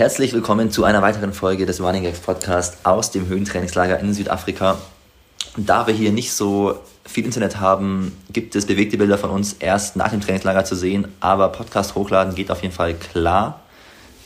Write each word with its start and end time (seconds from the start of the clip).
Herzlich 0.00 0.32
willkommen 0.32 0.70
zu 0.70 0.84
einer 0.84 1.02
weiteren 1.02 1.34
Folge 1.34 1.66
des 1.66 1.78
Running 1.82 2.04
Gags 2.04 2.20
Podcast 2.20 2.78
aus 2.84 3.10
dem 3.10 3.28
Höhentrainingslager 3.28 4.00
in 4.00 4.14
Südafrika. 4.14 4.78
Da 5.58 5.86
wir 5.86 5.92
hier 5.92 6.10
nicht 6.10 6.32
so 6.32 6.76
viel 7.04 7.26
Internet 7.26 7.60
haben, 7.60 8.16
gibt 8.32 8.56
es 8.56 8.64
bewegte 8.64 8.96
Bilder 8.96 9.18
von 9.18 9.28
uns 9.28 9.56
erst 9.58 9.96
nach 9.96 10.08
dem 10.08 10.22
Trainingslager 10.22 10.64
zu 10.64 10.74
sehen, 10.74 11.08
aber 11.20 11.50
Podcast 11.50 11.96
hochladen 11.96 12.34
geht 12.34 12.50
auf 12.50 12.62
jeden 12.62 12.72
Fall 12.72 12.94
klar. 12.94 13.60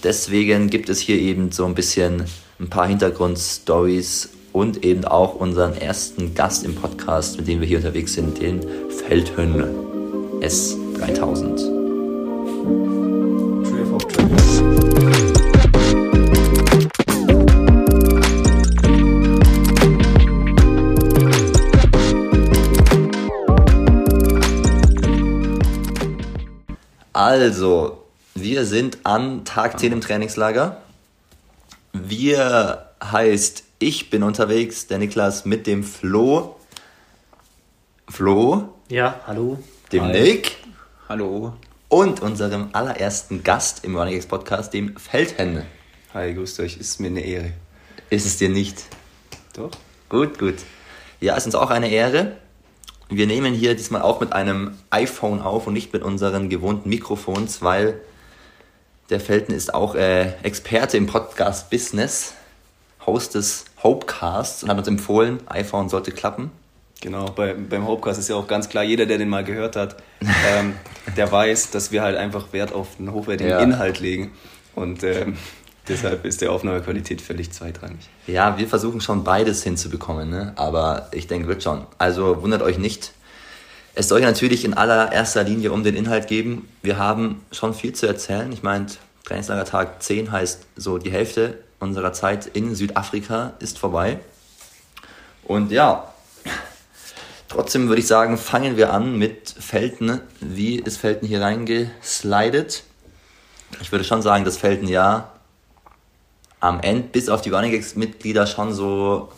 Deswegen 0.05 0.71
gibt 0.71 0.89
es 0.89 1.01
hier 1.01 1.19
eben 1.19 1.51
so 1.51 1.65
ein 1.65 1.75
bisschen 1.75 2.23
ein 2.61 2.71
paar 2.71 2.87
Hintergrundstories 2.87 4.29
und 4.53 4.85
eben 4.85 5.05
auch 5.05 5.35
unseren 5.35 5.77
ersten 5.77 6.37
Gast 6.37 6.65
im 6.65 6.77
Podcast, 6.77 7.37
mit 7.37 7.49
dem 7.49 7.61
wir 7.61 7.67
hier 7.67 7.79
unterwegs 7.79 8.13
sind, 8.13 8.41
den 8.41 8.61
Feldhön 9.09 9.65
S3000. 10.41 11.75
Also, 27.25 28.05
wir 28.35 28.67
sind 28.67 28.99
an 29.05 29.47
Tag 29.47 29.81
10 29.81 29.95
im 29.95 30.03
Trainingslager. 30.03 30.83
Wir 31.95 32.91
heißt, 33.03 33.65
ich 33.79 34.11
bin 34.11 34.23
unterwegs, 34.23 34.89
der 34.89 34.99
Niklas 34.99 35.47
mit 35.47 35.67
dem 35.67 35.85
Flo. 35.85 36.57
Flo. 38.11 38.75
Ja, 38.91 39.21
hallo. 39.27 39.59
Dem 39.91 40.03
Hi. 40.03 40.13
Nick. 40.13 40.57
Hallo. 41.09 41.55
Und 41.89 42.21
unserem 42.21 42.69
allerersten 42.75 43.43
Gast 43.43 43.87
im 43.87 43.97
Running 43.97 44.17
X 44.17 44.27
Podcast, 44.27 44.75
dem 44.75 44.95
Feldhen. 44.99 45.63
Hi, 46.13 46.35
grüßt 46.35 46.61
euch, 46.61 46.77
ist 46.77 47.01
mir 47.01 47.07
eine 47.07 47.21
Ehre. 47.23 47.53
Ist 48.11 48.27
es 48.27 48.37
dir 48.37 48.51
nicht? 48.51 48.83
Doch. 49.55 49.71
Gut, 50.11 50.39
gut. 50.39 50.57
Ja, 51.23 51.33
es 51.33 51.39
ist 51.39 51.47
uns 51.47 51.55
auch 51.55 51.71
eine 51.71 51.89
Ehre. 51.89 52.37
Wir 53.09 53.27
nehmen 53.27 53.55
hier 53.55 53.75
diesmal 53.75 54.03
auch 54.03 54.21
mit 54.21 54.33
einem 54.33 54.73
iPhone 54.91 55.43
auf 55.43 55.67
und 55.67 55.75
nicht 55.75 55.93
mit 55.93 56.03
unseren 56.03 56.49
gewohnten 56.49 56.89
Mikrofons, 56.89 57.63
weil 57.63 58.01
der 59.11 59.21
Felten 59.21 59.53
ist 59.53 59.75
auch 59.75 59.95
äh, 59.95 60.33
Experte 60.43 60.97
im 60.97 61.07
Podcast-Business, 61.07 62.35
Host 63.07 63.35
des 63.35 63.67
Hopecasts 63.83 64.63
und 64.63 64.71
hat 64.71 64.79
uns 64.79 64.89
empfohlen, 64.89 65.39
iPhone 65.47 65.89
sollte 65.89 66.11
klappen. 66.11 66.51
Genau, 67.03 67.27
bei, 67.27 67.53
beim 67.53 67.87
Hopecast 67.87 68.19
ist 68.19 68.31
ja 68.31 68.37
auch 68.37 68.47
ganz 68.47 68.71
klar, 68.71 68.83
jeder, 68.83 69.05
der 69.05 69.19
den 69.19 69.29
mal 69.29 69.45
gehört 69.45 69.77
hat, 69.77 69.97
ähm, 70.23 70.75
der 71.19 71.31
weiß, 71.31 71.71
dass 71.71 71.93
wir 71.93 72.01
halt 72.01 72.17
einfach 72.17 72.55
Wert 72.55 72.73
auf 72.73 72.99
einen 72.99 73.13
hochwertigen 73.13 73.51
ja. 73.51 73.61
Inhalt 73.61 74.01
legen. 74.01 74.33
Und 74.75 75.03
ähm, 75.03 75.37
Deshalb 75.89 76.25
ist 76.25 76.41
die 76.41 76.49
Aufnahmequalität 76.49 77.21
völlig 77.21 77.53
zweitrangig. 77.53 78.09
Ja, 78.27 78.57
wir 78.57 78.67
versuchen 78.67 79.03
schon 79.03 79.23
beides 79.23 79.63
hinzubekommen, 79.63 80.31
ne? 80.31 80.53
aber 80.57 81.09
ich 81.13 81.27
denke, 81.27 81.47
wird 81.47 81.63
schon. 81.63 81.87
Also 81.99 82.43
wundert 82.43 82.63
euch 82.63 82.79
nicht. 82.79 83.13
Es 83.95 84.09
soll 84.09 84.23
natürlich 84.23 84.65
in 84.65 84.75
allererster 84.75 85.45
Linie 85.45 85.73
um 85.73 85.85
den 85.85 85.95
Inhalt 85.95 86.27
geben. 86.27 86.69
Wir 86.83 86.99
haben 86.99 87.45
schon 87.53 87.75
viel 87.75 87.93
zu 87.93 88.07
erzählen. 88.07 88.51
Ich 88.51 88.63
meine, 88.63 88.87
Trainingslager 89.25 89.65
Tag 89.65 90.03
10 90.03 90.33
heißt 90.33 90.67
so, 90.75 90.99
die 90.99 91.13
Hälfte 91.13 91.59
unserer 91.81 92.13
Zeit 92.13 92.47
in 92.47 92.75
Südafrika 92.75 93.53
ist 93.59 93.79
vorbei. 93.79 94.19
Und 95.45 95.71
ja, 95.71 96.13
trotzdem 97.49 97.89
würde 97.89 98.01
ich 98.01 98.07
sagen, 98.07 98.39
fangen 98.39 98.77
wir 98.77 98.93
an 98.93 99.19
mit 99.19 99.55
Felten. 99.59 100.21
Wie 100.41 100.79
ist 100.79 100.97
Felten 100.97 101.27
hier 101.27 101.43
reingeslidet? 101.43 102.85
Ich 103.81 103.93
würde 103.93 104.05
schon 104.05 104.23
sagen, 104.23 104.45
dass 104.45 104.57
Felten 104.57 104.89
ja 104.89 105.34
am 106.65 106.81
Ende 106.81 107.09
bis 107.09 107.29
auf 107.29 107.43
die 107.43 107.51
Running 107.51 107.73
Gags 107.73 107.95
Mitglieder 107.95 108.47
schon 108.47 108.73
so, 108.73 109.29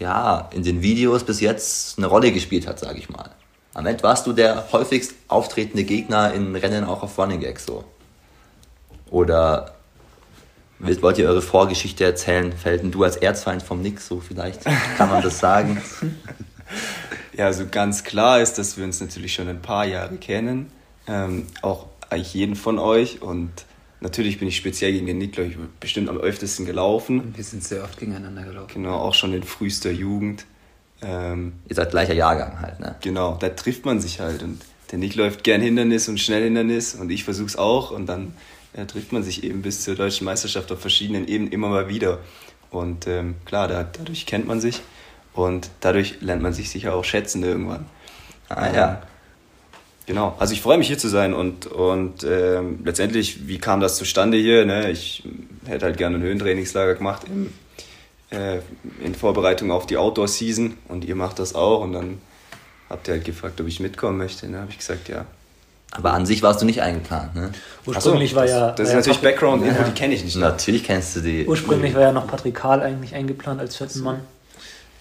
ja, 0.00 0.50
in 0.52 0.64
den 0.64 0.82
Videos 0.82 1.22
bis 1.22 1.40
jetzt 1.40 1.96
eine 1.96 2.08
Rolle 2.08 2.32
gespielt 2.32 2.66
hat, 2.66 2.80
sage 2.80 2.98
ich 2.98 3.08
mal. 3.08 3.30
Am 3.72 3.86
Ende 3.86 4.02
warst 4.02 4.26
du 4.26 4.32
der 4.32 4.72
häufigst 4.72 5.14
auftretende 5.28 5.84
Gegner 5.84 6.34
in 6.34 6.56
Rennen 6.56 6.82
auch 6.82 7.04
auf 7.04 7.16
Running 7.18 7.40
Gags 7.40 7.66
so. 7.66 7.84
Oder 9.10 9.76
wollt 10.80 11.18
ihr 11.18 11.28
eure 11.28 11.40
Vorgeschichte 11.40 12.02
erzählen? 12.02 12.52
Felden, 12.52 12.90
du 12.90 13.04
als 13.04 13.16
Erzfeind 13.16 13.62
vom 13.62 13.80
Nick, 13.80 14.00
so 14.00 14.18
vielleicht 14.18 14.64
kann 14.96 15.08
man 15.08 15.22
das 15.22 15.38
sagen. 15.38 15.80
ja, 17.32 17.46
also 17.46 17.66
ganz 17.70 18.02
klar 18.02 18.40
ist, 18.40 18.58
dass 18.58 18.76
wir 18.76 18.84
uns 18.84 19.00
natürlich 19.00 19.34
schon 19.34 19.48
ein 19.48 19.62
paar 19.62 19.84
Jahre 19.84 20.16
kennen. 20.16 20.72
Ähm, 21.06 21.46
auch 21.62 21.86
eigentlich 22.10 22.34
jeden 22.34 22.56
von 22.56 22.80
euch 22.80 23.22
und 23.22 23.65
Natürlich 24.00 24.38
bin 24.38 24.48
ich 24.48 24.56
speziell 24.56 24.92
gegen 24.92 25.06
den 25.06 25.18
Nick, 25.18 25.32
glaube 25.32 25.50
ich, 25.50 25.56
bestimmt 25.80 26.08
am 26.08 26.18
öftesten 26.18 26.66
gelaufen. 26.66 27.32
Wir 27.34 27.44
sind 27.44 27.64
sehr 27.64 27.82
oft 27.82 27.98
gegeneinander 27.98 28.44
gelaufen. 28.44 28.70
Genau, 28.72 28.96
auch 28.96 29.14
schon 29.14 29.32
in 29.32 29.42
frühester 29.42 29.90
Jugend. 29.90 30.44
Ähm, 31.02 31.54
Ihr 31.68 31.76
seid 31.76 31.90
gleicher 31.90 32.14
Jahrgang 32.14 32.60
halt, 32.60 32.80
ne? 32.80 32.96
Genau, 33.00 33.36
da 33.40 33.48
trifft 33.50 33.84
man 33.84 34.00
sich 34.00 34.20
halt. 34.20 34.42
Und 34.42 34.60
der 34.90 34.98
Nick 34.98 35.14
läuft 35.14 35.44
gern 35.44 35.60
Hindernis 35.60 36.08
und 36.08 36.20
Schnellhindernis 36.20 36.94
und 36.94 37.10
ich 37.10 37.24
versuche 37.24 37.46
es 37.46 37.56
auch. 37.56 37.90
Und 37.90 38.06
dann 38.06 38.34
ja, 38.76 38.84
trifft 38.84 39.12
man 39.12 39.22
sich 39.22 39.44
eben 39.44 39.62
bis 39.62 39.82
zur 39.82 39.94
deutschen 39.94 40.26
Meisterschaft 40.26 40.70
auf 40.72 40.80
verschiedenen 40.80 41.26
Ebenen 41.26 41.50
immer 41.50 41.68
mal 41.68 41.88
wieder. 41.88 42.18
Und 42.70 43.06
ähm, 43.06 43.36
klar, 43.44 43.68
da, 43.68 43.84
dadurch 43.84 44.26
kennt 44.26 44.46
man 44.46 44.60
sich 44.60 44.82
und 45.32 45.70
dadurch 45.80 46.20
lernt 46.20 46.42
man 46.42 46.52
sich 46.52 46.68
sicher 46.70 46.94
auch 46.94 47.04
schätzen 47.04 47.42
irgendwann. 47.42 47.86
Ah 48.48 48.72
ja. 48.72 49.02
Genau, 50.06 50.36
also 50.38 50.52
ich 50.52 50.62
freue 50.62 50.78
mich 50.78 50.86
hier 50.86 50.98
zu 50.98 51.08
sein 51.08 51.34
und, 51.34 51.66
und 51.66 52.22
ähm, 52.22 52.80
letztendlich, 52.84 53.48
wie 53.48 53.58
kam 53.58 53.80
das 53.80 53.96
zustande 53.96 54.36
hier? 54.36 54.64
Ne? 54.64 54.90
Ich 54.90 55.24
hätte 55.66 55.84
halt 55.84 55.96
gerne 55.96 56.16
ein 56.16 56.22
Höhentrainingslager 56.22 56.94
gemacht 56.94 57.22
im, 57.26 57.52
äh, 58.30 58.60
in 59.04 59.16
Vorbereitung 59.16 59.72
auf 59.72 59.84
die 59.86 59.96
Outdoor-Season 59.96 60.74
und 60.86 61.04
ihr 61.04 61.16
macht 61.16 61.40
das 61.40 61.56
auch 61.56 61.80
und 61.80 61.92
dann 61.92 62.18
habt 62.88 63.08
ihr 63.08 63.14
halt 63.14 63.24
gefragt, 63.24 63.60
ob 63.60 63.66
ich 63.66 63.80
mitkommen 63.80 64.16
möchte. 64.16 64.48
Ne? 64.48 64.58
habe 64.58 64.70
ich 64.70 64.78
gesagt, 64.78 65.08
ja. 65.08 65.26
Aber 65.90 66.12
an 66.12 66.24
sich 66.24 66.40
warst 66.42 66.62
du 66.62 66.66
nicht 66.66 66.82
eingeplant, 66.82 67.34
ne? 67.34 67.52
Ursprünglich 67.86 68.30
so, 68.30 68.36
war 68.36 68.46
ja. 68.46 68.72
Das, 68.72 68.88
ist 68.88 68.94
natürlich 68.94 69.20
Background-Info, 69.20 69.82
ja. 69.82 69.88
die 69.88 69.92
kenne 69.92 70.14
ich 70.14 70.24
nicht. 70.24 70.36
Natürlich 70.36 70.84
kennst 70.84 71.16
du 71.16 71.20
die. 71.20 71.46
Ursprünglich 71.46 71.94
war 71.94 72.02
ja 72.02 72.12
noch 72.12 72.26
Patrick 72.26 72.54
Karl 72.54 72.82
eigentlich 72.82 73.14
eingeplant 73.14 73.60
als 73.60 73.76
vierten 73.76 74.02
Mann. 74.02 74.20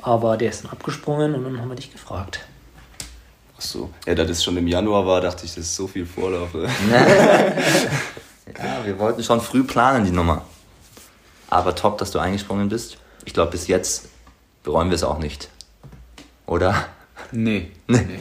Aber 0.01 0.37
der 0.37 0.49
ist 0.49 0.63
dann 0.63 0.71
abgesprungen 0.71 1.35
und 1.35 1.43
dann 1.43 1.59
haben 1.59 1.69
wir 1.69 1.75
dich 1.75 1.91
gefragt. 1.91 2.45
Ach 3.57 3.61
so. 3.61 3.89
Ja, 4.05 4.15
da 4.15 4.25
das 4.25 4.43
schon 4.43 4.57
im 4.57 4.67
Januar 4.67 5.05
war, 5.05 5.21
dachte 5.21 5.45
ich, 5.45 5.55
das 5.55 5.65
ist 5.65 5.75
so 5.75 5.87
viel 5.87 6.05
Vorlauf. 6.05 6.49
ja, 8.57 8.85
wir 8.85 8.99
wollten 8.99 9.23
schon 9.23 9.41
früh 9.41 9.63
planen, 9.63 10.05
die 10.05 10.11
Nummer. 10.11 10.43
Aber 11.49 11.75
top, 11.75 11.97
dass 11.97 12.11
du 12.11 12.19
eingesprungen 12.19 12.69
bist. 12.69 12.97
Ich 13.23 13.33
glaube, 13.33 13.51
bis 13.51 13.67
jetzt 13.67 14.09
bereuen 14.63 14.89
wir 14.89 14.95
es 14.95 15.03
auch 15.03 15.19
nicht. 15.19 15.49
Oder? 16.45 16.85
Nee. 17.31 17.71
nee. 17.87 18.05
nee. 18.07 18.19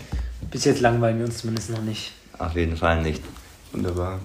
Bis 0.51 0.65
jetzt 0.65 0.81
langweilen 0.81 1.19
wir 1.19 1.27
uns 1.27 1.39
zumindest 1.39 1.71
noch 1.71 1.83
nicht. 1.83 2.13
Auf 2.39 2.55
jeden 2.55 2.77
Fall 2.77 3.03
nicht. 3.03 3.23
Wunderbar. 3.73 4.21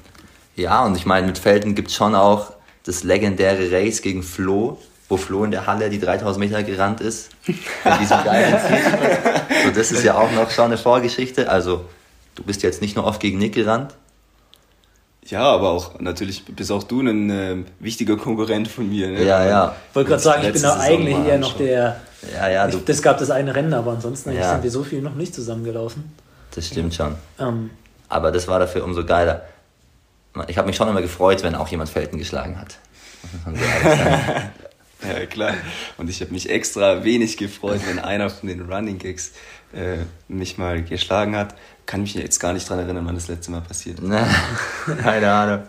Ja, 0.56 0.86
und 0.86 0.96
ich 0.96 1.06
meine, 1.06 1.28
mit 1.28 1.38
Felden 1.38 1.74
gibt 1.74 1.90
es 1.90 1.96
schon 1.96 2.16
auch 2.16 2.54
das 2.84 3.04
legendäre 3.04 3.72
Race 3.72 4.02
gegen 4.02 4.24
Flo, 4.24 4.80
wo 5.10 5.18
Flo 5.18 5.44
in 5.44 5.52
der 5.52 5.66
Halle 5.66 5.90
die 5.90 6.00
3000 6.00 6.40
Meter 6.40 6.64
gerannt 6.64 7.02
ist. 7.02 7.32
Mit 7.48 7.58
diesem 8.00 8.24
geilen 8.24 8.60
Ziel. 8.68 9.66
So, 9.66 9.72
das 9.72 9.92
ist 9.92 10.04
ja 10.04 10.16
auch 10.16 10.32
noch 10.32 10.52
schon 10.52 10.66
eine 10.66 10.78
Vorgeschichte. 10.78 11.50
Also, 11.50 11.86
du 12.36 12.44
bist 12.44 12.62
jetzt 12.62 12.82
nicht 12.82 12.96
nur 12.96 13.06
oft 13.06 13.20
gegen 13.20 13.40
Nick 13.40 13.56
gerannt. 13.56 13.96
Ja, 15.26 15.44
aber 15.44 15.72
auch 15.72 16.00
natürlich 16.00 16.46
bist 16.46 16.72
auch 16.72 16.84
du 16.84 17.02
ein 17.02 17.30
äh, 17.30 17.58
wichtiger 17.80 18.18
Konkurrent 18.18 18.68
von 18.68 18.88
mir. 18.88 19.10
Ne? 19.10 19.24
Ja, 19.24 19.46
ja. 19.46 19.76
Ich 19.90 19.96
wollte 19.96 20.10
gerade 20.10 20.24
sagen, 20.24 20.44
ich 20.46 20.54
bin 20.54 20.62
da 20.62 20.80
eigentlich 20.80 21.18
eher 21.18 21.38
noch 21.38 21.58
der. 21.58 22.00
Ja, 22.34 22.50
ja. 22.50 22.68
Ich, 22.68 22.86
das 22.86 23.02
gab 23.02 23.18
das 23.18 23.30
eine 23.30 23.54
Rennen, 23.54 23.74
aber 23.74 23.92
ansonsten 23.92 24.32
ja. 24.34 24.54
sind 24.54 24.64
wir 24.64 24.72
so 24.72 24.84
viel 24.84 25.02
noch 25.02 25.16
nicht 25.16 25.34
zusammengelaufen. 25.36 26.12
Das 26.56 26.68
stimmt 26.68 26.96
schon. 26.96 27.16
Ähm, 27.40 27.70
aber 28.08 28.32
das 28.32 28.48
war 28.48 28.60
dafür 28.60 28.84
umso 28.84 29.06
geiler. 29.06 29.44
Ich 30.48 30.58
habe 30.58 30.68
mich 30.68 30.76
schon 30.76 30.88
immer 30.88 31.02
gefreut, 31.02 31.44
wenn 31.44 31.56
auch 31.56 31.68
jemand 31.68 31.90
Felten 31.90 32.18
geschlagen 32.18 32.60
hat. 32.60 32.78
Ja, 35.02 35.26
klar. 35.26 35.56
Und 35.98 36.10
ich 36.10 36.22
habe 36.22 36.32
mich 36.32 36.50
extra 36.50 37.04
wenig 37.04 37.38
gefreut, 37.38 37.82
wenn 37.88 38.00
einer 38.00 38.30
von 38.30 38.50
den 38.50 38.70
Running 38.70 38.98
Gigs 38.98 39.32
äh, 39.74 39.98
mich 40.28 40.58
mal 40.58 40.84
geschlagen 40.84 41.36
hat. 41.36 41.56
Kann 41.86 42.02
mich 42.02 42.14
jetzt 42.14 42.40
gar 42.40 42.54
nicht 42.54 42.70
daran 42.70 42.84
erinnern, 42.84 43.06
wann 43.06 43.16
das 43.16 43.28
letzte 43.28 43.52
Mal 43.52 43.62
passiert 43.62 44.00
ist. 44.00 44.10
Keine 45.02 45.32
Ahnung. 45.32 45.64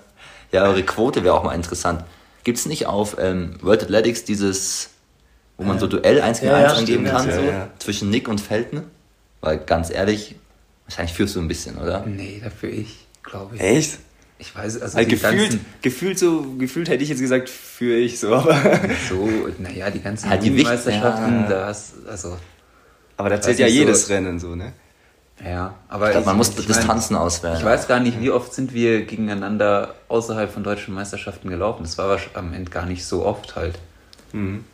Ja, 0.53 0.65
eure 0.65 0.82
Quote 0.82 1.23
wäre 1.23 1.35
auch 1.35 1.44
mal 1.44 1.55
interessant. 1.55 2.05
Gibt 2.43 2.59
es 2.59 2.67
nicht 2.67 2.87
auf 2.87 3.17
ähm, 3.19 3.55
World 3.62 3.85
Athletics 3.85 4.25
dieses, 4.25 4.91
wo 5.56 5.65
man 5.65 5.79
so 5.79 5.87
Duell 5.87 6.21
1 6.21 6.41
gegen 6.41 6.53
1 6.53 6.73
ja, 6.73 6.79
angeben 6.79 7.05
kann, 7.05 7.29
ja, 7.29 7.35
so, 7.35 7.43
ja. 7.43 7.69
zwischen 7.79 8.11
Nick 8.11 8.29
und 8.29 8.41
Felten? 8.41 8.83
Weil 9.41 9.59
ganz 9.59 9.91
ehrlich, 9.91 10.35
wahrscheinlich 10.87 11.15
führst 11.15 11.37
du 11.37 11.41
ein 11.41 11.49
bisschen, 11.49 11.79
oder? 11.79 12.05
Nee, 12.05 12.41
dafür 12.43 12.71
ich, 12.71 13.06
glaube 13.23 13.56
ich. 13.56 13.62
Echt? 13.62 13.99
Ich 14.41 14.57
weiß, 14.57 14.81
also, 14.81 14.97
also 14.97 15.11
gefühlt, 15.11 15.59
gefühlt 15.83 16.19
so, 16.19 16.55
gefühlt 16.59 16.89
hätte 16.89 17.03
ich 17.03 17.11
jetzt 17.11 17.21
gesagt, 17.21 17.51
für 17.51 17.95
ich 17.97 18.19
so, 18.19 18.35
aber. 18.35 18.59
So, 19.09 19.29
naja, 19.59 19.91
die 19.91 20.01
ganzen 20.01 20.31
halt 20.31 20.43
die 20.43 20.51
Meisterschaften, 20.51 21.43
ja. 21.43 21.49
da 21.49 21.67
hast, 21.67 21.93
also. 22.09 22.39
Aber 23.19 23.29
da 23.29 23.39
zählt 23.41 23.59
ja 23.59 23.67
jedes 23.67 24.07
so, 24.07 24.15
Rennen 24.15 24.41
so, 24.41 24.57
ne? 24.57 24.73
Ja, 25.45 25.75
aber 25.89 26.07
Ich 26.07 26.13
glaube, 26.13 26.27
man 26.27 26.35
ich- 26.37 26.39
muss 26.39 26.49
ich 26.51 26.57
mein, 26.57 26.67
Distanzen 26.69 27.17
auswählen. 27.17 27.59
Ich 27.59 27.65
weiß 27.65 27.87
gar 27.87 28.01
nicht, 28.01 28.19
wie 28.21 28.31
oft 28.31 28.55
sind 28.55 28.73
wir 28.73 29.05
gegeneinander 29.05 29.95
außerhalb 30.09 30.51
von 30.51 30.65
deutschen 30.65 30.95
Meisterschaften 30.95 31.49
gelaufen. 31.51 31.83
Das 31.83 31.99
war 31.99 32.19
am 32.35 32.55
Ende 32.55 32.71
gar 32.71 32.87
nicht 32.87 33.05
so 33.05 33.25
oft 33.27 33.57
halt. 33.57 33.79
Mhm. 34.33 34.65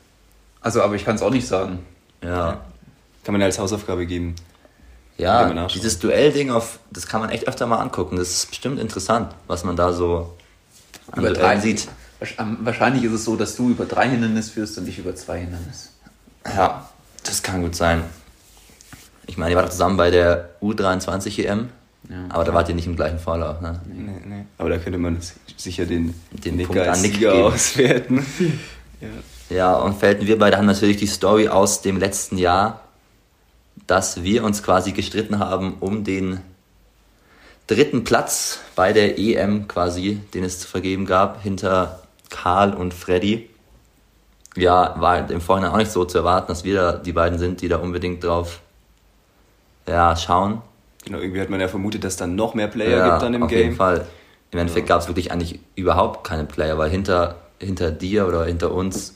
Also, 0.61 0.81
aber 0.83 0.95
ich 0.95 1.05
kann 1.05 1.17
es 1.17 1.23
auch 1.23 1.31
nicht 1.31 1.47
sagen. 1.47 1.81
Ja. 2.23 2.61
Kann 3.25 3.33
man 3.33 3.43
als 3.43 3.59
Hausaufgabe 3.59 4.07
geben. 4.07 4.37
Ja, 5.19 5.67
dieses 5.69 5.99
Duellding 5.99 6.51
auf, 6.51 6.79
das 6.91 7.07
kann 7.07 7.21
man 7.23 7.31
echt 7.31 7.49
öfter 7.49 7.67
mal 7.67 7.79
angucken. 7.79 8.17
Das 8.17 8.31
ist 8.31 8.51
bestimmt 8.51 8.79
interessant, 8.79 9.35
was 9.47 9.65
man 9.65 9.75
da 9.77 9.93
so 9.93 10.35
an 11.11 11.21
Über 11.21 11.33
drei 11.33 11.59
sieht. 11.59 11.89
Wahrscheinlich 12.61 13.05
ist 13.05 13.13
es 13.13 13.25
so, 13.25 13.37
dass 13.37 13.57
du 13.57 13.71
über 13.71 13.85
drei 13.87 14.09
Hindernisse 14.09 14.51
führst 14.53 14.77
und 14.79 14.87
ich 14.89 14.99
über 14.99 15.15
zwei 15.15 15.39
Hindernisse. 15.41 15.89
Ja, 16.47 16.89
das 17.25 17.43
kann 17.43 17.63
gut 17.63 17.75
sein. 17.75 18.03
Ich 19.27 19.37
meine, 19.37 19.53
ihr 19.53 19.57
wart 19.57 19.73
zusammen 19.73 19.97
bei 19.97 20.11
der 20.11 20.51
U23 20.63 21.45
EM, 21.45 21.69
Ja. 22.09 22.17
aber 22.29 22.45
da 22.45 22.55
wart 22.55 22.69
ihr 22.69 22.75
nicht 22.75 22.87
im 22.87 22.95
gleichen 22.97 23.19
Vorlauf. 23.19 23.61
Ne? 23.61 23.81
Nee, 23.87 24.21
nee. 24.25 24.45
Aber 24.59 24.69
da 24.71 24.79
könnte 24.79 24.99
man 24.99 25.19
sicher 25.57 25.85
den, 25.87 26.15
Den 26.31 26.57
Nick 26.57 26.67
Punkt 26.69 26.83
an 26.87 27.01
Nick 27.03 27.19
geben. 27.19 27.43
auswerten. 27.43 28.27
ja. 29.01 29.09
Ja, 29.49 29.77
und 29.77 29.99
Felten, 29.99 30.27
wir 30.27 30.39
beide 30.39 30.57
haben 30.57 30.67
natürlich 30.67 30.97
die 30.97 31.07
Story 31.07 31.49
aus 31.49 31.81
dem 31.83 31.99
letzten 31.99 32.37
Jahr, 32.39 32.81
dass 33.87 34.23
wir 34.23 34.45
uns 34.45 34.63
quasi 34.63 34.93
gestritten 34.93 35.39
haben 35.39 35.77
um 35.81 36.05
den 36.05 36.41
dritten 37.67 38.05
Platz 38.05 38.61
bei 38.75 38.93
der 38.93 39.19
EM 39.19 39.69
quasi, 39.69 40.21
den 40.35 40.45
es 40.45 40.61
zu 40.61 40.69
vergeben 40.69 41.07
gab, 41.07 41.43
hinter 41.43 42.03
Karl 42.31 42.75
und 42.75 42.95
Freddy. 42.95 43.51
Ja, 44.57 44.95
war 44.99 45.31
im 45.31 45.41
Vorhinein 45.41 45.73
auch 45.73 45.77
nicht 45.77 45.91
so 45.91 46.05
zu 46.05 46.19
erwarten, 46.19 46.49
dass 46.49 46.65
wir 46.65 46.75
da 46.75 46.93
die 46.93 47.13
beiden 47.13 47.39
sind, 47.39 47.61
die 47.61 47.69
da 47.69 47.77
unbedingt 47.77 48.25
drauf 48.25 48.61
ja, 49.87 50.17
schauen. 50.17 50.63
Genau, 51.05 51.19
irgendwie 51.19 51.41
hat 51.41 51.51
man 51.51 51.61
ja 51.61 51.69
vermutet, 51.69 52.05
dass 52.05 52.17
dann 52.17 52.35
noch 52.35 52.55
mehr 52.55 52.69
Player 52.69 52.99
ja, 52.99 53.11
gibt 53.11 53.23
dann 53.23 53.35
im 53.35 53.43
auf 53.43 53.51
Game. 53.51 53.59
jeden 53.59 53.77
Fall. 53.77 54.07
Im 54.51 54.59
Endeffekt 54.59 54.89
gab 54.89 55.01
es 55.01 55.09
wirklich 55.09 55.31
eigentlich 55.31 55.61
überhaupt 55.75 56.27
keine 56.27 56.45
Player, 56.45 56.79
weil 56.79 56.91
hinter, 56.91 57.37
hinter 57.61 57.91
dir 57.91 58.27
oder 58.27 58.47
hinter 58.47 58.73
uns, 58.73 59.15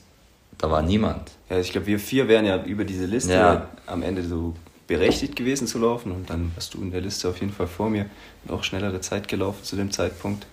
da 0.58 0.70
war 0.70 0.82
niemand. 0.82 1.30
Ja, 1.50 1.58
ich 1.58 1.72
glaube, 1.72 1.88
wir 1.88 1.98
vier 1.98 2.28
wären 2.28 2.46
ja 2.46 2.62
über 2.62 2.84
diese 2.84 3.06
Liste 3.06 3.32
Ja. 3.32 3.68
am 3.86 4.02
Ende 4.02 4.22
so 4.22 4.54
berechtigt 4.86 5.36
gewesen 5.36 5.66
zu 5.66 5.78
laufen 5.78 6.12
und 6.12 6.30
dann 6.30 6.52
warst 6.54 6.74
du 6.74 6.80
in 6.80 6.90
der 6.90 7.00
Liste 7.00 7.28
auf 7.28 7.40
jeden 7.40 7.52
Fall 7.52 7.66
vor 7.66 7.90
mir 7.90 8.06
und 8.44 8.54
auch 8.54 8.64
schnellere 8.64 9.00
Zeit 9.00 9.28
gelaufen 9.28 9.62
zu 9.64 9.76
dem 9.76 9.90
Zeitpunkt. 9.90 10.46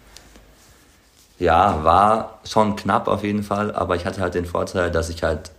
Ja, 1.40 1.84
war 1.84 2.40
schon 2.44 2.76
knapp 2.76 3.08
auf 3.08 3.24
jeden 3.24 3.44
Fall, 3.44 3.74
aber 3.74 3.96
ich 3.96 4.06
hatte 4.06 4.22
halt 4.22 4.34
den 4.34 4.46
Vorteil, 4.46 4.90
dass 4.92 5.10
ich 5.10 5.22
halt 5.24 5.52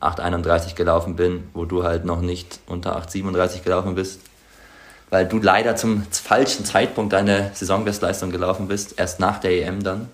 8,31 0.00 0.74
gelaufen 0.74 1.16
bin, 1.16 1.44
wo 1.52 1.64
du 1.64 1.84
halt 1.84 2.04
noch 2.04 2.20
nicht 2.20 2.60
unter 2.66 2.96
8,37 2.98 3.64
gelaufen 3.64 3.94
bist, 3.94 4.20
weil 5.10 5.26
du 5.26 5.38
leider 5.38 5.76
zum 5.76 6.04
falschen 6.10 6.64
Zeitpunkt 6.64 7.12
deine 7.12 7.50
Saisonbestleistung 7.54 8.30
gelaufen 8.30 8.68
bist, 8.68 8.98
erst 8.98 9.20
nach 9.20 9.40
der 9.40 9.50
EM 9.52 9.82
dann. 9.82 10.08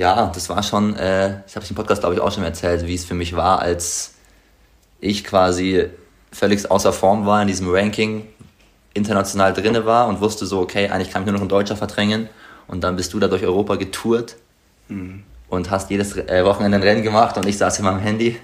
Ja, 0.00 0.30
das 0.34 0.48
war 0.48 0.62
schon, 0.62 0.96
äh, 0.96 1.42
ich 1.46 1.56
habe 1.56 1.62
es 1.62 1.68
im 1.68 1.76
Podcast 1.76 2.00
glaube 2.00 2.14
ich 2.14 2.22
auch 2.22 2.32
schon 2.32 2.42
erzählt, 2.42 2.86
wie 2.86 2.94
es 2.94 3.04
für 3.04 3.12
mich 3.12 3.36
war, 3.36 3.58
als 3.58 4.14
ich 4.98 5.24
quasi 5.24 5.90
völlig 6.32 6.70
außer 6.70 6.94
Form 6.94 7.26
war 7.26 7.42
in 7.42 7.48
diesem 7.48 7.68
Ranking, 7.68 8.26
international 8.94 9.52
drinne 9.52 9.84
war 9.84 10.08
und 10.08 10.22
wusste 10.22 10.46
so, 10.46 10.60
okay, 10.60 10.88
eigentlich 10.88 11.10
kann 11.10 11.24
mich 11.24 11.30
nur 11.30 11.34
noch 11.34 11.44
ein 11.44 11.50
Deutscher 11.50 11.76
verdrängen 11.76 12.30
und 12.66 12.82
dann 12.82 12.96
bist 12.96 13.12
du 13.12 13.18
da 13.18 13.28
durch 13.28 13.42
Europa 13.42 13.76
getourt 13.76 14.36
und 15.50 15.70
hast 15.70 15.90
jedes 15.90 16.16
äh, 16.16 16.46
Wochenende 16.46 16.78
ein 16.78 16.82
Rennen 16.82 17.02
gemacht 17.02 17.36
und 17.36 17.44
ich 17.46 17.58
saß 17.58 17.76
hier 17.76 17.84
am 17.84 17.98
Handy 17.98 18.38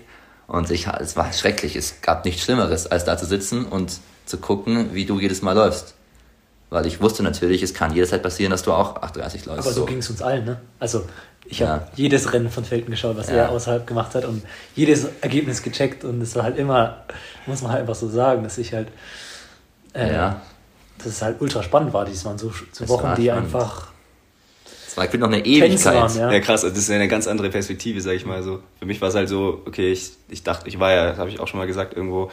und 0.49 0.71
ich, 0.71 0.87
es 0.87 1.17
war 1.17 1.33
schrecklich. 1.33 1.75
Es 1.75 2.03
gab 2.03 2.27
nichts 2.27 2.43
Schlimmeres, 2.43 2.87
als 2.87 3.07
da 3.07 3.17
zu 3.17 3.25
sitzen 3.25 3.65
und 3.65 3.99
zu 4.27 4.37
gucken, 4.37 4.91
wie 4.93 5.07
du 5.07 5.19
jedes 5.19 5.41
Mal 5.41 5.55
läufst. 5.55 5.96
Weil 6.71 6.87
ich 6.87 7.01
wusste 7.01 7.23
natürlich, 7.23 7.63
es 7.63 7.75
kann 7.75 7.95
jederzeit 7.95 8.23
passieren, 8.23 8.51
dass 8.51 8.63
du 8.63 8.73
auch 8.73 8.97
8,30 9.01 9.47
läufst. 9.47 9.67
Aber 9.67 9.73
so 9.73 9.85
ging 9.87 9.99
es 9.99 10.11
uns 10.11 10.21
allen, 10.21 10.45
ne? 10.45 10.61
Also 10.81 11.05
ich 11.45 11.61
Ja. 11.61 11.69
habe 11.69 11.87
jedes 11.95 12.33
Rennen 12.33 12.51
von 12.51 12.65
Felten 12.65 12.91
geschaut, 12.91 13.17
was 13.17 13.29
Ja. 13.29 13.35
er 13.37 13.51
außerhalb 13.51 13.87
gemacht 13.87 14.15
hat 14.17 14.25
und 14.25 14.43
jedes 14.75 15.07
Ergebnis 15.21 15.63
gecheckt 15.63 16.03
und 16.05 16.21
es 16.21 16.35
war 16.35 16.43
halt 16.43 16.57
immer, 16.59 17.05
muss 17.47 17.63
man 17.63 17.71
halt 17.71 17.83
einfach 17.83 17.95
so 17.95 18.09
sagen, 18.09 18.43
dass 18.43 18.59
ich 18.59 18.73
halt, 18.75 18.89
äh, 19.95 20.13
Ja. 20.13 20.41
dass 20.99 21.07
es 21.07 21.23
halt 21.23 21.41
ultra 21.41 21.63
spannend 21.63 21.93
war, 21.93 22.05
dieses 22.05 22.25
Mal 22.25 22.37
so 22.39 22.53
so 22.73 22.89
Wochen, 22.89 23.15
die 23.17 23.27
spannend. 23.27 23.45
einfach 23.45 23.93
Es 24.89 24.97
war 24.97 25.05
gefühlt 25.05 25.21
noch 25.21 25.29
eine 25.29 25.45
Ewigkeit. 25.47 25.95
waren, 25.95 26.17
ja. 26.19 26.33
Ja, 26.33 26.41
krass, 26.41 26.65
also 26.65 26.71
das 26.75 26.79
ist 26.85 26.89
ja 26.89 26.97
eine 26.97 27.07
ganz 27.07 27.29
andere 27.29 27.51
Perspektive, 27.51 28.01
sag 28.01 28.15
ich 28.15 28.25
mal 28.27 28.43
so. 28.43 28.61
Für 28.81 28.87
mich 28.87 29.01
war 29.01 29.11
es 29.11 29.15
halt 29.15 29.29
so, 29.29 29.63
okay, 29.67 29.93
ich, 29.93 30.13
ich 30.29 30.43
dachte, 30.43 30.67
ich 30.69 30.81
war 30.81 30.91
ja, 30.93 31.11
das 31.11 31.19
habe 31.19 31.31
ich 31.31 31.39
auch 31.39 31.47
schon 31.47 31.59
mal 31.61 31.67
gesagt, 31.67 31.95
irgendwo, 31.95 32.31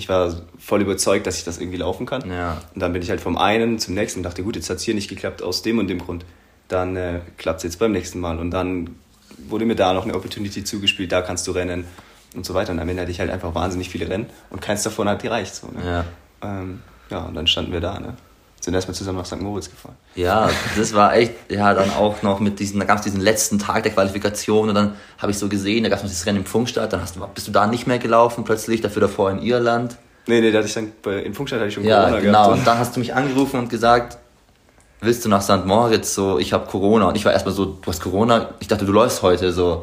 ich 0.00 0.08
war 0.08 0.34
voll 0.58 0.82
überzeugt, 0.82 1.26
dass 1.26 1.38
ich 1.38 1.44
das 1.44 1.58
irgendwie 1.58 1.78
laufen 1.78 2.06
kann. 2.06 2.28
Ja. 2.30 2.60
Und 2.74 2.80
dann 2.80 2.92
bin 2.92 3.02
ich 3.02 3.10
halt 3.10 3.20
vom 3.20 3.36
einen 3.36 3.78
zum 3.78 3.94
nächsten 3.94 4.20
und 4.20 4.24
dachte, 4.24 4.42
gut, 4.42 4.56
jetzt 4.56 4.68
hat 4.70 4.78
es 4.78 4.82
hier 4.82 4.94
nicht 4.94 5.08
geklappt 5.08 5.42
aus 5.42 5.62
dem 5.62 5.78
und 5.78 5.88
dem 5.88 5.98
Grund. 5.98 6.24
Dann 6.68 6.96
äh, 6.96 7.20
klappt 7.36 7.58
es 7.58 7.64
jetzt 7.64 7.78
beim 7.78 7.92
nächsten 7.92 8.18
Mal. 8.18 8.38
Und 8.38 8.50
dann 8.50 8.96
wurde 9.48 9.66
mir 9.66 9.76
da 9.76 9.92
noch 9.92 10.04
eine 10.04 10.14
Opportunity 10.14 10.64
zugespielt, 10.64 11.12
da 11.12 11.22
kannst 11.22 11.46
du 11.46 11.52
rennen 11.52 11.84
und 12.34 12.44
so 12.44 12.54
weiter. 12.54 12.72
Und 12.72 12.80
am 12.80 12.88
Ende 12.88 13.02
hatte 13.02 13.12
ich 13.12 13.20
halt 13.20 13.30
einfach 13.30 13.54
wahnsinnig 13.54 13.90
viele 13.90 14.08
Rennen 14.08 14.26
und 14.50 14.60
keins 14.60 14.82
davon 14.82 15.08
hat 15.08 15.22
gereicht. 15.22 15.54
So, 15.54 15.68
ne? 15.68 15.84
Ja. 15.84 16.04
Ähm, 16.42 16.82
ja, 17.10 17.24
und 17.24 17.34
dann 17.34 17.46
standen 17.46 17.72
wir 17.72 17.80
da, 17.80 18.00
ne? 18.00 18.14
Sind 18.70 18.76
erstmal 18.76 18.94
zusammen 18.94 19.18
nach 19.18 19.26
St. 19.26 19.40
Moritz 19.40 19.68
gefahren. 19.68 19.96
Ja, 20.14 20.48
das 20.78 20.94
war 20.94 21.16
echt, 21.16 21.32
ja, 21.50 21.74
dann 21.74 21.90
auch 21.90 22.22
noch 22.22 22.38
mit 22.38 22.60
diesen, 22.60 22.78
da 22.78 22.86
gab 22.86 22.98
es 22.98 23.02
diesen 23.02 23.20
letzten 23.20 23.58
Tag 23.58 23.82
der 23.82 23.90
Qualifikation 23.90 24.68
und 24.68 24.76
dann 24.76 24.94
habe 25.18 25.32
ich 25.32 25.38
so 25.38 25.48
gesehen, 25.48 25.82
da 25.82 25.88
gab 25.88 25.96
es 25.98 26.04
noch 26.04 26.08
dieses 26.08 26.24
Rennen 26.24 26.38
im 26.38 26.44
Funkstadt, 26.44 26.92
dann 26.92 27.02
hast 27.02 27.16
du, 27.16 27.26
bist 27.34 27.48
du 27.48 27.50
da 27.50 27.66
nicht 27.66 27.88
mehr 27.88 27.98
gelaufen 27.98 28.44
plötzlich, 28.44 28.80
dafür 28.80 29.00
davor 29.02 29.28
in 29.32 29.42
Irland. 29.42 29.96
Nee, 30.28 30.40
nee, 30.40 30.52
da 30.52 30.58
hatte 30.58 30.68
ich 30.68 30.74
dann, 30.74 30.92
bei, 31.02 31.16
in 31.18 31.34
Funkstadt 31.34 31.58
hatte 31.58 31.68
ich 31.68 31.74
schon 31.74 31.82
Ja, 31.82 32.02
Corona 32.02 32.20
genau. 32.20 32.42
gehabt. 32.44 32.58
Und 32.58 32.64
dann 32.68 32.78
hast 32.78 32.94
du 32.94 33.00
mich 33.00 33.12
angerufen 33.12 33.58
und 33.58 33.70
gesagt, 33.70 34.18
willst 35.00 35.24
du 35.24 35.28
nach 35.28 35.42
St. 35.42 35.66
Moritz? 35.66 36.14
So, 36.14 36.38
ich 36.38 36.52
habe 36.52 36.66
Corona. 36.66 37.08
Und 37.08 37.16
ich 37.16 37.24
war 37.24 37.32
erstmal 37.32 37.52
so, 37.52 37.64
du 37.64 37.90
hast 37.90 38.00
Corona? 38.00 38.50
Ich 38.60 38.68
dachte, 38.68 38.84
du 38.84 38.92
läufst 38.92 39.22
heute 39.22 39.50
so. 39.52 39.82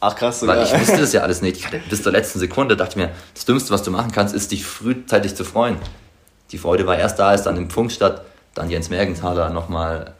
Ach 0.00 0.16
krass, 0.16 0.44
Weil 0.44 0.66
sogar. 0.66 0.74
ich 0.74 0.80
wusste 0.88 1.00
das 1.02 1.12
ja 1.12 1.20
alles 1.22 1.40
nicht. 1.40 1.56
Ich 1.58 1.66
hatte 1.68 1.80
bis 1.88 2.02
zur 2.02 2.10
letzten 2.10 2.40
Sekunde, 2.40 2.76
dachte 2.76 2.98
mir, 2.98 3.10
das 3.32 3.44
Dümmste, 3.44 3.70
was 3.72 3.84
du 3.84 3.92
machen 3.92 4.10
kannst, 4.10 4.34
ist 4.34 4.50
dich 4.50 4.66
frühzeitig 4.66 5.36
zu 5.36 5.44
freuen. 5.44 5.76
Die 6.52 6.58
Freude 6.58 6.86
war 6.86 6.98
erst 6.98 7.18
da, 7.18 7.28
als 7.28 7.42
dann 7.42 7.56
im 7.56 7.70
Funkstadt 7.70 8.24
dann 8.54 8.70
Jens 8.70 8.90
Mergenthaler 8.90 9.50
nochmal 9.50 10.14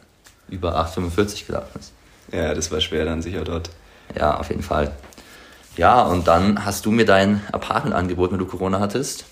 über 0.48 0.76
8,45 0.76 1.46
gelaufen 1.46 1.78
ist. 1.78 1.92
Ja, 2.32 2.54
das 2.54 2.70
war 2.70 2.80
schwer 2.80 3.04
dann 3.04 3.22
sicher 3.22 3.44
dort. 3.44 3.70
Ja, 4.16 4.38
auf 4.38 4.48
jeden 4.48 4.62
Fall. 4.62 4.92
Ja, 5.76 6.02
und 6.02 6.26
dann 6.28 6.64
hast 6.64 6.86
du 6.86 6.90
mir 6.90 7.04
dein 7.04 7.42
Apartment 7.52 7.94
angeboten, 7.94 8.32
wenn 8.32 8.38
du 8.38 8.46
Corona 8.46 8.80
hattest. 8.80 9.24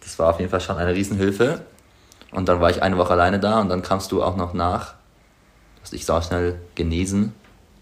Das 0.00 0.18
war 0.18 0.30
auf 0.30 0.38
jeden 0.38 0.50
Fall 0.50 0.60
schon 0.60 0.76
eine 0.76 0.94
Riesenhilfe. 0.94 1.62
Und 2.30 2.48
dann 2.48 2.60
war 2.60 2.70
ich 2.70 2.82
eine 2.82 2.98
Woche 2.98 3.12
alleine 3.12 3.38
da 3.38 3.60
und 3.60 3.68
dann 3.68 3.82
kamst 3.82 4.10
du 4.10 4.22
auch 4.22 4.36
noch 4.36 4.54
nach. 4.54 4.94
Du 5.76 5.82
hast 5.82 5.92
dich 5.92 6.04
sau 6.04 6.20
schnell 6.20 6.60
genesen. 6.74 7.32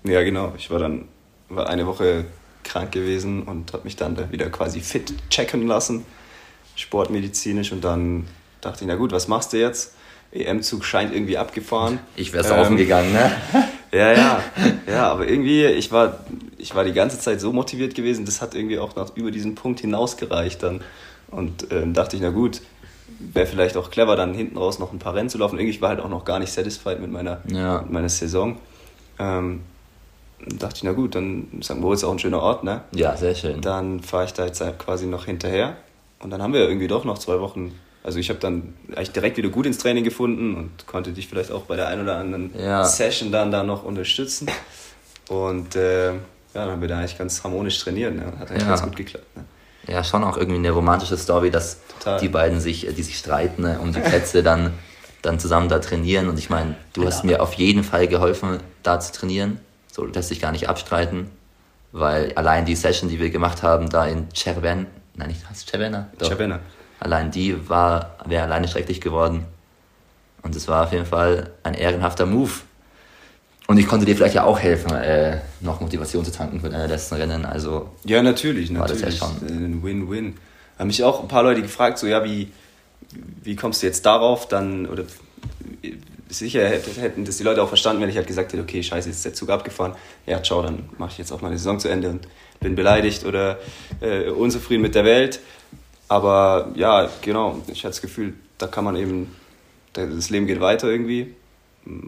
Ja, 0.05 0.23
genau. 0.23 0.53
Ich 0.57 0.71
war 0.71 0.79
dann 0.79 1.09
war 1.49 1.69
eine 1.69 1.87
Woche 1.87 2.27
krank 2.65 2.93
gewesen 2.93 3.43
und 3.43 3.73
habe 3.73 3.85
mich 3.85 3.97
dann 3.97 4.15
da 4.15 4.31
wieder 4.31 4.51
quasi 4.51 4.81
fit 4.81 5.13
checken 5.31 5.67
lassen, 5.67 6.05
sportmedizinisch. 6.77 7.73
Und 7.73 7.83
dann 7.83 8.27
dachte 8.63 8.85
ich, 8.85 8.89
na 8.89 8.95
gut, 8.97 9.13
was 9.13 9.29
machst 9.29 9.53
du 9.53 9.59
jetzt? 9.59 9.95
EM-Zug 10.33 10.83
scheint 10.87 11.13
irgendwie 11.15 11.37
abgefahren. 11.37 11.99
Ich 12.17 12.33
wäre 12.33 12.43
saufen 12.45 12.73
Ähm, 12.73 12.77
gegangen, 12.79 13.13
ne? 13.13 13.31
Ja, 13.93 14.11
ja, 14.11 14.43
ja, 14.91 15.13
aber 15.13 15.29
irgendwie, 15.29 15.67
ich 15.67 15.93
war, 15.93 16.21
ich 16.57 16.75
war 16.75 16.83
die 16.85 16.95
ganze 16.95 17.19
Zeit 17.19 17.43
so 17.43 17.53
motiviert 17.53 17.95
gewesen, 17.95 18.25
das 18.25 18.41
hat 18.41 18.55
irgendwie 18.55 18.79
auch 18.79 18.97
noch 18.97 19.15
über 19.19 19.31
diesen 19.31 19.55
Punkt 19.55 19.81
hinausgereicht 19.81 20.63
dann. 20.63 20.81
Und 21.31 21.67
ähm, 21.71 21.93
dachte 21.93 22.17
ich, 22.17 22.23
na 22.23 22.31
gut, 22.31 22.63
wäre 23.19 23.45
vielleicht 23.47 23.77
auch 23.77 23.91
clever, 23.91 24.17
dann 24.17 24.33
hinten 24.33 24.57
raus 24.57 24.79
noch 24.79 24.93
ein 24.95 24.99
paar 24.99 25.15
Rennen 25.15 25.29
zu 25.29 25.37
laufen. 25.37 25.59
Irgendwie 25.59 25.79
war 25.83 25.91
halt 25.91 26.01
auch 26.01 26.09
noch 26.09 26.25
gar 26.25 26.39
nicht 26.39 26.51
satisfied 26.55 27.01
mit 27.03 27.13
meiner, 27.13 27.43
Ja. 27.49 27.83
mit 27.83 27.93
meiner 27.93 28.09
Saison. 28.09 28.57
Ähm, 29.19 29.61
dachte 30.59 30.77
ich, 30.77 30.83
na 30.85 30.93
gut, 30.93 31.15
dann 31.15 31.49
St. 31.63 31.77
Moritz 31.79 32.01
ist 32.01 32.05
auch 32.09 32.13
ein 32.13 32.19
schöner 32.19 32.41
Ort, 32.41 32.65
ne? 32.65 32.81
Ja, 32.95 33.15
sehr 33.19 33.35
schön. 33.35 33.61
Dann 33.61 34.01
fahre 34.01 34.25
ich 34.25 34.33
da 34.33 34.47
jetzt 34.47 34.63
halt 34.63 34.79
quasi 34.79 35.05
noch 35.05 35.27
hinterher. 35.27 35.77
Und 36.21 36.31
dann 36.31 36.41
haben 36.41 36.55
wir 36.55 36.61
irgendwie 36.67 36.89
doch 36.89 37.05
noch 37.05 37.19
zwei 37.19 37.39
Wochen. 37.41 37.79
Also 38.05 38.19
ich 38.19 38.29
habe 38.31 38.41
dann 38.41 38.75
eigentlich 38.97 39.13
direkt 39.13 39.37
wieder 39.37 39.49
gut 39.49 39.65
ins 39.67 39.79
Training 39.79 40.03
gefunden 40.05 40.57
und 40.57 40.87
konnte 40.87 41.13
dich 41.13 41.29
vielleicht 41.29 41.53
auch 41.53 41.63
bei 41.63 41.77
der 41.77 41.87
einen 41.89 42.03
oder 42.03 42.17
anderen 42.17 42.51
Ja. 42.59 42.85
Session 42.85 43.31
dann 43.31 43.51
da 43.53 43.63
noch 43.63 43.85
unterstützen. 43.85 44.49
Und 45.29 45.77
äh, 45.77 46.09
ja, 46.09 46.15
dann 46.55 46.71
haben 46.73 46.81
wir 46.81 46.89
da 46.89 46.99
eigentlich 46.99 47.17
ganz 47.17 47.43
harmonisch 47.45 47.79
trainiert. 47.79 48.15
Ne? 48.15 48.25
Hat 48.39 48.51
eigentlich 48.51 48.63
Ja. 48.63 48.69
ganz 48.71 48.83
gut 48.83 48.97
geklappt. 48.97 49.37
Ne? 49.37 49.45
Ja, 49.87 50.03
schon 50.05 50.25
auch 50.25 50.37
irgendwie 50.37 50.59
eine 50.59 50.71
romantische 50.71 51.17
Story, 51.17 51.51
dass 51.51 51.79
Total. 51.99 52.21
die 52.21 52.29
beiden 52.29 52.61
sich, 52.61 52.87
äh, 52.89 52.93
die 52.93 53.03
sich 53.03 53.19
streiten 53.19 53.63
ne, 53.63 53.79
um 53.81 53.93
die 53.93 54.01
Plätze, 54.01 54.43
dann, 54.43 54.73
dann 55.23 55.39
zusammen 55.39 55.69
da 55.69 55.79
trainieren. 55.79 56.29
Und 56.29 56.39
ich 56.39 56.51
meine, 56.51 56.75
du 56.93 57.05
hast 57.07 57.25
mir 57.25 57.41
auf 57.43 57.55
jeden 57.55 57.85
Fall 57.85 58.09
geholfen, 58.09 58.59
da 58.83 58.99
zu 59.01 59.13
trainieren. 59.13 59.59
So 59.91 60.05
lässt 60.05 60.29
sich 60.29 60.41
gar 60.41 60.53
nicht 60.53 60.69
abstreiten. 60.69 61.31
Weil 61.93 62.33
allein 62.35 62.65
die 62.65 62.75
Session, 62.75 63.09
die 63.11 63.21
wir 63.21 63.31
gemacht 63.31 63.63
haben, 63.63 63.91
da 63.91 64.07
in 64.07 64.27
Cerven, 64.35 64.87
nein, 65.15 65.29
nicht 65.29 65.49
heißt 65.49 65.69
Cervena? 65.69 66.09
Allein 67.03 67.33
die 67.33 67.69
war, 67.69 68.17
wäre 68.27 68.45
alleine 68.45 68.69
schrecklich 68.69 69.01
geworden. 69.01 69.45
Und 70.43 70.55
es 70.55 70.69
war 70.69 70.85
auf 70.85 70.93
jeden 70.93 71.05
Fall 71.07 71.51
ein 71.65 71.75
ehrenhafter 71.75 72.27
Move. 72.27 72.53
Und 73.67 73.77
ich 73.79 73.89
konnte 73.89 74.07
dir 74.07 74.15
vielleicht 74.15 74.37
ja 74.37 74.45
auch 74.45 74.61
helfen, 74.61 74.93
äh, 74.93 75.39
noch 75.61 75.81
Motivation 75.81 76.25
zu 76.25 76.31
tanken 76.31 76.61
für 76.61 76.71
deine 76.71 76.87
letzten 76.87 77.17
Rennen. 77.17 77.45
Also 77.45 77.91
Ja, 78.05 78.23
natürlich, 78.23 78.73
War 78.73 78.87
das 78.87 79.01
ja 79.01 79.09
natürlich. 79.09 79.19
schon. 79.19 79.49
Ein 79.49 79.83
Win-Win. 79.83 80.37
Haben 80.79 80.87
mich 80.87 81.03
auch 81.03 81.23
ein 81.23 81.29
paar 81.29 81.43
Leute 81.43 81.63
gefragt, 81.63 81.99
so, 81.99 82.07
ja, 82.07 82.23
wie, 82.25 82.53
wie 83.43 83.57
kommst 83.57 83.83
du 83.83 83.87
jetzt 83.87 84.07
darauf? 84.07 84.47
Dann, 84.47 84.87
oder 84.87 85.03
sicher 86.29 86.69
hätten 86.69 87.25
das 87.25 87.39
die 87.39 87.43
Leute 87.43 87.63
auch 87.65 87.69
verstanden, 87.69 88.01
wenn 88.01 88.09
ich 88.11 88.17
halt 88.17 88.29
gesagt 88.29 88.53
hätte, 88.53 88.63
okay, 88.63 88.83
scheiße, 88.83 89.09
jetzt 89.09 89.17
ist 89.17 89.25
der 89.25 89.35
Zug 89.35 89.51
abgefahren. 89.51 89.95
Ja, 90.27 90.41
ciao, 90.41 90.63
dann 90.63 90.89
mache 90.99 91.11
ich 91.13 91.19
jetzt 91.19 91.33
auch 91.33 91.41
meine 91.41 91.59
Saison 91.59 91.81
zu 91.81 91.89
Ende 91.89 92.11
und 92.11 92.29
bin 92.61 92.77
beleidigt 92.77 93.25
oder 93.25 93.59
äh, 94.01 94.29
unzufrieden 94.31 94.83
mit 94.83 94.95
der 94.95 95.05
Welt. 95.05 95.41
Aber 96.13 96.69
ja, 96.75 97.09
genau, 97.23 97.63
ich 97.69 97.79
hatte 97.85 97.93
das 97.93 98.03
Gefühl, 98.03 98.35
da 98.59 98.67
kann 98.67 98.85
man 98.85 98.97
eben, 98.97 99.35
das 99.95 100.29
Leben 100.29 100.47
geht 100.47 100.61
weiter 100.61 100.91
irgendwie, 100.91 101.35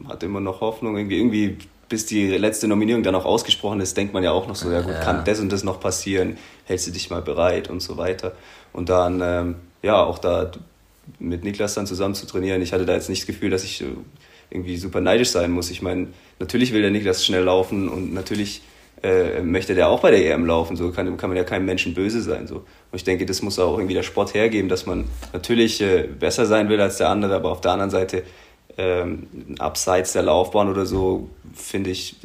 hat 0.07 0.23
immer 0.23 0.41
noch 0.41 0.61
Hoffnung, 0.61 0.99
irgendwie, 0.99 1.17
irgendwie 1.17 1.57
bis 1.89 2.05
die 2.05 2.29
letzte 2.37 2.69
Nominierung 2.69 3.03
dann 3.03 3.15
auch 3.15 3.25
ausgesprochen 3.25 3.81
ist, 3.81 3.97
denkt 3.97 4.13
man 4.13 4.23
ja 4.23 4.31
auch 4.31 4.47
noch 4.47 4.57
so, 4.57 4.71
ja 4.71 4.83
gut, 4.83 4.93
ja. 4.93 5.01
kann 5.01 5.25
das 5.25 5.41
und 5.41 5.51
das 5.51 5.65
noch 5.65 5.81
passieren, 5.81 6.37
hältst 6.67 6.87
du 6.87 6.91
dich 6.91 7.09
mal 7.09 7.23
bereit 7.23 7.71
und 7.71 7.81
so 7.81 7.97
weiter. 7.97 8.33
Und 8.75 8.91
dann, 8.91 9.23
ähm, 9.25 9.55
ja, 9.83 10.03
auch 10.03 10.19
da 10.19 10.53
mit 11.19 11.43
Niklas 11.43 11.73
dann 11.73 11.87
zusammen 11.87 12.15
zu 12.15 12.27
trainieren, 12.27 12.61
ich 12.61 12.75
hatte 12.75 12.85
da 12.85 12.93
jetzt 12.93 13.09
nicht 13.09 13.23
das 13.23 13.27
Gefühl, 13.27 13.49
dass 13.49 13.65
ich 13.65 13.83
irgendwie 14.51 14.77
super 14.77 15.01
neidisch 15.01 15.31
sein 15.31 15.51
muss. 15.51 15.71
Ich 15.71 15.81
meine, 15.81 16.09
natürlich 16.41 16.75
will 16.75 16.83
der 16.83 16.91
Niklas 16.91 17.25
schnell 17.25 17.45
laufen 17.45 17.89
und 17.89 18.13
natürlich 18.13 18.61
äh, 19.05 19.43
möchte 19.43 19.75
der 19.75 19.89
auch 19.89 20.01
bei 20.01 20.11
der 20.11 20.33
EM 20.33 20.47
laufen. 20.47 20.77
So 20.77 20.91
kann, 20.91 21.17
kann 21.19 21.29
man 21.29 21.37
ja 21.37 21.45
keinem 21.45 21.67
Menschen 21.67 21.95
böse 21.95 22.23
sein. 22.23 22.47
So. 22.47 22.57
Und 22.57 22.65
ich 22.95 23.05
denke, 23.05 23.27
das 23.27 23.43
muss 23.43 23.59
auch 23.59 23.77
irgendwie 23.77 23.95
der 23.95 24.03
Sport 24.03 24.33
hergeben, 24.33 24.69
dass 24.69 24.87
man 24.87 25.05
natürlich 25.33 25.81
äh, 25.83 26.05
besser 26.05 26.47
sein 26.47 26.69
will 26.71 26.81
als 26.81 26.97
der 26.97 27.11
andere, 27.11 27.35
aber 27.35 27.51
auf 27.51 27.61
der 27.61 27.73
anderen 27.73 27.91
Seite 27.91 28.23
ähm, 28.77 29.29
abseits 29.59 30.15
der 30.15 30.23
Laufbahn 30.23 30.69
oder 30.69 30.87
so, 30.87 31.29
finde 31.55 31.91
ich, 31.91 32.17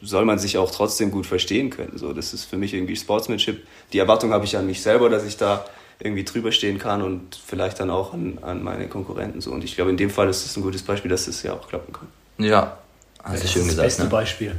soll 0.00 0.24
man 0.24 0.38
sich 0.38 0.56
auch 0.56 0.70
trotzdem 0.70 1.10
gut 1.10 1.26
verstehen 1.26 1.68
können. 1.68 1.98
So, 1.98 2.12
das 2.12 2.32
ist 2.32 2.44
für 2.44 2.56
mich 2.56 2.72
irgendwie 2.74 2.96
Sportsmanship. 2.96 3.66
Die 3.92 3.98
Erwartung 3.98 4.32
habe 4.32 4.44
ich 4.44 4.56
an 4.56 4.66
mich 4.66 4.80
selber, 4.80 5.10
dass 5.10 5.26
ich 5.26 5.36
da 5.36 5.64
irgendwie 5.98 6.24
drüber 6.24 6.52
stehen 6.52 6.78
kann 6.78 7.02
und 7.02 7.38
vielleicht 7.44 7.80
dann 7.80 7.90
auch 7.90 8.14
an, 8.14 8.38
an 8.40 8.62
meine 8.62 8.86
Konkurrenten. 8.86 9.40
So. 9.40 9.50
Und 9.50 9.64
ich 9.64 9.74
glaube, 9.74 9.90
in 9.90 9.96
dem 9.96 10.10
Fall 10.10 10.28
ist 10.30 10.46
es 10.46 10.56
ein 10.56 10.62
gutes 10.62 10.82
Beispiel, 10.82 11.10
dass 11.10 11.26
das 11.26 11.42
ja 11.42 11.52
auch 11.52 11.68
klappen 11.68 11.92
kann. 11.92 12.06
Ja, 12.38 12.78
hast 13.22 13.42
du 13.42 13.48
schön 13.48 13.64
gesagt. 13.64 13.78
Das 13.78 13.86
beste 13.86 14.04
ne? 14.04 14.08
Beispiel. 14.08 14.56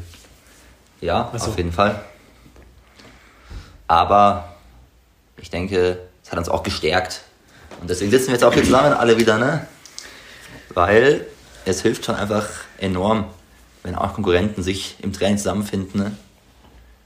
Ja, 1.02 1.30
also. 1.34 1.52
auf 1.52 1.58
jeden 1.58 1.72
Fall. 1.72 2.00
Aber 3.88 4.56
ich 5.38 5.50
denke, 5.50 6.00
es 6.24 6.32
hat 6.32 6.40
uns 6.40 6.48
auch 6.48 6.64
gestärkt. 6.64 7.22
Und 7.82 7.90
deswegen 7.90 8.12
sitzen 8.12 8.28
wir 8.28 8.34
jetzt 8.34 8.44
auch 8.44 8.54
hier 8.54 8.64
zusammen 8.64 8.94
alle 8.94 9.18
wieder, 9.18 9.38
ne? 9.38 9.68
Weil 10.74 11.26
es 11.66 11.82
hilft 11.82 12.06
schon 12.06 12.16
einfach 12.16 12.48
enorm, 12.78 13.26
wenn 13.84 13.96
auch 13.96 14.14
Konkurrenten 14.14 14.64
sich 14.64 14.96
im 15.02 15.12
Training 15.12 15.38
zusammenfinden, 15.38 16.00
ne? 16.00 16.12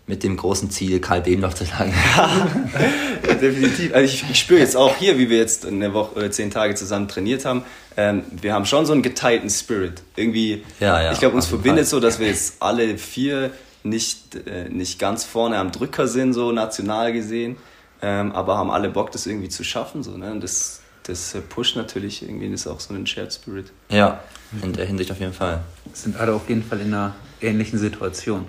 mit 0.07 0.23
dem 0.23 0.37
großen 0.37 0.69
Ziel, 0.69 0.99
Karl 0.99 1.21
Behm 1.21 1.39
noch 1.39 1.53
zu 1.53 1.65
schlagen. 1.65 1.93
Ja, 2.15 3.33
definitiv. 3.41 3.93
Also 3.93 4.05
ich, 4.05 4.23
ich 4.29 4.39
spüre 4.39 4.59
jetzt 4.59 4.77
auch 4.77 4.95
hier, 4.97 5.17
wie 5.17 5.29
wir 5.29 5.37
jetzt 5.37 5.65
eine 5.65 5.93
Woche 5.93 6.15
oder 6.15 6.29
zehn 6.29 6.51
Tage 6.51 6.75
zusammen 6.75 7.07
trainiert 7.07 7.43
haben, 7.43 7.63
ähm, 7.97 8.23
wir 8.29 8.53
haben 8.53 8.65
schon 8.65 8.85
so 8.85 8.93
einen 8.93 9.01
geteilten 9.01 9.49
Spirit. 9.49 10.03
Irgendwie, 10.15 10.63
ja, 10.79 11.01
ja, 11.01 11.11
ich 11.11 11.19
glaube, 11.19 11.35
uns 11.35 11.47
verbindet 11.47 11.85
Fall. 11.85 11.89
so, 11.91 11.99
dass 11.99 12.19
wir 12.19 12.27
jetzt 12.27 12.57
alle 12.59 12.97
vier 12.99 13.51
nicht, 13.85 14.35
äh, 14.47 14.69
nicht 14.69 14.99
ganz 14.99 15.23
vorne 15.23 15.57
am 15.57 15.71
Drücker 15.71 16.07
sind, 16.07 16.33
so 16.33 16.51
national 16.51 17.13
gesehen, 17.13 17.57
ähm, 18.01 18.31
aber 18.31 18.57
haben 18.57 18.71
alle 18.71 18.89
Bock, 18.89 19.11
das 19.11 19.25
irgendwie 19.25 19.49
zu 19.49 19.63
schaffen. 19.63 20.03
So, 20.03 20.17
ne? 20.17 20.31
Und 20.31 20.43
das, 20.43 20.81
das 21.03 21.35
pusht 21.49 21.75
natürlich 21.75 22.23
irgendwie, 22.23 22.51
das 22.51 22.61
ist 22.61 22.67
auch 22.67 22.79
so 22.79 22.93
ein 22.93 23.05
Shared 23.05 23.33
Spirit. 23.33 23.71
Ja, 23.89 24.21
in 24.61 24.73
der 24.73 24.85
Hinsicht 24.85 25.11
auf 25.11 25.19
jeden 25.19 25.33
Fall. 25.33 25.61
Sind 25.93 26.17
alle 26.17 26.33
auf 26.33 26.49
jeden 26.49 26.63
Fall 26.63 26.81
in 26.81 26.93
einer 26.93 27.15
ähnlichen 27.41 27.79
Situation. 27.79 28.47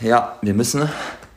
Ja, 0.00 0.38
wir 0.42 0.54
müssen 0.54 0.88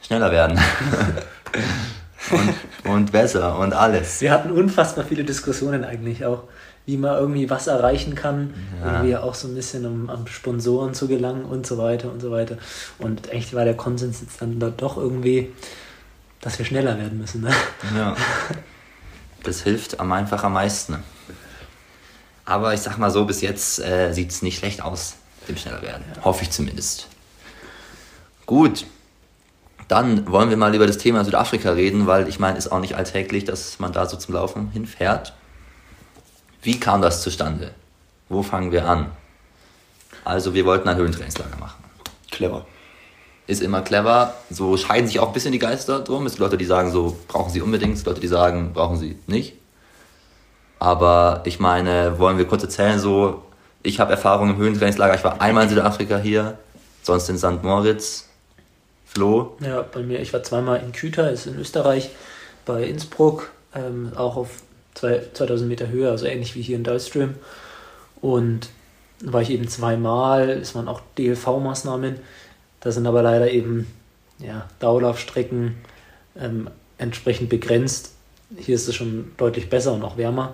schneller 0.01 0.31
werden. 0.31 0.59
und, 2.31 2.91
und 2.91 3.11
besser 3.11 3.57
und 3.59 3.73
alles. 3.73 4.21
Wir 4.21 4.31
hatten 4.31 4.51
unfassbar 4.51 5.05
viele 5.05 5.23
Diskussionen 5.23 5.83
eigentlich 5.83 6.25
auch 6.25 6.43
wie 6.87 6.95
man 6.95 7.19
irgendwie 7.19 7.49
was 7.49 7.67
erreichen 7.67 8.15
kann, 8.15 8.53
ja. 8.81 8.93
irgendwie 8.93 9.17
auch 9.17 9.35
so 9.35 9.49
ein 9.49 9.55
bisschen 9.55 9.85
um 9.85 10.09
an 10.09 10.25
Sponsoren 10.25 10.93
zu 10.93 11.09
gelangen 11.09 11.43
und 11.43 11.67
so 11.67 11.77
weiter 11.77 12.09
und 12.09 12.21
so 12.21 12.31
weiter. 12.31 12.57
Und 12.97 13.29
eigentlich 13.29 13.53
war 13.53 13.65
der 13.65 13.75
Konsens 13.75 14.21
jetzt 14.21 14.41
dann 14.41 14.57
da 14.57 14.69
doch 14.69 14.95
irgendwie, 14.95 15.53
dass 16.39 16.57
wir 16.57 16.65
schneller 16.65 16.97
werden 16.97 17.19
müssen. 17.19 17.41
Ne? 17.41 17.51
Ja. 17.95 18.15
Das 19.43 19.61
hilft 19.61 19.99
am 19.99 20.11
einfach 20.13 20.43
am 20.43 20.53
meisten. 20.53 20.97
Aber 22.45 22.73
ich 22.73 22.81
sag 22.81 22.97
mal 22.97 23.11
so, 23.11 23.25
bis 23.25 23.41
jetzt 23.41 23.79
äh, 23.79 24.13
sieht 24.13 24.31
es 24.31 24.41
nicht 24.41 24.57
schlecht 24.57 24.81
aus, 24.81 25.15
dem 25.47 25.57
schneller 25.57 25.81
werden. 25.81 26.03
Ja. 26.15 26.23
Hoffe 26.23 26.43
ich 26.43 26.51
zumindest. 26.51 27.07
Gut. 28.45 28.85
Dann 29.89 30.29
wollen 30.29 30.49
wir 30.49 30.57
mal 30.57 30.73
über 30.73 30.87
das 30.87 30.97
Thema 30.97 31.23
Südafrika 31.23 31.71
reden, 31.71 32.07
weil 32.07 32.27
ich 32.27 32.39
meine, 32.39 32.57
ist 32.57 32.71
auch 32.71 32.79
nicht 32.79 32.95
alltäglich, 32.95 33.45
dass 33.45 33.79
man 33.79 33.93
da 33.93 34.05
so 34.05 34.17
zum 34.17 34.33
Laufen 34.33 34.69
hinfährt. 34.71 35.33
Wie 36.61 36.79
kam 36.79 37.01
das 37.01 37.21
zustande? 37.21 37.71
Wo 38.29 38.43
fangen 38.43 38.71
wir 38.71 38.87
an? 38.87 39.11
Also 40.25 40.53
wir 40.53 40.65
wollten 40.65 40.89
ein 40.89 40.97
Höhentrainingslager 40.97 41.57
machen. 41.57 41.83
Clever. 42.31 42.65
Ist 43.47 43.61
immer 43.61 43.81
clever. 43.81 44.33
So 44.49 44.75
scheiden 44.75 45.07
sich 45.07 45.19
auch 45.19 45.27
ein 45.27 45.33
bisschen 45.33 45.53
die 45.53 45.59
Geister 45.59 46.01
drum. 46.01 46.25
Es 46.25 46.33
gibt 46.33 46.41
Leute, 46.41 46.57
die 46.57 46.65
sagen 46.65 46.91
so, 46.91 47.17
brauchen 47.27 47.51
sie 47.51 47.61
unbedingt. 47.61 47.93
Es 47.93 47.99
gibt 47.99 48.07
Leute, 48.07 48.21
die 48.21 48.27
sagen, 48.27 48.73
brauchen 48.73 48.97
sie 48.97 49.17
nicht. 49.27 49.53
Aber 50.79 51.41
ich 51.45 51.59
meine, 51.59 52.19
wollen 52.19 52.37
wir 52.37 52.45
kurz 52.45 52.63
erzählen, 52.63 52.99
so, 52.99 53.43
ich 53.83 53.99
habe 53.99 54.11
Erfahrung 54.11 54.49
im 54.49 54.57
Höhentrainingslager. 54.57 55.15
Ich 55.15 55.23
war 55.23 55.41
einmal 55.41 55.63
in 55.63 55.69
Südafrika 55.69 56.17
hier, 56.17 56.57
sonst 57.03 57.29
in 57.29 57.37
St. 57.37 57.63
Moritz. 57.63 58.27
Flo? 59.05 59.55
Ja, 59.61 59.81
bei 59.81 60.01
mir, 60.01 60.19
ich 60.19 60.33
war 60.33 60.43
zweimal 60.43 60.81
in 60.81 60.91
Küta, 60.91 61.27
ist 61.27 61.47
in 61.47 61.57
Österreich, 61.57 62.11
bei 62.65 62.83
Innsbruck, 62.83 63.49
ähm, 63.73 64.11
auch 64.15 64.35
auf 64.35 64.49
2000 64.97 65.67
Meter 65.69 65.89
Höhe, 65.89 66.09
also 66.09 66.25
ähnlich 66.25 66.55
wie 66.55 66.61
hier 66.61 66.75
in 66.75 66.83
Dullstream. 66.83 67.35
Und 68.21 68.69
war 69.23 69.41
ich 69.41 69.49
eben 69.49 69.67
zweimal, 69.67 70.49
es 70.49 70.75
waren 70.75 70.87
auch 70.87 71.01
DLV-Maßnahmen. 71.17 72.15
Da 72.79 72.91
sind 72.91 73.07
aber 73.07 73.21
leider 73.21 73.51
eben 73.51 73.87
ja, 74.39 74.67
Dauerlaufstrecken 74.79 75.75
ähm, 76.39 76.69
entsprechend 76.97 77.49
begrenzt. 77.49 78.13
Hier 78.55 78.75
ist 78.75 78.87
es 78.87 78.95
schon 78.95 79.31
deutlich 79.37 79.69
besser 79.69 79.93
und 79.93 80.03
auch 80.03 80.17
wärmer. 80.17 80.53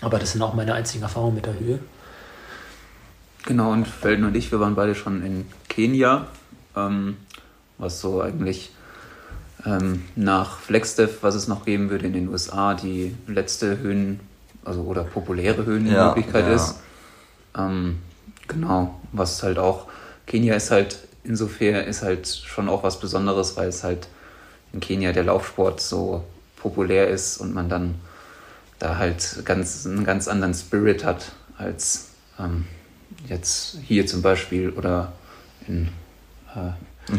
Aber 0.00 0.18
das 0.18 0.32
sind 0.32 0.42
auch 0.42 0.54
meine 0.54 0.74
einzigen 0.74 1.02
Erfahrungen 1.02 1.34
mit 1.34 1.46
der 1.46 1.58
Höhe. 1.58 1.78
Genau, 3.44 3.72
und 3.72 3.86
Felden 3.86 4.24
und 4.24 4.36
ich, 4.36 4.50
wir 4.50 4.60
waren 4.60 4.74
beide 4.74 4.94
schon 4.94 5.24
in 5.24 5.46
Kenia, 5.68 6.26
ähm, 6.76 7.16
was 7.78 8.00
so 8.00 8.20
eigentlich 8.20 8.70
ähm, 9.64 10.04
nach 10.14 10.58
Flexdev, 10.58 11.22
was 11.22 11.34
es 11.34 11.48
noch 11.48 11.64
geben 11.64 11.90
würde 11.90 12.06
in 12.06 12.12
den 12.12 12.28
USA, 12.28 12.74
die 12.74 13.14
letzte 13.26 13.78
Höhen, 13.78 14.20
also 14.64 14.82
oder 14.82 15.04
populäre 15.04 15.64
Höhenmöglichkeit 15.64 16.44
ja, 16.44 16.50
ja. 16.50 16.56
ist. 16.56 16.76
Ähm, 17.56 17.98
genau, 18.48 19.00
was 19.12 19.42
halt 19.42 19.58
auch, 19.58 19.86
Kenia 20.26 20.54
ist 20.54 20.70
halt 20.70 20.98
insofern 21.26 21.86
ist 21.86 22.02
halt 22.02 22.28
schon 22.28 22.68
auch 22.68 22.82
was 22.82 23.00
Besonderes, 23.00 23.56
weil 23.56 23.68
es 23.68 23.84
halt 23.84 24.08
in 24.72 24.80
Kenia 24.80 25.12
der 25.12 25.24
Laufsport 25.24 25.80
so 25.80 26.24
populär 26.56 27.08
ist 27.08 27.38
und 27.38 27.54
man 27.54 27.68
dann 27.68 27.96
da 28.78 28.96
halt 28.96 29.42
ganz, 29.44 29.86
einen 29.86 30.04
ganz 30.04 30.28
anderen 30.28 30.54
Spirit 30.54 31.04
hat 31.04 31.32
als 31.58 32.08
ähm, 32.38 32.66
jetzt 33.26 33.78
hier 33.82 34.06
zum 34.06 34.22
Beispiel 34.22 34.70
oder 34.70 35.12
in 35.66 35.88
äh, 36.54 36.70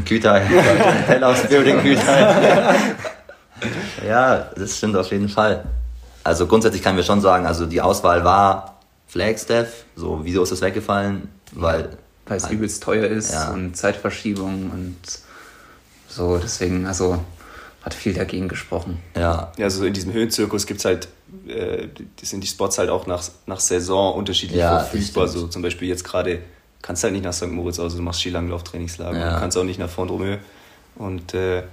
Güter, 0.05 0.39
Hell 0.39 1.23
aus 1.23 1.43
Building 1.47 1.81
Güter. 1.81 2.75
ja, 4.07 4.49
das 4.55 4.77
stimmt 4.77 4.95
auf 4.95 5.11
jeden 5.11 5.29
Fall. 5.29 5.63
Also 6.23 6.47
grundsätzlich 6.47 6.83
kann 6.83 6.97
wir 6.97 7.03
schon 7.03 7.21
sagen, 7.21 7.45
also 7.45 7.65
die 7.65 7.81
Auswahl 7.81 8.23
war 8.23 8.79
Flagstaff. 9.07 9.67
So, 9.95 10.19
wieso 10.23 10.43
ist 10.43 10.51
das 10.51 10.61
weggefallen? 10.61 11.29
Weil 11.53 11.97
weil 12.27 12.37
es 12.37 12.43
halt, 12.43 12.53
übelst 12.53 12.83
teuer 12.83 13.07
ist 13.07 13.31
ja. 13.31 13.51
und 13.51 13.75
Zeitverschiebung 13.75 14.69
und 14.71 14.97
so. 16.09 16.37
Deswegen, 16.37 16.85
also 16.85 17.19
hat 17.83 17.93
viel 17.93 18.13
dagegen 18.13 18.49
gesprochen. 18.49 18.99
Ja, 19.15 19.53
ja 19.57 19.65
also 19.65 19.85
in 19.85 19.93
diesem 19.93 20.11
Höhenzirkus 20.11 20.67
gibt 20.67 20.79
es 20.79 20.85
halt, 20.85 21.07
äh, 21.47 21.87
sind 22.21 22.43
die 22.43 22.47
Spots 22.47 22.77
halt 22.77 22.89
auch 22.89 23.07
nach, 23.07 23.23
nach 23.45 23.61
Saison 23.61 24.13
unterschiedlich 24.15 24.59
ja, 24.59 24.79
verfügbar. 24.79 25.27
So 25.27 25.47
zum 25.47 25.61
Beispiel 25.61 25.87
jetzt 25.87 26.03
gerade 26.03 26.41
kannst 26.81 27.03
halt 27.03 27.13
nicht 27.13 27.23
nach 27.23 27.33
St. 27.33 27.47
Moritz, 27.47 27.79
also 27.79 27.97
du 27.97 28.03
machst 28.03 28.21
Skilanglauf-Trainingslager, 28.21 29.19
ja. 29.19 29.33
du 29.33 29.39
kannst 29.39 29.57
auch 29.57 29.63
nicht 29.63 29.79
nach 29.79 29.89
Font-Romeu. 29.89 30.37
Und 30.95 31.33
äh, 31.33 31.63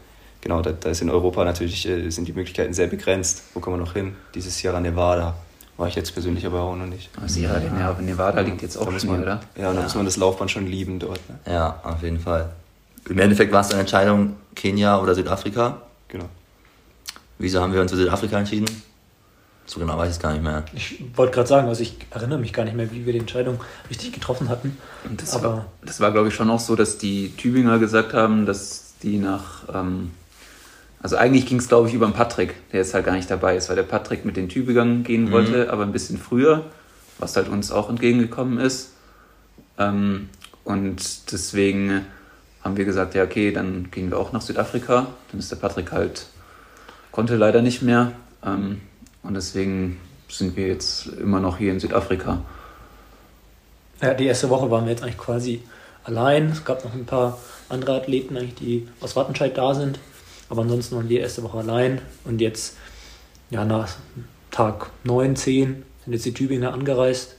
genau, 0.40 0.62
da, 0.62 0.72
da, 0.72 0.90
ist 0.90 1.02
in 1.02 1.10
Europa 1.10 1.44
natürlich, 1.44 1.88
äh, 1.88 2.10
sind 2.10 2.28
die 2.28 2.32
Möglichkeiten 2.32 2.74
sehr 2.74 2.86
begrenzt. 2.86 3.42
Wo 3.54 3.60
kommen 3.60 3.76
wir 3.76 3.84
noch 3.84 3.94
hin? 3.94 4.16
Dieses 4.34 4.58
Sierra 4.58 4.80
Nevada 4.80 5.34
war 5.76 5.88
ich 5.88 5.94
jetzt 5.94 6.12
persönlich 6.12 6.46
aber 6.46 6.60
auch 6.60 6.76
noch 6.76 6.86
nicht. 6.86 7.10
Sierra 7.26 7.58
ja. 7.60 7.96
Nevada 8.00 8.40
liegt 8.42 8.62
jetzt 8.62 8.76
auch 8.76 8.90
schon, 8.98 9.22
oder? 9.22 9.40
Ja, 9.56 9.72
da 9.72 9.82
muss 9.82 9.94
man 9.94 10.04
das 10.04 10.16
Laufband 10.16 10.50
schon 10.50 10.66
lieben 10.66 10.98
dort. 10.98 11.20
Ne? 11.28 11.52
Ja, 11.52 11.80
auf 11.82 12.02
jeden 12.02 12.20
Fall. 12.20 12.50
Im 13.08 13.18
Endeffekt 13.18 13.52
war 13.52 13.60
es 13.60 13.70
eine 13.70 13.80
Entscheidung, 13.80 14.36
Kenia 14.54 15.00
oder 15.00 15.14
Südafrika. 15.14 15.82
Genau. 16.08 16.26
Wieso 17.38 17.60
haben 17.60 17.72
wir 17.72 17.80
uns 17.80 17.90
für 17.90 17.96
Südafrika 17.96 18.38
entschieden? 18.38 18.66
So 19.66 19.80
genau 19.80 19.96
weiß 19.96 20.10
ich 20.10 20.16
es 20.16 20.20
gar 20.20 20.32
nicht 20.32 20.42
mehr. 20.42 20.62
Ich 20.74 21.02
wollte 21.14 21.32
gerade 21.32 21.48
sagen, 21.48 21.68
also 21.68 21.82
ich 21.82 21.96
erinnere 22.10 22.38
mich 22.38 22.52
gar 22.52 22.64
nicht 22.64 22.76
mehr, 22.76 22.90
wie 22.92 23.06
wir 23.06 23.12
die 23.14 23.18
Entscheidung 23.20 23.60
richtig 23.88 24.12
getroffen 24.12 24.48
hatten. 24.48 24.76
Das 25.16 25.34
Aber 25.34 25.48
war, 25.56 25.66
das 25.84 26.00
war, 26.00 26.12
glaube 26.12 26.28
ich, 26.28 26.34
schon 26.34 26.50
auch 26.50 26.60
so, 26.60 26.76
dass 26.76 26.98
die 26.98 27.34
Tübinger 27.36 27.78
gesagt 27.78 28.12
haben, 28.12 28.44
dass 28.44 28.94
die 29.02 29.16
nach, 29.16 29.62
ähm, 29.72 30.10
also 31.02 31.16
eigentlich 31.16 31.46
ging 31.46 31.58
es, 31.58 31.68
glaube 31.68 31.88
ich, 31.88 31.94
über 31.94 32.06
den 32.06 32.12
Patrick, 32.12 32.54
der 32.72 32.80
jetzt 32.80 32.92
halt 32.94 33.06
gar 33.06 33.14
nicht 33.14 33.30
dabei 33.30 33.56
ist, 33.56 33.68
weil 33.70 33.76
der 33.76 33.82
Patrick 33.84 34.24
mit 34.26 34.36
den 34.36 34.48
Tübingen 34.50 35.02
gehen 35.02 35.24
Mhm. 35.24 35.30
wollte, 35.30 35.72
aber 35.72 35.82
ein 35.82 35.92
bisschen 35.92 36.18
früher, 36.18 36.64
was 37.18 37.34
halt 37.36 37.48
uns 37.48 37.70
auch 37.72 37.88
entgegengekommen 37.88 38.58
ist. 38.58 38.90
Ähm, 39.78 40.28
und 40.64 41.32
deswegen 41.32 42.04
haben 42.62 42.76
wir 42.76 42.84
gesagt, 42.84 43.14
ja, 43.14 43.24
okay, 43.24 43.50
dann 43.52 43.90
gehen 43.90 44.10
wir 44.10 44.18
auch 44.18 44.32
nach 44.32 44.40
Südafrika. 44.42 45.06
Dann 45.30 45.40
ist 45.40 45.50
der 45.50 45.56
Patrick 45.56 45.92
halt, 45.92 46.26
konnte 47.12 47.36
leider 47.36 47.60
nicht 47.62 47.82
mehr. 47.82 48.12
Ähm, 48.44 48.80
und 49.24 49.34
deswegen 49.34 50.00
sind 50.28 50.56
wir 50.56 50.68
jetzt 50.68 51.06
immer 51.06 51.40
noch 51.40 51.58
hier 51.58 51.72
in 51.72 51.80
Südafrika. 51.80 52.42
Ja, 54.00 54.14
die 54.14 54.26
erste 54.26 54.50
Woche 54.50 54.70
waren 54.70 54.84
wir 54.84 54.92
jetzt 54.92 55.02
eigentlich 55.02 55.18
quasi 55.18 55.62
allein. 56.04 56.50
Es 56.50 56.64
gab 56.64 56.84
noch 56.84 56.92
ein 56.92 57.06
paar 57.06 57.38
andere 57.68 57.96
Athleten, 57.96 58.36
eigentlich, 58.36 58.54
die 58.54 58.88
aus 59.00 59.16
Wattenscheid 59.16 59.56
da 59.56 59.74
sind. 59.74 59.98
Aber 60.48 60.62
ansonsten 60.62 60.96
waren 60.96 61.08
wir 61.08 61.16
die 61.16 61.22
erste 61.22 61.42
Woche 61.42 61.58
allein. 61.58 62.00
Und 62.24 62.40
jetzt, 62.40 62.76
ja, 63.50 63.64
nach 63.64 63.96
Tag 64.50 64.90
9, 65.04 65.36
10 65.36 65.82
sind 66.04 66.12
jetzt 66.12 66.26
die 66.26 66.34
Tübinger 66.34 66.72
angereist. 66.72 67.36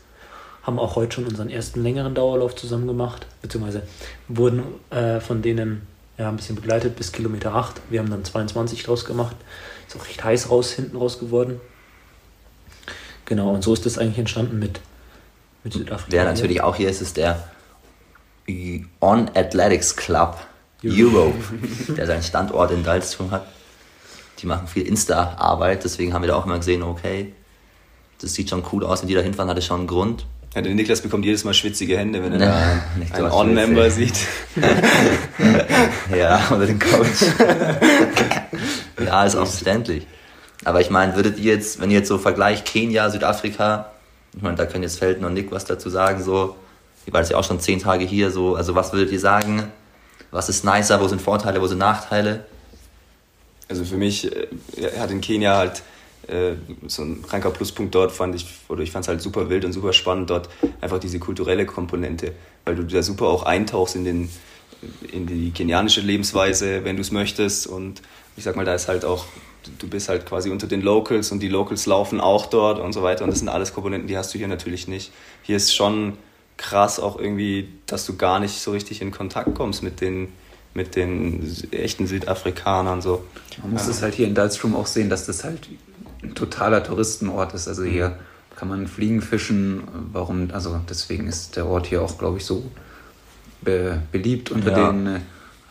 Haben 0.64 0.80
auch 0.80 0.96
heute 0.96 1.16
schon 1.16 1.26
unseren 1.26 1.50
ersten 1.50 1.84
längeren 1.84 2.16
Dauerlauf 2.16 2.56
zusammen 2.56 2.88
gemacht. 2.88 3.28
Beziehungsweise 3.42 3.84
wurden 4.28 4.64
äh, 4.90 5.20
von 5.20 5.42
denen 5.42 5.86
ja, 6.18 6.30
ein 6.30 6.38
bisschen 6.38 6.56
begleitet 6.56 6.96
bis 6.96 7.12
Kilometer 7.12 7.54
8. 7.54 7.82
Wir 7.90 8.00
haben 8.00 8.10
dann 8.10 8.24
22 8.24 8.84
draus 8.84 9.06
gemacht. 9.06 9.36
Ist 9.88 9.96
auch 9.96 10.08
recht 10.08 10.24
heiß 10.24 10.50
raus, 10.50 10.72
hinten 10.72 10.98
raus 10.98 11.20
geworden. 11.20 11.60
Genau, 13.26 13.52
und 13.52 13.64
so 13.64 13.74
ist 13.74 13.86
das 13.86 13.98
eigentlich 13.98 14.20
entstanden 14.20 14.60
mit, 14.60 14.80
mit 15.64 15.74
Südafrika. 15.74 16.12
Wer 16.12 16.26
natürlich 16.26 16.62
auch 16.62 16.76
hier 16.76 16.90
ist, 16.90 17.02
ist 17.02 17.18
der 17.18 17.44
On 19.02 19.30
Athletics 19.34 19.96
Club 19.96 20.38
Europe, 20.84 21.38
der 21.98 22.06
seinen 22.06 22.24
Standort 22.24 22.72
in 22.72 22.84
Dalstrom 22.84 23.32
hat. 23.32 23.48
Die 24.40 24.46
machen 24.46 24.68
viel 24.68 24.86
Insta-Arbeit, 24.86 25.84
deswegen 25.84 26.14
haben 26.14 26.22
wir 26.22 26.28
da 26.28 26.36
auch 26.36 26.46
immer 26.46 26.58
gesehen, 26.58 26.84
okay, 26.84 27.34
das 28.22 28.34
sieht 28.34 28.50
schon 28.50 28.64
cool 28.72 28.84
aus, 28.84 29.02
wenn 29.02 29.08
die 29.08 29.16
da 29.16 29.22
hinfahren, 29.22 29.50
hat 29.50 29.58
es 29.58 29.66
schon 29.66 29.80
einen 29.80 29.88
Grund. 29.88 30.26
Ja, 30.54 30.62
der 30.62 30.74
Niklas 30.74 31.02
bekommt 31.02 31.26
jedes 31.26 31.44
Mal 31.44 31.54
schwitzige 31.54 31.98
Hände, 31.98 32.24
wenn 32.24 32.34
er 32.34 32.40
da 32.40 32.82
einen 32.96 33.30
so 33.30 33.38
On-Member 33.38 33.90
sieht. 33.92 34.16
Ja, 36.16 36.50
oder 36.52 36.66
den 36.66 36.80
Coach. 36.80 37.26
ja, 39.06 39.26
ist 39.26 39.36
auch 39.36 39.48
verständlich. 39.48 40.06
Aber 40.64 40.82
ich 40.82 40.90
meine, 40.90 41.16
würdet 41.16 41.38
ihr 41.38 41.54
jetzt, 41.54 41.82
wenn 41.82 41.92
ihr 41.92 42.00
jetzt 42.00 42.08
so 42.08 42.18
vergleicht 42.18 42.66
Kenia, 42.66 43.10
Südafrika, 43.10 43.92
ich 44.36 44.42
meine, 44.42 44.56
da 44.56 44.66
können 44.66 44.84
jetzt 44.84 45.00
Felten 45.00 45.26
und 45.26 45.34
Nick 45.34 45.52
was 45.52 45.66
dazu 45.66 45.90
sagen, 45.90 46.24
so, 46.24 46.56
ihr 47.06 47.14
wart 47.14 47.30
ja 47.30 47.38
auch 47.38 47.44
schon 47.44 47.60
zehn 47.60 47.80
Tage 47.80 48.06
hier, 48.06 48.32
so, 48.32 48.56
also 48.56 48.76
was 48.76 48.94
würdet 48.94 49.12
ihr 49.12 49.20
sagen? 49.20 49.72
Was 50.32 50.50
ist 50.50 50.66
nicer, 50.66 51.00
wo 51.00 51.08
sind 51.08 51.22
Vorteile, 51.22 51.62
wo 51.62 51.68
sind 51.68 51.78
Nachteile? 51.78 52.46
Also 53.70 53.86
für 53.86 53.98
mich 53.98 54.32
äh, 54.32 54.48
hat 55.00 55.12
in 55.12 55.22
Kenia 55.22 55.58
halt 55.58 55.84
äh, 56.28 56.56
so 56.88 57.04
ein 57.04 57.22
kranker 57.22 57.52
Pluspunkt 57.52 57.96
dort, 57.96 58.12
fand 58.12 58.36
ich, 58.36 58.48
oder 58.68 58.82
ich 58.82 58.92
fand 58.92 59.06
es 59.06 59.10
halt 59.10 59.22
super 59.22 59.50
wild 59.50 59.66
und 59.66 59.74
super 59.74 59.94
spannend 59.94 60.30
dort, 60.30 60.50
einfach 60.82 61.00
diese 61.00 61.20
kulturelle 61.20 61.66
Komponente, 61.66 62.34
weil 62.66 62.76
du 62.76 62.84
da 62.84 63.04
super 63.04 63.28
auch 63.28 63.44
eintauchst 63.44 63.96
in, 63.96 64.06
den, 64.06 64.30
in 65.12 65.26
die 65.26 65.52
kenianische 65.52 66.02
Lebensweise, 66.02 66.84
wenn 66.84 66.96
du 66.96 67.02
es 67.02 67.12
möchtest. 67.12 67.68
Und 67.68 68.02
ich 68.38 68.44
sag 68.44 68.56
mal, 68.56 68.66
da 68.66 68.74
ist 68.74 68.88
halt 68.88 69.06
auch, 69.06 69.26
du 69.80 69.88
bist 69.88 70.10
halt 70.10 70.26
quasi 70.26 70.50
unter 70.50 70.68
den 70.68 70.82
Locals 70.82 71.32
und 71.32 71.40
die 71.40 71.50
Locals 71.50 71.86
laufen 71.86 72.20
auch 72.20 72.46
dort 72.48 72.80
und 72.80 72.94
so 72.94 73.04
weiter. 73.04 73.24
Und 73.24 73.32
das 73.32 73.40
sind 73.40 73.50
alles 73.50 73.74
Komponenten, 73.74 74.08
die 74.08 74.18
hast 74.18 74.34
du 74.34 74.38
hier 74.38 74.48
natürlich 74.48 74.88
nicht. 74.88 75.12
Hier 75.44 75.58
ist 75.58 75.74
schon 75.76 76.14
krass 76.58 77.00
auch 77.00 77.20
irgendwie, 77.20 77.70
dass 77.86 78.06
du 78.06 78.16
gar 78.16 78.40
nicht 78.40 78.60
so 78.62 78.72
richtig 78.72 79.02
in 79.02 79.12
Kontakt 79.12 79.54
kommst 79.56 79.84
mit 79.84 80.02
den, 80.02 80.30
mit 80.74 80.96
den 80.96 81.46
echten 81.72 82.08
Südafrikanern 82.08 83.02
so. 83.02 83.24
Man 83.62 83.72
muss 83.74 83.88
es 83.88 84.02
halt 84.02 84.14
hier 84.14 84.28
in 84.28 84.36
Dalstrom 84.36 84.76
auch 84.76 84.88
sehen, 84.88 85.10
dass 85.10 85.26
das 85.26 85.44
halt 85.44 85.68
ein 86.24 86.34
totaler 86.36 86.84
Touristenort 86.84 87.54
ist. 87.54 87.68
Also 87.68 87.84
hier 87.84 88.18
kann 88.56 88.70
man 88.70 88.88
fliegen, 88.88 89.22
fischen. 89.22 89.84
Warum? 90.14 90.50
Also 90.54 90.80
deswegen 90.90 91.28
ist 91.28 91.56
der 91.58 91.66
Ort 91.68 91.88
hier 91.88 92.02
auch, 92.02 92.18
glaube 92.18 92.38
ich, 92.38 92.46
so 92.46 92.64
be 93.62 94.02
beliebt 94.12 94.52
unter 94.52 94.72
Ja. 94.72 94.92
den 94.92 95.08
äh, 95.08 95.20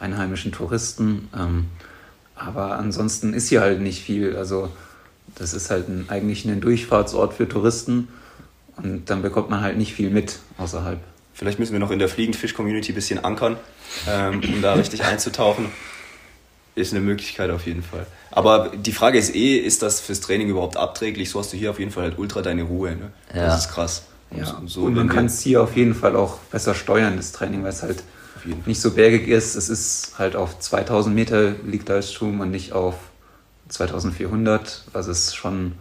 einheimischen 0.01 0.53
Touristen. 0.53 1.29
Ähm, 1.37 1.67
aber 2.37 2.79
ansonsten 2.79 3.35
ist 3.35 3.49
hier 3.49 3.61
halt 3.61 3.81
nicht 3.81 4.03
viel. 4.03 4.37
Also 4.37 4.71
das 5.35 5.55
ist 5.55 5.71
halt 5.71 5.89
ein, 5.89 6.07
eigentlich 6.09 6.45
ein 6.45 6.61
Durchfahrtsort 6.61 7.35
für 7.35 7.49
Touristen. 7.49 8.09
Und 8.77 9.09
dann 9.09 9.23
bekommt 9.23 9.51
man 9.51 9.61
halt 9.61 9.77
nicht 9.77 9.95
viel 9.95 10.11
mit 10.11 10.39
außerhalb. 10.59 10.99
Vielleicht 11.33 11.59
müssen 11.59 11.73
wir 11.73 11.81
noch 11.81 11.91
in 11.91 11.99
der 11.99 12.09
Fliegenfisch-Community 12.09 12.93
ein 12.93 12.95
bisschen 12.95 13.25
ankern, 13.25 13.57
ähm, 14.09 14.41
um 14.55 14.63
da 14.63 14.75
richtig 14.75 15.05
einzutauchen. 15.05 15.67
Ist 16.77 16.93
eine 16.93 17.01
Möglichkeit 17.01 17.51
auf 17.51 17.67
jeden 17.67 17.83
Fall. 17.83 18.07
Aber 18.33 18.73
die 18.77 18.93
Frage 18.93 19.17
ist 19.19 19.35
eh, 19.35 19.57
ist 19.59 19.83
das 19.83 20.01
fürs 20.01 20.21
Training 20.21 20.49
überhaupt 20.49 20.77
abträglich? 20.77 21.31
So 21.31 21.39
hast 21.39 21.53
du 21.53 21.57
hier 21.57 21.71
auf 21.71 21.79
jeden 21.79 21.93
Fall 21.93 22.05
halt 22.05 22.19
ultra 22.19 22.43
deine 22.43 22.65
Ruhe. 22.65 22.97
Ne? 22.97 23.13
Ja. 23.33 23.47
Das 23.47 23.67
ist 23.67 23.73
krass. 23.73 24.05
Ja, 24.37 24.61
so, 24.67 24.83
und 24.83 24.95
man 24.95 25.09
kann 25.09 25.27
es 25.27 25.41
hier 25.41 25.63
auf 25.63 25.77
jeden 25.77 25.95
Fall 25.95 26.17
auch 26.17 26.39
besser 26.51 26.75
steuern, 26.75 27.17
das 27.17 27.31
Training, 27.31 27.63
weil 27.63 27.71
es 27.71 27.83
halt. 27.83 28.03
Nicht 28.67 28.81
so 28.81 28.91
bergig 28.93 29.29
ist. 29.29 29.55
Es 29.55 29.69
ist 29.69 30.19
halt 30.19 30.37
auf 30.37 30.59
2000 30.59 31.15
Meter 31.15 31.53
liegt 31.67 31.89
Dalstrom 31.89 32.41
und 32.41 32.51
nicht 32.51 32.73
auf 32.73 32.97
2400, 33.69 34.85
was 34.93 35.07
es 35.07 35.35
schon 35.35 35.73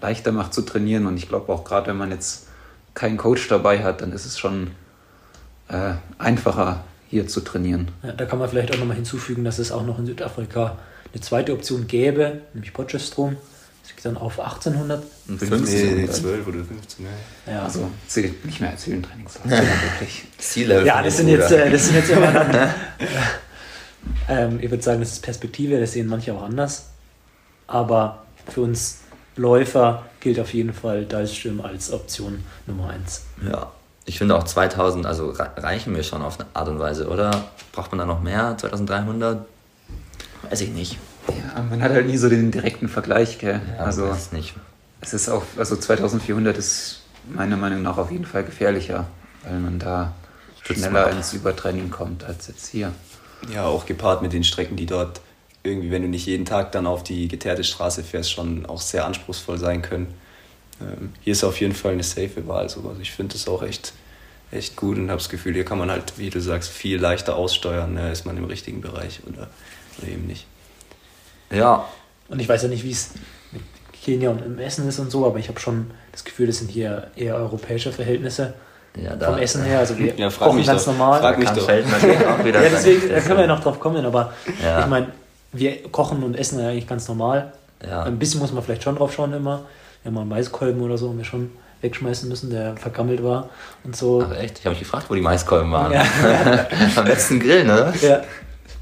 leichter 0.00 0.32
macht 0.32 0.54
zu 0.54 0.62
trainieren. 0.62 1.06
Und 1.06 1.16
ich 1.16 1.28
glaube 1.28 1.52
auch 1.52 1.64
gerade, 1.64 1.88
wenn 1.88 1.96
man 1.96 2.10
jetzt 2.10 2.46
keinen 2.94 3.16
Coach 3.16 3.48
dabei 3.48 3.82
hat, 3.82 4.00
dann 4.00 4.12
ist 4.12 4.26
es 4.26 4.38
schon 4.38 4.70
äh, 5.68 5.94
einfacher 6.18 6.84
hier 7.08 7.26
zu 7.26 7.40
trainieren. 7.40 7.88
Ja, 8.02 8.12
da 8.12 8.26
kann 8.26 8.38
man 8.38 8.48
vielleicht 8.48 8.74
auch 8.74 8.78
nochmal 8.78 8.96
hinzufügen, 8.96 9.44
dass 9.44 9.58
es 9.58 9.72
auch 9.72 9.84
noch 9.84 9.98
in 9.98 10.06
Südafrika 10.06 10.78
eine 11.12 11.22
zweite 11.22 11.52
Option 11.52 11.86
gäbe, 11.86 12.42
nämlich 12.54 12.72
Potchefstroom. 12.72 13.36
Dann 14.02 14.16
auf 14.16 14.38
1800. 14.38 15.02
Und 15.28 15.42
Nee, 15.42 15.48
15. 15.48 15.96
nee, 15.96 16.08
12 16.08 16.46
oder 16.46 16.58
15. 16.64 17.04
Ja. 17.46 17.52
Ja, 17.52 17.62
Also 17.64 17.90
zählt 18.06 18.44
nicht 18.44 18.60
mehr 18.60 18.70
als 18.70 18.86
Höhentrainingslager, 18.86 19.50
wirklich. 19.50 20.24
Sea-Level. 20.38 20.86
ja 20.86 21.02
das, 21.02 21.16
sind 21.16 21.28
jetzt, 21.28 21.50
äh, 21.50 21.68
das 21.70 21.86
sind 21.86 21.96
jetzt 21.96 22.10
immer 22.10 22.30
dann. 22.32 22.54
äh, 22.54 22.68
ähm, 24.28 24.58
ich 24.62 24.70
würde 24.70 24.82
sagen, 24.82 25.00
das 25.00 25.12
ist 25.12 25.22
Perspektive, 25.22 25.80
das 25.80 25.92
sehen 25.92 26.06
manche 26.06 26.32
auch 26.34 26.42
anders. 26.42 26.86
Aber 27.66 28.22
für 28.52 28.62
uns 28.62 28.98
Läufer 29.36 30.04
gilt 30.20 30.38
auf 30.40 30.54
jeden 30.54 30.72
Fall 30.72 31.04
Dalström 31.04 31.60
als 31.60 31.92
Option 31.92 32.44
Nummer 32.66 32.90
1. 32.90 33.22
Ja, 33.50 33.70
ich 34.04 34.18
finde 34.18 34.36
auch 34.36 34.44
2000, 34.44 35.06
also 35.06 35.30
re- 35.30 35.50
reichen 35.56 35.92
mir 35.92 36.02
schon 36.02 36.22
auf 36.22 36.38
eine 36.40 36.48
Art 36.54 36.68
und 36.68 36.78
Weise, 36.78 37.08
oder? 37.08 37.30
Braucht 37.72 37.90
man 37.92 37.98
da 37.98 38.06
noch 38.06 38.22
mehr? 38.22 38.56
2300? 38.56 39.44
Weiß 40.48 40.60
ich 40.62 40.70
nicht. 40.70 40.98
Ja, 41.28 41.62
man 41.62 41.82
hat 41.82 41.92
halt 41.92 42.06
nie 42.06 42.16
so 42.16 42.28
den 42.28 42.50
direkten 42.50 42.88
Vergleich, 42.88 43.38
gell? 43.38 43.60
Ja, 43.76 43.84
also 43.84 44.08
weiß 44.08 44.32
nicht. 44.32 44.54
Es 45.00 45.14
ist 45.14 45.28
auch, 45.28 45.42
also 45.56 45.76
2400 45.76 46.56
ist 46.56 47.02
meiner 47.28 47.56
Meinung 47.56 47.82
nach 47.82 47.98
auf 47.98 48.10
jeden 48.10 48.24
Fall 48.24 48.44
gefährlicher, 48.44 49.06
weil 49.44 49.58
man 49.58 49.78
da 49.78 50.14
schneller 50.64 51.10
ins 51.10 51.32
Übertraining 51.32 51.90
kommt 51.90 52.24
als 52.24 52.48
jetzt 52.48 52.68
hier. 52.68 52.92
ja, 53.52 53.64
auch 53.64 53.86
gepaart 53.86 54.22
mit 54.22 54.32
den 54.32 54.44
Strecken, 54.44 54.76
die 54.76 54.86
dort 54.86 55.20
irgendwie, 55.62 55.90
wenn 55.90 56.02
du 56.02 56.08
nicht 56.08 56.26
jeden 56.26 56.44
Tag 56.44 56.72
dann 56.72 56.86
auf 56.86 57.04
die 57.04 57.28
geteerte 57.28 57.64
Straße 57.64 58.02
fährst, 58.02 58.32
schon 58.32 58.66
auch 58.66 58.80
sehr 58.80 59.04
anspruchsvoll 59.04 59.58
sein 59.58 59.82
können. 59.82 60.06
Ähm, 60.80 61.12
hier 61.20 61.32
ist 61.32 61.44
auf 61.44 61.60
jeden 61.60 61.74
Fall 61.74 61.92
eine 61.92 62.02
safe 62.02 62.46
Wahl. 62.46 62.68
So. 62.68 62.88
Also 62.88 63.00
ich 63.00 63.12
finde 63.12 63.34
das 63.34 63.48
auch 63.48 63.62
echt, 63.62 63.92
echt 64.50 64.76
gut 64.76 64.96
und 64.96 65.10
habe 65.10 65.18
das 65.18 65.28
Gefühl, 65.28 65.54
hier 65.54 65.64
kann 65.64 65.78
man 65.78 65.90
halt, 65.90 66.14
wie 66.16 66.30
du 66.30 66.40
sagst, 66.40 66.70
viel 66.70 66.98
leichter 66.98 67.36
aussteuern. 67.36 67.94
Ne? 67.94 68.12
Ist 68.12 68.24
man 68.24 68.36
im 68.36 68.44
richtigen 68.44 68.80
Bereich 68.80 69.20
oder, 69.26 69.48
oder 69.98 70.08
eben 70.08 70.26
nicht. 70.26 70.46
Ja, 71.50 71.84
Und 72.28 72.40
ich 72.40 72.48
weiß 72.48 72.62
ja 72.62 72.68
nicht, 72.68 72.84
wie 72.84 72.90
es 72.92 73.10
mit 73.52 73.62
Kenia 74.02 74.30
und 74.30 74.44
im 74.44 74.58
Essen 74.58 74.88
ist 74.88 74.98
und 74.98 75.10
so, 75.10 75.26
aber 75.26 75.38
ich 75.38 75.48
habe 75.48 75.58
schon 75.60 75.90
das 76.12 76.24
Gefühl, 76.24 76.46
das 76.46 76.58
sind 76.58 76.70
hier 76.70 77.08
eher 77.16 77.36
europäische 77.36 77.92
Verhältnisse 77.92 78.54
ja 79.00 79.14
da, 79.16 79.30
vom 79.32 79.38
Essen 79.38 79.62
her. 79.64 79.78
Also 79.78 79.96
wir 79.98 80.14
Ja, 80.16 80.28
frag 80.30 80.48
kochen 80.48 80.58
mich 80.58 80.66
ganz 80.66 80.84
doch. 80.84 80.92
normal. 80.92 81.20
Frag 81.20 81.38
mich 81.38 81.48
doch. 81.50 81.64
Feldmann 81.64 82.00
natürlich 82.00 82.26
auch 82.26 82.44
wieder 82.44 82.62
Ja, 82.64 82.68
deswegen 82.70 83.08
da 83.08 83.20
können 83.20 83.36
wir 83.36 83.40
ja 83.42 83.46
noch 83.46 83.60
drauf 83.62 83.78
kommen, 83.80 84.04
aber 84.04 84.32
Ja. 84.62 84.80
ich 84.80 84.86
meine, 84.86 85.06
wir 85.52 85.82
kochen 85.90 86.22
und 86.22 86.34
essen 86.36 86.58
ja 86.60 86.68
eigentlich 86.68 86.86
ganz 86.86 87.08
normal. 87.08 87.52
Ja. 87.86 88.02
Ein 88.02 88.18
bisschen 88.18 88.40
muss 88.40 88.52
man 88.52 88.62
vielleicht 88.62 88.82
schon 88.82 88.96
drauf 88.96 89.12
schauen 89.14 89.32
immer. 89.32 89.62
Wir 90.02 90.08
haben 90.10 90.14
mal 90.14 90.20
einen 90.22 90.30
Maiskolben 90.30 90.82
oder 90.82 90.98
so, 90.98 91.08
haben 91.08 91.18
wir 91.18 91.24
schon 91.24 91.50
wegschmeißen 91.80 92.28
müssen, 92.28 92.50
der 92.50 92.76
vergammelt 92.76 93.22
war 93.22 93.50
und 93.84 93.94
so. 93.96 94.20
Aber 94.22 94.38
echt, 94.38 94.58
ich 94.58 94.64
habe 94.64 94.70
mich 94.74 94.80
gefragt, 94.80 95.06
wo 95.08 95.14
die 95.14 95.20
Maiskolben 95.20 95.70
waren. 95.70 95.92
Ja. 95.92 96.04
Am 96.96 97.06
letzten 97.06 97.38
Grill, 97.38 97.64
ne? 97.64 97.92
Ja. 98.02 98.22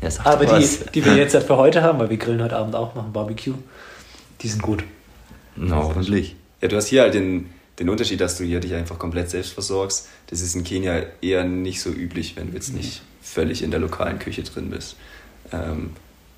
Ja, 0.03 0.11
Aber 0.25 0.45
die, 0.45 0.53
was. 0.53 0.87
die 0.87 1.05
wir 1.05 1.17
jetzt 1.17 1.35
halt 1.35 1.45
für 1.47 1.57
heute 1.57 1.83
haben, 1.83 1.99
weil 1.99 2.11
wir 2.11 2.17
grillen 2.17 2.43
heute 2.43 2.57
Abend 2.57 2.75
auch, 2.75 2.95
machen 2.95 3.13
Barbecue, 3.13 3.55
die 4.43 4.49
sind 4.49 4.63
gut. 4.63 4.85
Na, 5.57 5.77
hoffentlich. 5.77 6.37
Ja, 6.61 6.69
du 6.69 6.77
hast 6.77 6.89
hier 6.89 7.03
halt 7.03 7.15
den, 7.15 7.51
den 7.79 7.89
Unterschied, 7.89 8.21
dass 8.21 8.37
du 8.37 8.45
hier 8.45 8.61
dich 8.61 8.75
einfach 8.75 8.99
komplett 8.99 9.31
selbst 9.31 9.53
versorgst. 9.53 10.09
Das 10.29 10.41
ist 10.41 10.55
in 10.55 10.65
Kenia 10.65 11.03
eher 11.21 11.45
nicht 11.45 11.81
so 11.81 11.91
üblich, 11.91 12.37
wenn 12.37 12.49
du 12.49 12.55
jetzt 12.55 12.75
nicht 12.75 13.03
völlig 13.23 13.63
in 13.63 13.71
der 13.71 13.81
lokalen 13.81 14.19
Küche 14.19 14.43
drin 14.43 14.71
bist. 14.71 14.97
Ähm, 15.53 15.91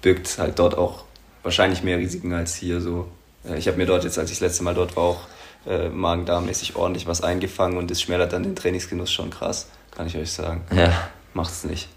birgt 0.02 0.38
halt 0.38 0.58
dort 0.58 0.76
auch 0.76 1.04
wahrscheinlich 1.42 1.82
mehr 1.82 1.98
Risiken 1.98 2.32
als 2.32 2.54
hier 2.54 2.80
so. 2.80 3.08
Äh, 3.48 3.58
ich 3.58 3.66
habe 3.66 3.76
mir 3.76 3.86
dort 3.86 4.04
jetzt, 4.04 4.18
als 4.18 4.30
ich 4.30 4.38
das 4.38 4.48
letzte 4.48 4.64
Mal 4.64 4.74
dort 4.74 4.96
war, 4.96 5.02
auch 5.02 5.20
äh, 5.66 5.88
magen-darm-mäßig 5.88 6.76
ordentlich 6.76 7.06
was 7.06 7.22
eingefangen 7.22 7.78
und 7.78 7.90
das 7.90 8.00
schmälert 8.00 8.32
dann 8.32 8.42
den 8.42 8.56
Trainingsgenuss 8.56 9.10
schon 9.10 9.30
krass, 9.30 9.68
kann 9.90 10.06
ich 10.06 10.16
euch 10.16 10.30
sagen. 10.30 10.62
Ja. 10.74 11.08
Macht's 11.34 11.64
nicht. 11.64 11.88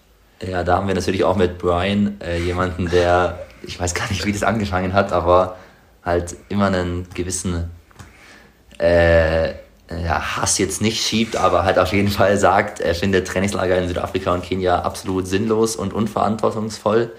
Ja, 0.45 0.63
da 0.63 0.77
haben 0.77 0.87
wir 0.87 0.95
natürlich 0.95 1.23
auch 1.23 1.35
mit 1.35 1.59
Brian 1.59 2.19
äh, 2.19 2.39
jemanden, 2.39 2.89
der, 2.89 3.39
ich 3.61 3.79
weiß 3.79 3.93
gar 3.93 4.09
nicht, 4.09 4.25
wie 4.25 4.31
das 4.31 4.43
angefangen 4.43 4.93
hat, 4.93 5.11
aber 5.11 5.57
halt 6.03 6.35
immer 6.49 6.67
einen 6.67 7.07
gewissen 7.13 7.69
äh, 8.79 9.49
ja, 9.49 10.37
Hass 10.37 10.57
jetzt 10.57 10.81
nicht 10.81 11.05
schiebt, 11.05 11.35
aber 11.35 11.63
halt 11.63 11.77
auf 11.77 11.93
jeden 11.93 12.07
Fall 12.07 12.37
sagt, 12.37 12.79
er 12.79 12.95
findet 12.95 13.27
Trainingslager 13.27 13.77
in 13.77 13.87
Südafrika 13.87 14.33
und 14.33 14.43
Kenia 14.43 14.81
absolut 14.81 15.27
sinnlos 15.27 15.75
und 15.75 15.93
unverantwortungsvoll, 15.93 17.11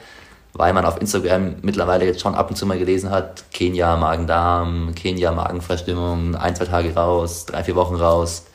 weil 0.54 0.72
man 0.72 0.85
auf 0.85 1.00
Instagram 1.00 1.56
mittlerweile 1.62 2.04
jetzt 2.06 2.20
schon 2.20 2.35
ab 2.35 2.50
und 2.50 2.56
zu 2.56 2.66
mal 2.66 2.78
gelesen 2.78 3.11
hat, 3.11 3.44
Kenia 3.52 3.96
Magen-Darm, 3.96 4.94
Kenia 4.96 5.30
Magenverstimmung, 5.30 6.35
ein, 6.35 6.56
zwei 6.56 6.64
Tage 6.64 6.92
raus, 6.94 7.46
drei, 7.46 7.62
vier 7.62 7.76
Wochen 7.76 7.94
raus. 7.94 8.46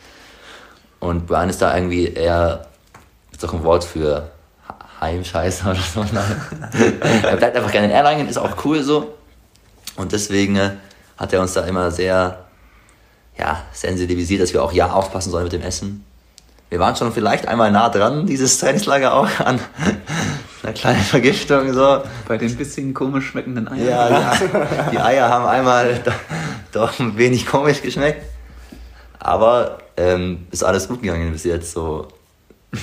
Und 0.99 1.27
Brian 1.27 1.49
ist 1.49 1.61
da 1.61 1.73
irgendwie 1.73 2.07
eher, 2.07 2.67
ist 3.31 3.43
doch 3.43 3.53
ein 3.53 3.63
Wort 3.63 3.83
für 3.83 4.31
Heimscheißer 4.99 5.71
oder 5.71 5.79
so. 5.79 6.05
er 7.23 7.37
bleibt 7.37 7.55
einfach 7.55 7.71
gerne 7.71 7.87
in 7.87 7.93
Erlangen, 7.93 8.27
ist 8.27 8.37
auch 8.37 8.65
cool 8.65 8.81
so. 8.81 9.15
Und 9.95 10.11
deswegen 10.11 10.55
äh, 10.55 10.71
hat 11.17 11.33
er 11.33 11.41
uns 11.41 11.53
da 11.53 11.61
immer 11.65 11.91
sehr 11.91 12.45
ja, 13.37 13.63
sensibilisiert, 13.71 14.41
dass 14.41 14.53
wir 14.53 14.63
auch 14.63 14.73
ja 14.73 14.91
aufpassen 14.91 15.31
sollen 15.31 15.43
mit 15.43 15.53
dem 15.53 15.61
Essen. 15.61 16.03
Wir 16.69 16.79
waren 16.79 16.95
schon 16.95 17.13
vielleicht 17.13 17.47
einmal 17.47 17.71
nah 17.71 17.89
dran, 17.89 18.25
dieses 18.25 18.59
Trainingslager 18.59 19.13
auch, 19.13 19.29
an 19.39 19.59
einer 20.63 20.73
kleinen 20.73 21.01
Vergiftung. 21.01 21.71
So. 21.73 22.01
Bei 22.27 22.37
den 22.37 22.55
bisschen 22.57 22.93
komisch 22.93 23.27
schmeckenden 23.27 23.67
Eiern. 23.67 23.87
Ja, 23.87 24.09
ja. 24.09 24.89
die 24.91 24.99
Eier 24.99 25.29
haben 25.29 25.45
einmal 25.45 26.01
doch 26.73 26.99
ein 26.99 27.17
wenig 27.17 27.45
komisch 27.45 27.81
geschmeckt. 27.81 28.21
Aber 29.19 29.77
ähm, 29.95 30.47
ist 30.51 30.63
alles 30.63 30.87
gut 30.87 31.01
gegangen 31.01 31.31
bis 31.31 31.45
jetzt. 31.45 31.71
So. 31.71 32.07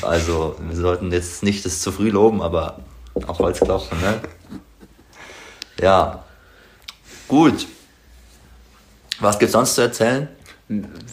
Also 0.02 0.56
wir 0.60 0.76
sollten 0.76 1.12
jetzt 1.12 1.42
nicht 1.42 1.64
das 1.64 1.80
zu 1.80 1.92
früh 1.92 2.10
loben, 2.10 2.42
aber 2.42 2.80
auch 3.26 3.38
Holzklopfen. 3.38 4.00
Ne? 4.00 4.20
Ja, 5.80 6.24
gut. 7.28 7.66
Was 9.20 9.38
gibt's 9.38 9.52
sonst 9.52 9.74
zu 9.74 9.82
erzählen? 9.82 10.28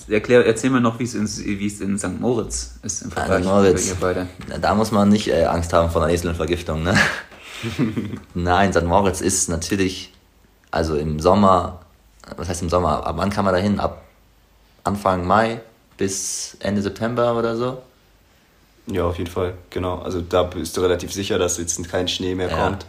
Erklär, 0.08 0.46
erzähl 0.46 0.70
mal 0.70 0.80
noch, 0.80 0.98
wie 1.00 1.04
es 1.04 1.14
in, 1.14 1.28
wie 1.28 1.68
es 1.68 1.82
in 1.82 1.98
St. 2.00 2.20
Moritz 2.20 2.76
ist 2.84 3.02
im 3.02 3.12
Vergleich 3.12 3.44
Moritz. 3.44 3.94
Da 4.62 4.74
muss 4.74 4.92
man 4.92 5.10
nicht 5.10 5.28
äh, 5.28 5.44
Angst 5.44 5.74
haben 5.74 5.92
vor 5.92 6.04
einer 6.04 6.14
Eselvergiftung. 6.14 6.84
Ne? 6.84 6.98
Nein, 8.34 8.72
St. 8.72 8.84
Moritz 8.84 9.22
ist 9.22 9.50
natürlich, 9.50 10.14
also 10.72 10.96
im 10.96 11.20
Sommer, 11.20 11.82
was 12.38 12.48
heißt 12.48 12.62
im 12.62 12.70
Sommer, 12.70 13.06
ab 13.06 13.16
wann 13.18 13.30
kann 13.30 13.44
man 13.44 13.54
da 13.54 13.60
hin? 13.60 13.80
Ab 13.80 14.04
Anfang 14.84 15.28
Mai 15.28 15.62
bis 15.98 16.56
Ende 16.62 16.82
September 16.82 17.38
oder 17.38 17.56
so? 17.56 17.82
Ja, 18.88 19.06
auf 19.06 19.18
jeden 19.18 19.30
Fall, 19.30 19.54
genau. 19.70 20.00
Also 20.00 20.22
da 20.22 20.44
bist 20.44 20.76
du 20.76 20.82
relativ 20.82 21.14
sicher, 21.14 21.38
dass 21.38 21.58
jetzt 21.58 21.88
kein 21.90 22.08
Schnee 22.08 22.36
mehr 22.36 22.50
ja. 22.50 22.58
kommt. 22.58 22.86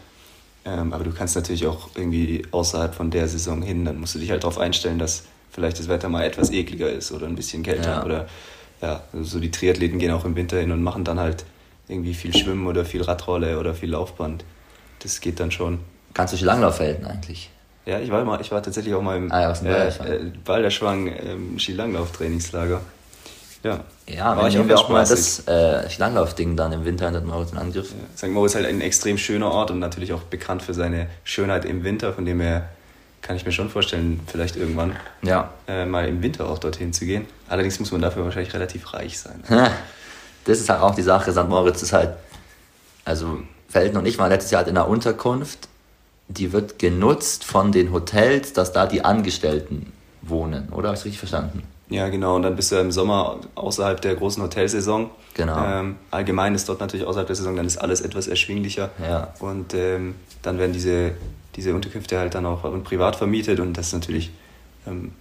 Ähm, 0.64 0.92
aber 0.92 1.05
du 1.05 1.12
kannst 1.12 1.35
natürlich 1.35 1.66
auch 1.66 1.90
irgendwie 1.94 2.46
außerhalb 2.50 2.94
von 2.94 3.11
der 3.11 3.26
Saison 3.28 3.62
hin, 3.62 3.85
dann 3.85 3.98
musst 3.98 4.14
du 4.14 4.18
dich 4.18 4.31
halt 4.31 4.44
darauf 4.44 4.59
einstellen, 4.59 4.98
dass 4.98 5.24
vielleicht 5.50 5.78
das 5.78 5.88
Wetter 5.88 6.09
mal 6.09 6.24
etwas 6.24 6.50
ekliger 6.50 6.88
ist 6.90 7.12
oder 7.12 7.26
ein 7.26 7.35
bisschen 7.35 7.62
kälter. 7.62 7.90
Ja. 7.90 8.05
Oder 8.05 8.26
ja, 8.81 9.02
also 9.12 9.24
so 9.24 9.40
die 9.40 9.50
Triathleten 9.50 9.98
gehen 9.98 10.12
auch 10.12 10.24
im 10.24 10.37
Winter 10.37 10.59
hin 10.59 10.72
und 10.72 10.83
machen 10.83 11.05
dann 11.05 11.18
halt 11.18 11.44
irgendwie 11.88 12.14
viel 12.14 12.35
Schwimmen 12.35 12.66
oder 12.66 12.85
viel 12.85 13.02
Radrolle 13.02 13.59
oder 13.59 13.74
viel 13.74 13.90
Laufband. 13.90 14.44
Das 15.00 15.20
geht 15.20 15.40
dann 15.40 15.50
schon. 15.50 15.81
Kannst 16.14 16.33
du 16.33 16.37
Skilanglauf-Felden 16.37 17.07
eigentlich? 17.07 17.50
Ja, 17.85 17.98
ich 17.98 18.11
war, 18.11 18.24
mal, 18.24 18.40
ich 18.40 18.52
war 18.52 18.62
tatsächlich 18.62 18.94
auch 18.94 19.02
mal 19.02 19.16
im 19.16 19.33
ah, 19.33 19.40
ja, 19.40 19.88
äh, 19.88 20.31
Balderschwang 20.44 21.09
ähm, 21.09 21.59
Skilanglauf-Trainingslager. 21.59 22.81
Ja, 23.62 23.81
ja 24.09 24.37
war 24.37 24.48
ich 24.48 24.55
wir 24.57 24.79
auch 24.79 24.88
mal 24.88 25.07
das 25.07 25.46
äh, 25.46 25.88
Skilanglauf-Ding 25.88 26.57
dann 26.57 26.72
im 26.72 26.85
Winter 26.85 27.09
in 27.09 27.14
St. 27.14 27.25
Moritz 27.25 27.53
in 27.53 27.59
Angriff. 27.59 27.90
Ja. 27.90 28.16
St. 28.16 28.29
Moritz 28.29 28.53
ist 28.53 28.57
halt 28.57 28.66
ein 28.66 28.81
extrem 28.81 29.18
schöner 29.18 29.51
Ort 29.51 29.70
und 29.70 29.79
natürlich 29.79 30.12
auch 30.12 30.22
bekannt 30.22 30.62
für 30.62 30.75
seine 30.75 31.07
Schönheit 31.25 31.64
im 31.64 31.85
Winter, 31.85 32.12
von 32.12 32.25
dem 32.25 32.40
her 32.40 32.68
kann 33.20 33.37
ich 33.37 33.46
mir 33.46 33.53
schon 33.53 33.70
vorstellen, 33.70 34.20
vielleicht 34.27 34.57
irgendwann 34.57 34.96
ja. 35.22 35.51
äh, 35.68 35.87
mal 35.87 36.09
im 36.09 36.22
Winter 36.22 36.48
auch 36.48 36.59
dorthin 36.59 36.92
zu 36.92 37.07
gehen. 37.07 37.27
Allerdings 37.48 37.79
muss 37.79 37.92
man 37.92 38.01
dafür 38.01 38.25
wahrscheinlich 38.25 38.53
relativ 38.53 38.92
reich 38.92 39.18
sein. 39.18 39.44
das 40.44 40.59
ist 40.59 40.68
halt 40.68 40.83
auch 40.83 40.94
die 40.94 41.03
Sache. 41.03 41.31
St. 41.31 41.48
Moritz 41.48 41.83
ist 41.83 41.92
halt, 41.92 42.11
also 43.05 43.38
Felden 43.68 43.96
und 43.96 44.07
ich 44.07 44.18
waren 44.18 44.29
letztes 44.29 44.51
Jahr 44.51 44.59
halt 44.59 44.68
in 44.68 44.77
einer 44.77 44.88
Unterkunft, 44.88 45.68
die 46.29 46.53
wird 46.53 46.79
genutzt 46.79 47.44
von 47.44 47.70
den 47.70 47.92
Hotels, 47.92 48.53
dass 48.53 48.72
da 48.72 48.87
die 48.87 49.05
Angestellten 49.05 49.92
wohnen, 50.20 50.68
oder? 50.70 50.88
Habe 50.88 50.98
ich 50.98 51.05
richtig 51.05 51.18
verstanden? 51.18 51.62
Ja, 51.92 52.09
genau. 52.09 52.37
Und 52.37 52.42
dann 52.42 52.57
bist 52.57 52.72
du 52.72 52.76
im 52.76 52.90
Sommer 52.90 53.38
außerhalb 53.55 54.00
der 54.00 54.14
großen 54.14 54.42
Hotelsaison. 54.42 55.11
Genau. 55.35 55.64
Ähm, 55.64 55.96
allgemein 56.11 56.55
ist 56.55 56.68
dort 56.68 56.81
natürlich 56.81 57.07
außerhalb 57.07 57.26
der 57.26 57.37
Saison, 57.37 57.57
dann 57.57 57.66
ist 57.66 57.78
alles 57.78 58.00
etwas 58.00 58.28
erschwinglicher. 58.28 58.90
Ja. 59.02 59.35
Und 59.40 59.74
ähm, 59.74 60.14
dann 60.42 60.59
werden 60.59 60.72
diese 60.72 61.12
diese 61.57 61.74
Unterkünfte 61.74 62.18
halt 62.18 62.35
dann 62.35 62.46
auch 62.46 62.62
privat 62.85 63.16
vermietet 63.16 63.61
und 63.61 63.76
das 63.76 63.92
natürlich 63.92 64.31
ähm, 64.87 65.12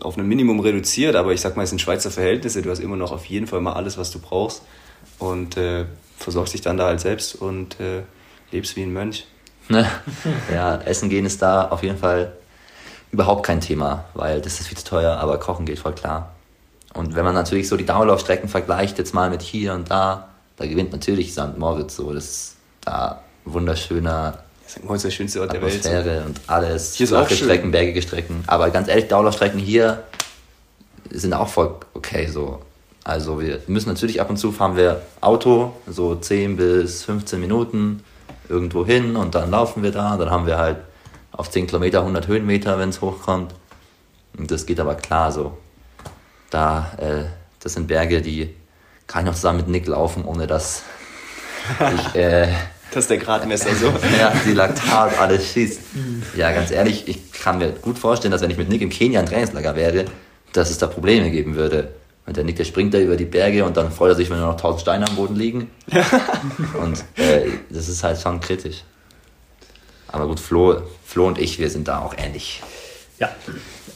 auf 0.00 0.16
ein 0.16 0.26
Minimum 0.26 0.60
reduziert, 0.60 1.16
aber 1.16 1.32
ich 1.32 1.40
sag 1.40 1.56
mal, 1.56 1.64
es 1.64 1.70
sind 1.70 1.80
Schweizer 1.80 2.10
Verhältnisse, 2.10 2.62
du 2.62 2.70
hast 2.70 2.78
immer 2.78 2.96
noch 2.96 3.12
auf 3.12 3.24
jeden 3.26 3.46
Fall 3.46 3.60
mal 3.60 3.72
alles, 3.72 3.98
was 3.98 4.10
du 4.10 4.18
brauchst 4.18 4.62
und 5.18 5.56
äh, 5.56 5.86
versorgst 6.16 6.54
dich 6.54 6.60
dann 6.60 6.76
da 6.76 6.86
halt 6.86 7.00
selbst 7.00 7.34
und 7.34 7.78
äh, 7.80 8.02
lebst 8.52 8.76
wie 8.76 8.82
ein 8.82 8.92
Mönch. 8.92 9.26
ja, 10.52 10.76
Essen 10.82 11.08
gehen 11.08 11.26
ist 11.26 11.42
da 11.42 11.68
auf 11.68 11.82
jeden 11.82 11.98
Fall 11.98 12.32
überhaupt 13.16 13.46
kein 13.46 13.62
Thema, 13.62 14.04
weil 14.12 14.42
das 14.42 14.60
ist 14.60 14.68
viel 14.68 14.76
zu 14.76 14.84
teuer, 14.84 15.16
aber 15.16 15.38
Kochen 15.38 15.64
geht 15.64 15.78
voll 15.78 15.94
klar. 15.94 16.34
Und 16.92 17.14
wenn 17.14 17.24
man 17.24 17.34
natürlich 17.34 17.66
so 17.66 17.78
die 17.78 17.86
Dauerlaufstrecken 17.86 18.46
vergleicht, 18.46 18.98
jetzt 18.98 19.14
mal 19.14 19.30
mit 19.30 19.40
hier 19.40 19.72
und 19.72 19.90
da, 19.90 20.28
da 20.58 20.66
gewinnt 20.66 20.92
natürlich 20.92 21.32
St. 21.32 21.56
Moritz 21.56 21.96
so. 21.96 22.12
Das 22.12 22.24
ist 22.24 22.56
da 22.82 23.22
wunderschöner 23.46 24.40
St. 24.68 24.84
Moritz 24.84 24.98
ist 24.98 25.04
der 25.04 25.10
schönste 25.16 25.40
Ort 25.40 25.54
Atmosphäre 25.54 26.02
der 26.02 26.16
Welt. 26.16 26.26
und 26.26 26.40
alles. 26.46 26.94
Hier 26.94 27.04
ist 27.04 27.14
auch 27.14 27.28
Strecken, 27.30 27.70
bergige 27.70 28.02
Strecken. 28.02 28.44
Aber 28.46 28.68
ganz 28.68 28.88
ehrlich, 28.88 29.08
Dauerlaufstrecken 29.08 29.58
hier 29.58 30.02
sind 31.10 31.32
auch 31.32 31.48
voll 31.48 31.74
okay 31.94 32.26
so. 32.26 32.60
Also 33.02 33.40
wir 33.40 33.60
müssen 33.66 33.88
natürlich 33.88 34.20
ab 34.20 34.28
und 34.28 34.36
zu 34.36 34.52
fahren 34.52 34.76
wir 34.76 35.00
Auto, 35.22 35.72
so 35.86 36.16
10 36.16 36.56
bis 36.56 37.04
15 37.04 37.40
Minuten 37.40 38.02
irgendwo 38.50 38.84
hin 38.84 39.16
und 39.16 39.34
dann 39.34 39.50
laufen 39.50 39.82
wir 39.82 39.90
da. 39.90 40.18
Dann 40.18 40.30
haben 40.30 40.46
wir 40.46 40.58
halt 40.58 40.76
auf 41.36 41.50
10 41.50 41.66
Kilometer 41.66 42.00
100 42.00 42.26
Höhenmeter, 42.26 42.78
wenn 42.78 42.88
es 42.88 43.00
hochkommt. 43.00 43.54
Und 44.36 44.50
das 44.50 44.66
geht 44.66 44.80
aber 44.80 44.94
klar 44.94 45.32
so. 45.32 45.56
Da, 46.50 46.92
äh, 46.98 47.24
das 47.60 47.74
sind 47.74 47.86
Berge, 47.86 48.22
die 48.22 48.54
kann 49.06 49.22
ich 49.22 49.26
noch 49.26 49.34
zusammen 49.34 49.58
mit 49.58 49.68
Nick 49.68 49.86
laufen, 49.86 50.24
ohne 50.24 50.46
dass 50.46 50.82
ich 51.94 52.14
äh, 52.14 52.48
das 52.90 53.04
ist 53.04 53.10
der 53.10 53.18
Gradmesser 53.18 53.74
so. 53.74 53.86
ja, 54.18 54.32
die 54.46 54.52
Laktat 54.52 55.18
alles 55.18 55.52
schießt. 55.52 55.80
Ja, 56.36 56.52
ganz 56.52 56.70
ehrlich, 56.70 57.08
ich 57.08 57.32
kann 57.32 57.58
mir 57.58 57.72
gut 57.72 57.98
vorstellen, 57.98 58.32
dass 58.32 58.42
wenn 58.42 58.50
ich 58.50 58.56
mit 58.56 58.68
Nick 58.68 58.80
im 58.80 58.90
Kenia 58.90 59.20
ein 59.20 59.26
Trainingslager 59.26 59.74
wäre, 59.76 60.06
dass 60.52 60.70
es 60.70 60.78
da 60.78 60.86
Probleme 60.86 61.30
geben 61.30 61.56
würde. 61.56 61.92
Und 62.26 62.36
der 62.36 62.44
Nick, 62.44 62.56
der 62.56 62.64
springt 62.64 62.94
da 62.94 62.98
über 62.98 63.16
die 63.16 63.24
Berge 63.24 63.64
und 63.64 63.76
dann 63.76 63.92
freut 63.92 64.12
er 64.12 64.14
sich, 64.14 64.30
wenn 64.30 64.38
nur 64.38 64.48
noch 64.48 64.56
tausend 64.56 64.80
Steine 64.80 65.06
am 65.06 65.14
Boden 65.14 65.36
liegen. 65.36 65.70
und 66.82 67.04
äh, 67.16 67.50
das 67.70 67.88
ist 67.88 68.02
halt 68.02 68.20
schon 68.20 68.40
kritisch. 68.40 68.82
Aber 70.08 70.26
gut, 70.26 70.40
Flo, 70.40 70.80
Flo 71.06 71.26
und 71.26 71.38
ich, 71.38 71.58
wir 71.58 71.70
sind 71.70 71.88
da 71.88 72.00
auch 72.00 72.14
ähnlich. 72.16 72.62
Ja, 73.18 73.30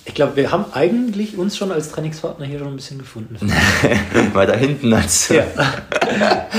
ich 0.05 0.14
glaube, 0.14 0.37
wir 0.37 0.51
haben 0.51 0.64
eigentlich 0.73 1.37
uns 1.37 1.57
schon 1.57 1.73
als 1.73 1.90
Trainingspartner 1.90 2.46
hier 2.46 2.59
schon 2.59 2.68
ein 2.68 2.77
bisschen 2.77 2.99
gefunden. 2.99 3.37
Weiter 4.33 4.57
hinten 4.57 4.92
als. 4.92 5.29
Ja. 5.29 5.44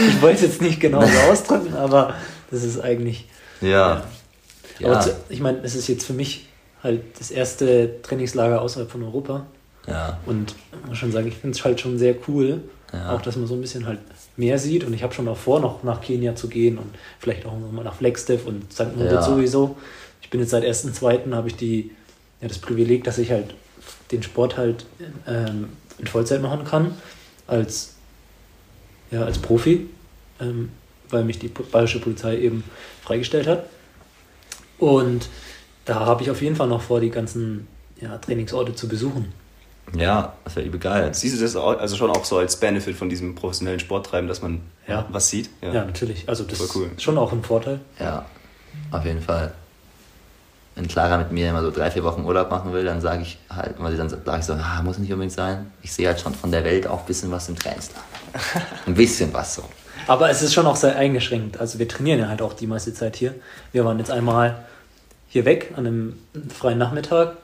Ich 0.09 0.21
wollte 0.21 0.35
es 0.35 0.41
jetzt 0.41 0.61
nicht 0.61 0.79
genau 0.79 1.01
so 1.01 1.17
ausdrücken, 1.31 1.73
aber 1.73 2.13
das 2.51 2.63
ist 2.63 2.79
eigentlich. 2.79 3.27
Ja. 3.61 4.03
ja. 4.79 4.87
Aber 4.87 4.99
zu, 4.99 5.15
ich 5.29 5.39
meine, 5.39 5.59
es 5.63 5.75
ist 5.75 5.87
jetzt 5.87 6.05
für 6.05 6.13
mich 6.13 6.47
halt 6.83 7.01
das 7.19 7.31
erste 7.31 8.01
Trainingslager 8.01 8.61
außerhalb 8.61 8.91
von 8.91 9.03
Europa. 9.03 9.45
Ja. 9.87 10.19
Und 10.25 10.55
ich 10.83 10.89
muss 10.89 10.97
schon 10.97 11.11
sagen, 11.11 11.27
ich 11.27 11.35
finde 11.35 11.57
es 11.57 11.65
halt 11.65 11.79
schon 11.79 11.97
sehr 11.97 12.15
cool, 12.27 12.61
ja. 12.93 13.15
auch 13.15 13.21
dass 13.21 13.35
man 13.35 13.47
so 13.47 13.55
ein 13.55 13.61
bisschen 13.61 13.87
halt 13.87 13.99
mehr 14.37 14.59
sieht. 14.59 14.83
Und 14.83 14.93
ich 14.93 15.03
habe 15.03 15.13
schon 15.13 15.27
auch 15.27 15.37
vor, 15.37 15.59
noch 15.59 15.83
nach 15.83 16.01
Kenia 16.01 16.35
zu 16.35 16.47
gehen 16.47 16.77
und 16.77 16.95
vielleicht 17.19 17.45
auch 17.45 17.53
mal 17.71 17.83
nach 17.83 17.95
Flagstaff 17.95 18.45
und 18.45 18.71
St. 18.71 18.95
Moritz 18.95 19.13
ja. 19.13 19.21
sowieso. 19.23 19.77
Ich 20.21 20.29
bin 20.29 20.39
jetzt 20.39 20.51
seit 20.51 20.63
1.2. 20.63 21.33
habe 21.33 21.47
ich 21.47 21.55
die 21.55 21.91
ja, 22.41 22.47
das 22.47 22.57
Privileg, 22.59 23.03
dass 23.03 23.17
ich 23.17 23.31
halt 23.31 23.53
den 24.11 24.23
Sport 24.23 24.57
halt 24.57 24.85
ähm, 25.27 25.69
in 25.97 26.07
Vollzeit 26.07 26.41
machen 26.41 26.65
kann, 26.65 26.95
als, 27.47 27.95
ja, 29.11 29.23
als 29.23 29.37
Profi, 29.39 29.89
ähm, 30.39 30.69
weil 31.09 31.23
mich 31.23 31.39
die 31.39 31.47
bayerische 31.47 31.99
Polizei 31.99 32.37
eben 32.37 32.63
freigestellt 33.03 33.47
hat. 33.47 33.65
Und 34.79 35.29
da 35.85 36.01
habe 36.05 36.23
ich 36.23 36.31
auf 36.31 36.41
jeden 36.41 36.55
Fall 36.55 36.67
noch 36.67 36.81
vor, 36.81 36.99
die 36.99 37.11
ganzen 37.11 37.67
ja, 37.99 38.17
Trainingsorte 38.17 38.73
zu 38.75 38.87
besuchen. 38.87 39.33
Ja, 39.95 40.33
das 40.43 40.55
wäre 40.55 40.65
übel 40.65 40.79
geil. 40.79 41.13
Siehst 41.13 41.37
du 41.37 41.41
das 41.41 41.55
also 41.55 41.95
schon 41.95 42.09
auch 42.09 42.23
so 42.23 42.37
als 42.37 42.55
Benefit 42.59 42.95
von 42.95 43.09
diesem 43.09 43.35
professionellen 43.35 43.79
Sporttreiben, 43.79 44.27
dass 44.27 44.41
man 44.41 44.61
ja. 44.87 45.05
was 45.11 45.29
sieht? 45.29 45.49
Ja. 45.61 45.73
ja, 45.73 45.85
natürlich. 45.85 46.29
Also 46.29 46.43
das 46.43 46.75
cool. 46.75 46.89
ist 46.95 47.01
schon 47.01 47.17
auch 47.17 47.31
ein 47.33 47.43
Vorteil. 47.43 47.81
Ja, 47.99 48.25
auf 48.91 49.05
jeden 49.05 49.21
Fall. 49.21 49.53
Wenn 50.75 50.87
Clara 50.87 51.17
mit 51.17 51.31
mir 51.31 51.49
immer 51.49 51.61
so 51.61 51.71
drei, 51.71 51.91
vier 51.91 52.03
Wochen 52.03 52.23
Urlaub 52.23 52.49
machen 52.49 52.71
will, 52.71 52.85
dann 52.85 53.01
sage 53.01 53.23
ich 53.23 53.37
halt, 53.49 53.75
weil 53.77 53.91
sie 53.91 53.97
dann 53.97 54.09
sage 54.09 54.39
ich 54.39 54.45
so, 54.45 54.53
ah, 54.53 54.81
muss 54.83 54.97
nicht 54.97 55.11
unbedingt 55.11 55.33
sein. 55.33 55.71
Ich 55.81 55.91
sehe 55.91 56.07
halt 56.07 56.19
schon 56.19 56.33
von 56.33 56.51
der 56.51 56.63
Welt 56.63 56.87
auch 56.87 57.01
ein 57.01 57.05
bisschen 57.05 57.29
was 57.31 57.49
im 57.49 57.57
Trainingslager. 57.57 58.05
Ein 58.85 58.95
bisschen 58.95 59.33
was 59.33 59.55
so. 59.55 59.63
Aber 60.07 60.29
es 60.29 60.41
ist 60.41 60.53
schon 60.53 60.65
auch 60.65 60.77
sehr 60.77 60.95
eingeschränkt. 60.95 61.59
Also 61.59 61.79
wir 61.79 61.87
trainieren 61.87 62.19
ja 62.19 62.27
halt 62.29 62.41
auch 62.41 62.53
die 62.53 62.67
meiste 62.67 62.93
Zeit 62.93 63.17
hier. 63.17 63.35
Wir 63.73 63.83
waren 63.83 63.99
jetzt 63.99 64.09
einmal 64.09 64.65
hier 65.27 65.45
weg 65.45 65.73
an 65.75 65.85
einem 65.85 66.19
freien 66.49 66.77
Nachmittag 66.77 67.35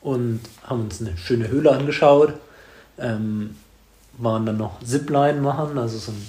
und 0.00 0.40
haben 0.64 0.82
uns 0.82 1.00
eine 1.00 1.16
schöne 1.16 1.48
Höhle 1.48 1.72
angeschaut. 1.72 2.34
Ähm, 2.98 3.56
waren 4.18 4.46
dann 4.46 4.56
noch 4.56 4.82
Zipline 4.82 5.40
machen, 5.40 5.76
also 5.76 5.98
so, 5.98 6.12
ein, 6.12 6.26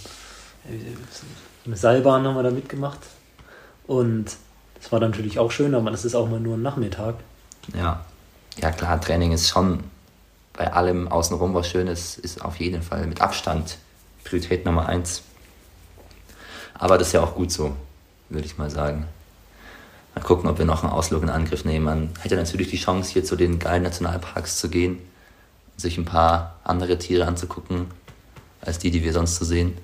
so 1.11 1.23
eine 1.65 1.77
Seilbahn 1.77 2.25
haben 2.25 2.35
wir 2.35 2.43
da 2.43 2.51
mitgemacht. 2.51 2.99
Und 3.85 4.35
das 4.87 4.93
war 4.93 5.01
natürlich 5.01 5.37
auch 5.37 5.51
schön, 5.51 5.75
aber 5.75 5.91
das 5.91 6.05
ist 6.05 6.15
auch 6.15 6.29
mal 6.29 6.39
nur 6.39 6.55
ein 6.55 6.61
Nachmittag. 6.61 7.15
Ja, 7.75 8.05
ja 8.55 8.71
klar, 8.71 9.01
Training 9.01 9.33
ist 9.33 9.49
schon 9.49 9.83
bei 10.53 10.71
allem 10.71 11.09
außenrum 11.09 11.53
was 11.53 11.67
Schönes, 11.67 12.17
ist 12.17 12.41
auf 12.41 12.55
jeden 12.55 12.81
Fall 12.81 13.05
mit 13.05 13.19
Abstand 13.19 13.79
Priorität 14.23 14.63
Nummer 14.63 14.87
eins. 14.87 15.23
Aber 16.73 16.97
das 16.97 17.07
ist 17.07 17.13
ja 17.13 17.21
auch 17.21 17.35
gut 17.35 17.51
so, 17.51 17.75
würde 18.29 18.45
ich 18.45 18.57
mal 18.57 18.69
sagen. 18.69 19.07
Mal 20.15 20.21
gucken, 20.21 20.49
ob 20.49 20.57
wir 20.57 20.63
noch 20.63 20.83
einen 20.83 20.93
Ausflug 20.93 21.21
in 21.21 21.29
Angriff 21.29 21.65
nehmen. 21.65 21.83
Man 21.83 22.09
hätte 22.21 22.37
natürlich 22.37 22.69
die 22.69 22.77
Chance, 22.77 23.11
hier 23.11 23.25
zu 23.25 23.35
den 23.35 23.59
geilen 23.59 23.83
Nationalparks 23.83 24.57
zu 24.57 24.69
gehen, 24.69 24.99
sich 25.75 25.97
ein 25.97 26.05
paar 26.05 26.61
andere 26.63 26.97
Tiere 26.97 27.27
anzugucken, 27.27 27.87
als 28.61 28.79
die, 28.79 28.91
die 28.91 29.03
wir 29.03 29.11
sonst 29.11 29.35
so 29.35 29.43
sehen. 29.43 29.77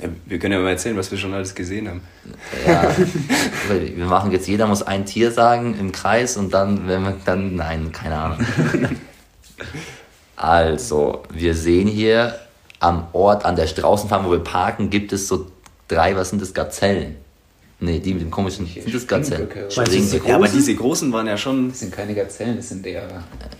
Ja, 0.00 0.08
wir 0.26 0.38
können 0.38 0.54
ja 0.54 0.60
mal 0.60 0.70
erzählen, 0.70 0.96
was 0.96 1.10
wir 1.10 1.18
schon 1.18 1.34
alles 1.34 1.54
gesehen 1.54 1.88
haben. 1.88 2.00
Ja, 2.66 2.90
wir 3.68 4.06
machen 4.06 4.32
jetzt, 4.32 4.48
jeder 4.48 4.66
muss 4.66 4.82
ein 4.82 5.04
Tier 5.04 5.30
sagen 5.30 5.76
im 5.78 5.92
Kreis 5.92 6.36
und 6.36 6.54
dann, 6.54 6.88
wenn 6.88 7.02
wir 7.02 7.16
dann, 7.24 7.56
nein, 7.56 7.92
keine 7.92 8.16
Ahnung. 8.16 8.38
Also, 10.36 11.22
wir 11.32 11.54
sehen 11.54 11.86
hier 11.86 12.34
am 12.78 13.08
Ort, 13.12 13.44
an 13.44 13.56
der 13.56 13.66
Straußenfarm, 13.66 14.24
wo 14.24 14.30
wir 14.30 14.38
parken, 14.38 14.88
gibt 14.88 15.12
es 15.12 15.28
so 15.28 15.46
drei, 15.86 16.16
was 16.16 16.30
sind 16.30 16.40
das, 16.40 16.54
Gazellen? 16.54 17.16
Nee, 17.78 17.98
die 17.98 18.14
mit 18.14 18.22
dem 18.22 18.30
komischen, 18.30 18.66
sind 18.66 18.94
das 18.94 19.06
Gazellen? 19.06 19.48
Springböcke. 19.68 20.28
Ja, 20.28 20.36
aber 20.36 20.48
diese 20.48 20.74
großen 20.74 21.12
waren 21.12 21.26
ja 21.26 21.36
schon... 21.36 21.68
Das 21.68 21.80
sind 21.80 21.92
keine 21.92 22.14
Gazellen, 22.14 22.56
das 22.56 22.70
sind 22.70 22.86
eher 22.86 23.06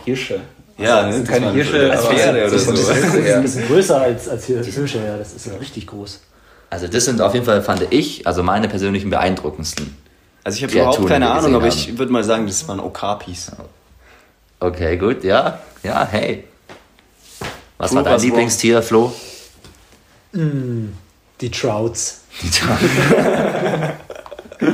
Hirsche. 0.05 0.41
Ja, 0.77 0.97
also, 0.97 1.07
das 1.07 1.15
sind 1.17 1.27
keine 1.27 1.51
Hirsche, 1.51 1.91
als 1.91 2.05
Pferde 2.05 2.47
oder 2.47 2.49
so. 2.59 2.71
Das 2.71 2.79
ist 2.79 3.15
ein 3.15 3.41
bisschen 3.43 3.67
größer 3.67 4.01
als, 4.01 4.27
als 4.27 4.45
Hirsche, 4.45 5.03
ja, 5.05 5.17
das 5.17 5.33
ist 5.33 5.45
ja 5.45 5.53
richtig 5.55 5.85
groß. 5.85 6.19
Also 6.71 6.87
das 6.87 7.03
sind 7.03 7.19
auf 7.19 7.33
jeden 7.33 7.45
Fall, 7.45 7.61
fand 7.61 7.85
ich, 7.91 8.25
also 8.25 8.43
meine 8.43 8.69
persönlichen 8.69 9.09
beeindruckendsten. 9.09 9.93
Also 10.45 10.57
ich 10.57 10.63
habe 10.63 10.73
überhaupt 10.73 11.05
keine 11.05 11.29
Ahnung, 11.29 11.53
aber 11.53 11.67
ich 11.67 11.97
würde 11.97 12.13
mal 12.13 12.23
sagen, 12.23 12.47
das 12.47 12.65
waren 12.65 12.79
Okapis. 12.79 13.51
Okay, 14.61 14.95
gut, 14.95 15.25
ja, 15.25 15.59
ja, 15.83 16.07
hey. 16.09 16.45
Was 17.77 17.89
Flo, 17.89 17.97
war 17.97 18.03
dein 18.05 18.13
was 18.13 18.23
Lieblingstier, 18.23 18.75
war? 18.75 18.83
Flo? 18.83 19.13
Mm, 20.31 20.93
die 21.41 21.51
Trouts. 21.51 22.21
Die 22.41 22.49
Trouts. 22.49 22.83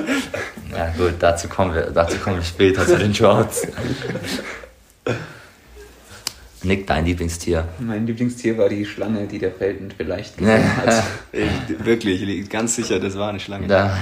ja 0.77 0.93
gut, 0.95 1.15
dazu 1.17 1.47
kommen 1.47 1.73
wir, 1.73 1.89
dazu 1.89 2.17
kommen 2.19 2.35
wir 2.35 2.43
später 2.43 2.85
zu 2.85 2.99
den 2.99 3.11
Trouts. 3.11 3.65
Nick, 6.63 6.87
dein 6.87 7.05
Lieblingstier? 7.05 7.67
Mein 7.79 8.07
Lieblingstier 8.07 8.57
war 8.57 8.67
die 8.67 8.85
Schlange, 8.85 9.27
die 9.27 9.37
der 9.37 9.51
Felden 9.51 9.91
vielleicht 9.95 10.37
gesehen 10.39 10.77
hat. 10.77 11.03
Wirklich, 11.83 12.49
ganz 12.49 12.75
sicher, 12.75 12.99
das 12.99 13.17
war 13.17 13.29
eine 13.29 13.39
Schlange. 13.39 13.67
Da, 13.67 13.97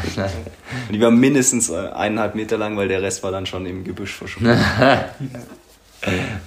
Und 0.88 0.96
die 0.96 1.02
war 1.02 1.12
mindestens 1.12 1.70
eineinhalb 1.72 2.36
Meter 2.36 2.58
lang, 2.58 2.78
weil 2.78 2.88
der 2.88 3.02
Rest 3.02 3.24
war 3.24 3.32
dann 3.32 3.46
schon 3.46 3.66
im 3.66 3.84
Gebüsch 3.84 4.14
verschwunden. 4.14 4.58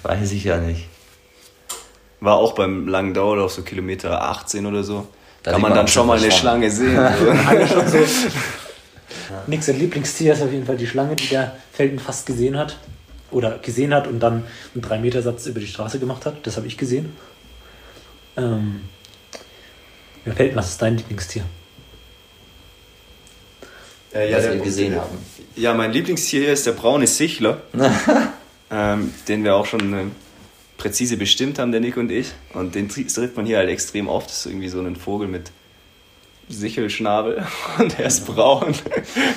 Weiß 0.02 0.32
ich 0.32 0.44
ja 0.44 0.58
nicht. 0.58 0.88
War 2.20 2.36
auch 2.36 2.54
beim 2.54 2.88
langen 2.88 3.14
Dauerlauf 3.14 3.52
so 3.52 3.62
Kilometer 3.62 4.22
18 4.22 4.66
oder 4.66 4.82
so. 4.82 5.06
Da 5.42 5.52
kann 5.52 5.60
man 5.60 5.74
dann 5.74 5.88
schon 5.88 6.06
mal 6.06 6.18
eine 6.18 6.30
Schlange 6.32 6.70
sehen. 6.70 6.96
so. 7.86 7.98
Nix, 9.46 9.66
sein 9.66 9.78
Lieblingstier 9.78 10.32
ist 10.32 10.42
auf 10.42 10.50
jeden 10.50 10.66
Fall 10.66 10.76
die 10.76 10.86
Schlange, 10.86 11.16
die 11.16 11.28
der 11.28 11.56
Felden 11.72 11.98
fast 11.98 12.26
gesehen 12.26 12.56
hat. 12.58 12.78
Oder 13.30 13.58
gesehen 13.58 13.92
hat 13.92 14.06
und 14.06 14.20
dann 14.20 14.44
einen 14.74 14.82
3-Meter-Satz 14.82 15.46
über 15.46 15.60
die 15.60 15.66
Straße 15.66 15.98
gemacht 15.98 16.24
hat. 16.24 16.46
Das 16.46 16.56
habe 16.56 16.66
ich 16.66 16.78
gesehen. 16.78 17.14
Ähm, 18.36 18.82
mir 20.24 20.34
fällt, 20.34 20.56
was 20.56 20.70
ist 20.70 20.82
dein 20.82 20.96
Lieblingstier? 20.96 21.44
Äh, 24.14 24.30
ja, 24.30 24.38
was 24.38 24.44
wir 24.44 24.60
gesehen 24.60 24.96
haben. 24.96 25.18
Ja, 25.56 25.74
mein 25.74 25.92
Lieblingstier 25.92 26.40
hier 26.40 26.52
ist 26.52 26.66
der 26.66 26.72
braune 26.72 27.06
Sichler, 27.06 27.62
ähm, 28.70 29.12
den 29.26 29.44
wir 29.44 29.56
auch 29.56 29.66
schon 29.66 29.92
äh, 29.92 30.04
präzise 30.78 31.16
bestimmt 31.16 31.58
haben, 31.58 31.72
der 31.72 31.80
Nick 31.80 31.96
und 31.96 32.10
ich. 32.10 32.28
Und 32.54 32.74
den 32.74 32.88
trifft 32.88 33.36
man 33.36 33.44
hier 33.44 33.58
halt 33.58 33.68
extrem 33.68 34.08
oft. 34.08 34.30
Das 34.30 34.38
ist 34.38 34.46
irgendwie 34.46 34.68
so 34.68 34.80
ein 34.80 34.96
Vogel 34.96 35.28
mit 35.28 35.50
Sichelschnabel 36.48 37.44
und 37.78 37.98
er 37.98 38.06
ist 38.06 38.26
braun 38.26 38.74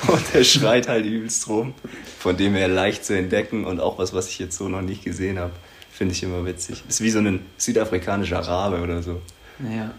und 0.08 0.24
er 0.34 0.44
schreit 0.44 0.88
halt 0.88 1.06
übelst 1.06 1.48
rum. 1.48 1.74
Von 2.20 2.38
dem 2.38 2.56
her 2.56 2.68
leicht 2.68 3.06
zu 3.06 3.18
entdecken 3.18 3.66
und 3.66 3.80
auch 3.80 3.98
was, 3.98 4.14
was 4.14 4.30
ich 4.30 4.40
jetzt 4.40 4.58
so 4.58 4.70
noch 4.70 4.82
nicht 4.82 5.04
gesehen 5.04 5.40
habe, 5.40 5.52
finde 5.92 6.14
ich 6.14 6.24
immer 6.24 6.46
witzig. 6.46 6.84
Ist 6.88 7.02
wie 7.02 7.10
so 7.10 7.20
ein 7.20 7.46
südafrikanischer 7.58 8.40
Rabe 8.40 8.82
oder 8.82 9.02
so. 9.04 9.22
Ja. 9.60 9.94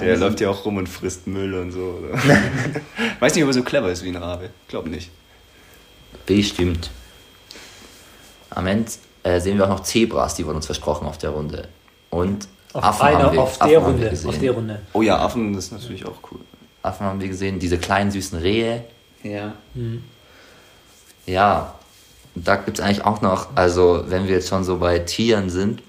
Der 0.00 0.12
also 0.12 0.24
läuft 0.24 0.40
ja 0.40 0.50
auch 0.50 0.64
rum 0.64 0.76
und 0.76 0.88
frisst 0.88 1.26
Müll 1.26 1.54
und 1.54 1.72
so. 1.72 2.02
Weiß 3.20 3.34
nicht, 3.34 3.44
ob 3.44 3.50
er 3.50 3.54
so 3.54 3.62
clever 3.62 3.90
ist 3.90 4.04
wie 4.04 4.08
ein 4.08 4.16
Rabe. 4.16 4.50
Glaub 4.68 4.86
nicht. 4.86 5.10
Bestimmt. 6.24 6.90
Am 8.50 8.66
Ende 8.66 8.90
äh, 9.22 9.40
sehen 9.40 9.58
wir 9.58 9.64
auch 9.64 9.70
noch 9.70 9.82
Zebras, 9.82 10.34
die 10.36 10.46
wurden 10.46 10.56
uns 10.56 10.66
versprochen 10.66 11.06
auf 11.06 11.18
der 11.18 11.30
Runde. 11.30 11.68
Und 12.10 12.48
auf 12.72 12.84
Affen 12.84 13.06
einer, 13.06 13.22
haben 13.24 13.32
wir, 13.34 13.42
auf, 13.42 13.60
Affen 13.60 13.70
der 13.70 13.78
Runde, 13.78 14.18
auf 14.26 14.38
der 14.38 14.52
Runde. 14.52 14.80
Oh 14.92 15.02
ja, 15.02 15.18
Affen 15.18 15.56
ist 15.56 15.72
natürlich 15.72 16.06
auch 16.06 16.18
cool. 16.30 16.40
Affen 16.82 17.06
haben 17.06 17.20
wir 17.20 17.28
gesehen, 17.28 17.58
diese 17.58 17.78
kleinen 17.78 18.10
süßen 18.10 18.38
Rehe. 18.38 18.84
Ja. 19.22 19.54
Mhm. 19.74 20.04
Ja, 21.26 21.74
da 22.34 22.56
gibt 22.56 22.78
es 22.78 22.84
eigentlich 22.84 23.04
auch 23.04 23.20
noch, 23.20 23.48
also 23.54 24.04
wenn 24.06 24.28
wir 24.28 24.34
jetzt 24.34 24.48
schon 24.48 24.64
so 24.64 24.78
bei 24.78 24.98
Tieren 25.00 25.50
sind, 25.50 25.82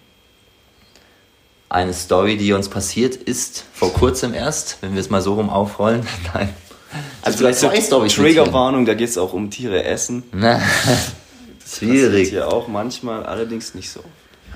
eine 1.70 1.94
Story, 1.94 2.38
die 2.38 2.52
uns 2.54 2.68
passiert 2.68 3.16
ist, 3.16 3.64
vor 3.74 3.94
kurzem 3.94 4.34
erst, 4.34 4.78
wenn 4.82 4.94
wir 4.94 5.00
es 5.00 5.10
mal 5.10 5.22
so 5.22 5.36
rum 5.36 5.50
aufrollen. 5.50 6.06
Nein. 6.34 6.50
Also 7.22 7.38
vielleicht 7.38 7.60
zwei 7.60 7.80
Storys. 7.80 8.16
Triggerwarnung, 8.16 8.86
da 8.86 8.96
geht 8.96 9.10
es 9.10 9.18
auch 9.18 9.34
um 9.34 9.52
Tiere 9.52 9.84
essen. 9.84 10.24
Schwierig. 11.68 12.30
Hier 12.30 12.48
auch 12.48 12.68
manchmal, 12.68 13.24
allerdings 13.26 13.76
nicht 13.76 13.92
so. 13.92 14.04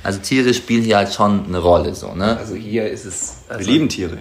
Also 0.03 0.19
Tiere 0.19 0.53
spielen 0.53 0.83
hier 0.83 0.97
halt 0.97 1.13
schon 1.13 1.45
eine 1.45 1.59
Rolle, 1.59 1.95
so, 1.95 2.13
ne? 2.13 2.37
Also 2.37 2.55
hier 2.55 2.89
ist 2.89 3.05
es. 3.05 3.37
Also 3.47 3.65
Wir 3.65 3.73
lieben 3.73 3.89
Tiere. 3.89 4.19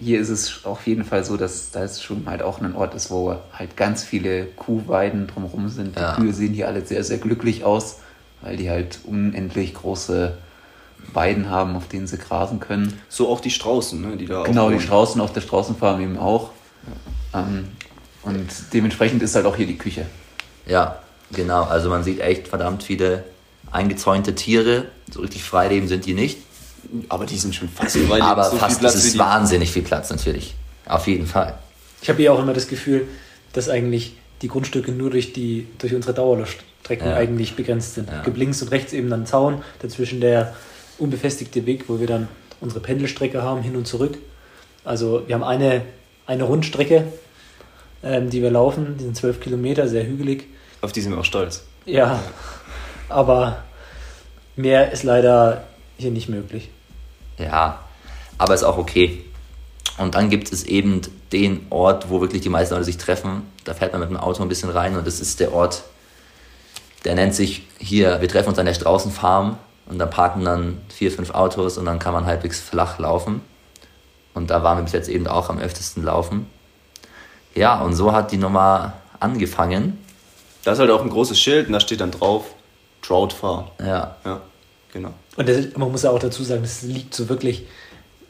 Hier 0.00 0.20
ist 0.20 0.28
es 0.28 0.64
auf 0.64 0.86
jeden 0.86 1.04
Fall 1.04 1.24
so, 1.24 1.36
dass 1.36 1.70
da 1.70 1.82
es 1.84 2.02
schon 2.02 2.24
halt 2.26 2.42
auch 2.42 2.60
ein 2.60 2.74
Ort 2.74 2.94
ist, 2.94 3.10
wo 3.10 3.36
halt 3.52 3.76
ganz 3.76 4.02
viele 4.02 4.46
Kuhweiden 4.46 5.28
drumherum 5.28 5.68
sind. 5.68 5.96
Die 5.96 6.20
Kühe 6.20 6.32
sehen 6.32 6.52
hier 6.52 6.66
alle 6.66 6.84
sehr, 6.84 7.04
sehr 7.04 7.18
glücklich 7.18 7.64
aus, 7.64 8.00
weil 8.42 8.56
die 8.56 8.68
halt 8.68 8.98
unendlich 9.04 9.72
große 9.72 10.36
Weiden 11.12 11.48
haben, 11.48 11.76
auf 11.76 11.86
denen 11.86 12.06
sie 12.06 12.18
grasen 12.18 12.58
können. 12.58 13.00
So 13.08 13.28
auch 13.28 13.40
die 13.40 13.50
Straußen, 13.50 14.00
ne? 14.00 14.16
die 14.16 14.26
da 14.26 14.42
Genau, 14.42 14.70
die 14.70 14.80
Straußen 14.80 15.20
auf 15.20 15.32
der 15.32 15.42
Straußenfarm 15.42 16.00
eben 16.00 16.18
auch. 16.18 16.50
Ja. 17.32 17.40
Ähm, 17.40 17.68
und 18.24 18.48
dementsprechend 18.72 19.22
ist 19.22 19.36
halt 19.36 19.46
auch 19.46 19.56
hier 19.56 19.66
die 19.66 19.78
Küche. 19.78 20.06
Ja, 20.66 20.98
Genau, 21.32 21.64
also 21.64 21.88
man 21.88 22.02
sieht 22.04 22.20
echt 22.20 22.48
verdammt 22.48 22.82
viele 22.82 23.24
eingezäunte 23.74 24.34
Tiere. 24.34 24.86
So 25.10 25.20
richtig 25.20 25.44
frei 25.44 25.68
leben 25.68 25.88
sind 25.88 26.06
die 26.06 26.14
nicht. 26.14 26.38
Aber 27.08 27.26
die 27.26 27.36
sind 27.36 27.54
schon 27.54 27.68
fast 27.68 27.96
frei. 27.96 28.22
Aber 28.22 28.50
so 28.50 28.56
fast, 28.56 28.82
das 28.82 28.94
ist 28.94 29.18
wahnsinnig 29.18 29.70
viel 29.70 29.82
Platz 29.82 30.10
natürlich. 30.10 30.54
Auf 30.86 31.06
jeden 31.06 31.26
Fall. 31.26 31.58
Ich 32.02 32.08
habe 32.08 32.18
hier 32.18 32.32
auch 32.32 32.38
immer 32.38 32.52
das 32.52 32.68
Gefühl, 32.68 33.08
dass 33.52 33.68
eigentlich 33.68 34.16
die 34.42 34.48
Grundstücke 34.48 34.92
nur 34.92 35.10
durch, 35.10 35.32
die, 35.32 35.66
durch 35.78 35.94
unsere 35.94 36.12
Dauerlaufstrecken 36.12 37.08
ja. 37.08 37.16
eigentlich 37.16 37.56
begrenzt 37.56 37.94
sind. 37.94 38.10
Ja. 38.10 38.22
Gibt 38.22 38.36
links 38.36 38.60
und 38.60 38.68
rechts 38.68 38.92
eben 38.92 39.08
dann 39.08 39.26
Zaun, 39.26 39.62
dazwischen 39.80 40.20
der 40.20 40.54
unbefestigte 40.98 41.64
Weg, 41.66 41.88
wo 41.88 42.00
wir 42.00 42.06
dann 42.06 42.28
unsere 42.60 42.80
Pendelstrecke 42.80 43.42
haben, 43.42 43.62
hin 43.62 43.76
und 43.76 43.86
zurück. 43.86 44.18
Also 44.84 45.22
wir 45.26 45.34
haben 45.34 45.44
eine, 45.44 45.82
eine 46.26 46.44
Rundstrecke, 46.44 47.04
ähm, 48.02 48.28
die 48.28 48.42
wir 48.42 48.50
laufen, 48.50 48.96
die 48.98 49.04
sind 49.04 49.16
zwölf 49.16 49.40
Kilometer, 49.40 49.88
sehr 49.88 50.06
hügelig. 50.06 50.44
Auf 50.82 50.92
die 50.92 51.00
sind 51.00 51.12
wir 51.12 51.18
auch 51.18 51.24
stolz. 51.24 51.64
Ja, 51.86 52.22
aber 53.08 53.62
mehr 54.56 54.92
ist 54.92 55.02
leider 55.02 55.64
hier 55.96 56.10
nicht 56.10 56.28
möglich. 56.28 56.70
Ja, 57.38 57.80
aber 58.38 58.54
ist 58.54 58.64
auch 58.64 58.78
okay. 58.78 59.24
Und 59.98 60.14
dann 60.14 60.30
gibt 60.30 60.52
es 60.52 60.64
eben 60.64 61.02
den 61.32 61.66
Ort, 61.70 62.10
wo 62.10 62.20
wirklich 62.20 62.42
die 62.42 62.48
meisten 62.48 62.74
Leute 62.74 62.84
sich 62.84 62.98
treffen. 62.98 63.42
Da 63.64 63.74
fährt 63.74 63.92
man 63.92 64.00
mit 64.00 64.10
dem 64.10 64.16
Auto 64.16 64.42
ein 64.42 64.48
bisschen 64.48 64.70
rein 64.70 64.96
und 64.96 65.06
das 65.06 65.20
ist 65.20 65.40
der 65.40 65.52
Ort, 65.52 65.84
der 67.04 67.14
nennt 67.14 67.34
sich 67.34 67.62
hier, 67.78 68.20
wir 68.20 68.28
treffen 68.28 68.48
uns 68.48 68.58
an 68.58 68.66
der 68.66 68.74
Straußenfarm 68.74 69.58
und 69.86 69.98
da 69.98 70.06
parken 70.06 70.44
dann 70.44 70.80
vier, 70.88 71.12
fünf 71.12 71.30
Autos 71.30 71.78
und 71.78 71.84
dann 71.84 71.98
kann 71.98 72.12
man 72.12 72.26
halbwegs 72.26 72.60
flach 72.60 72.98
laufen. 72.98 73.42
Und 74.32 74.50
da 74.50 74.64
waren 74.64 74.78
wir 74.78 74.82
bis 74.82 74.92
jetzt 74.92 75.08
eben 75.08 75.28
auch 75.28 75.48
am 75.48 75.60
öftesten 75.60 76.02
laufen. 76.02 76.46
Ja, 77.54 77.80
und 77.80 77.94
so 77.94 78.12
hat 78.12 78.32
die 78.32 78.36
Nummer 78.36 78.94
angefangen. 79.20 79.98
Da 80.64 80.72
ist 80.72 80.80
halt 80.80 80.90
auch 80.90 81.02
ein 81.02 81.10
großes 81.10 81.38
Schild 81.38 81.68
und 81.68 81.72
da 81.72 81.78
steht 81.78 82.00
dann 82.00 82.10
drauf 82.10 82.53
Trout 83.06 83.30
Farm. 83.30 83.66
Ja. 83.80 84.16
Ja, 84.24 84.40
genau. 84.92 85.12
Und 85.36 85.48
das, 85.48 85.66
man 85.76 85.90
muss 85.90 86.02
ja 86.02 86.10
auch 86.10 86.18
dazu 86.18 86.42
sagen, 86.42 86.62
das 86.62 86.82
liegt 86.82 87.14
so 87.14 87.28
wirklich 87.28 87.66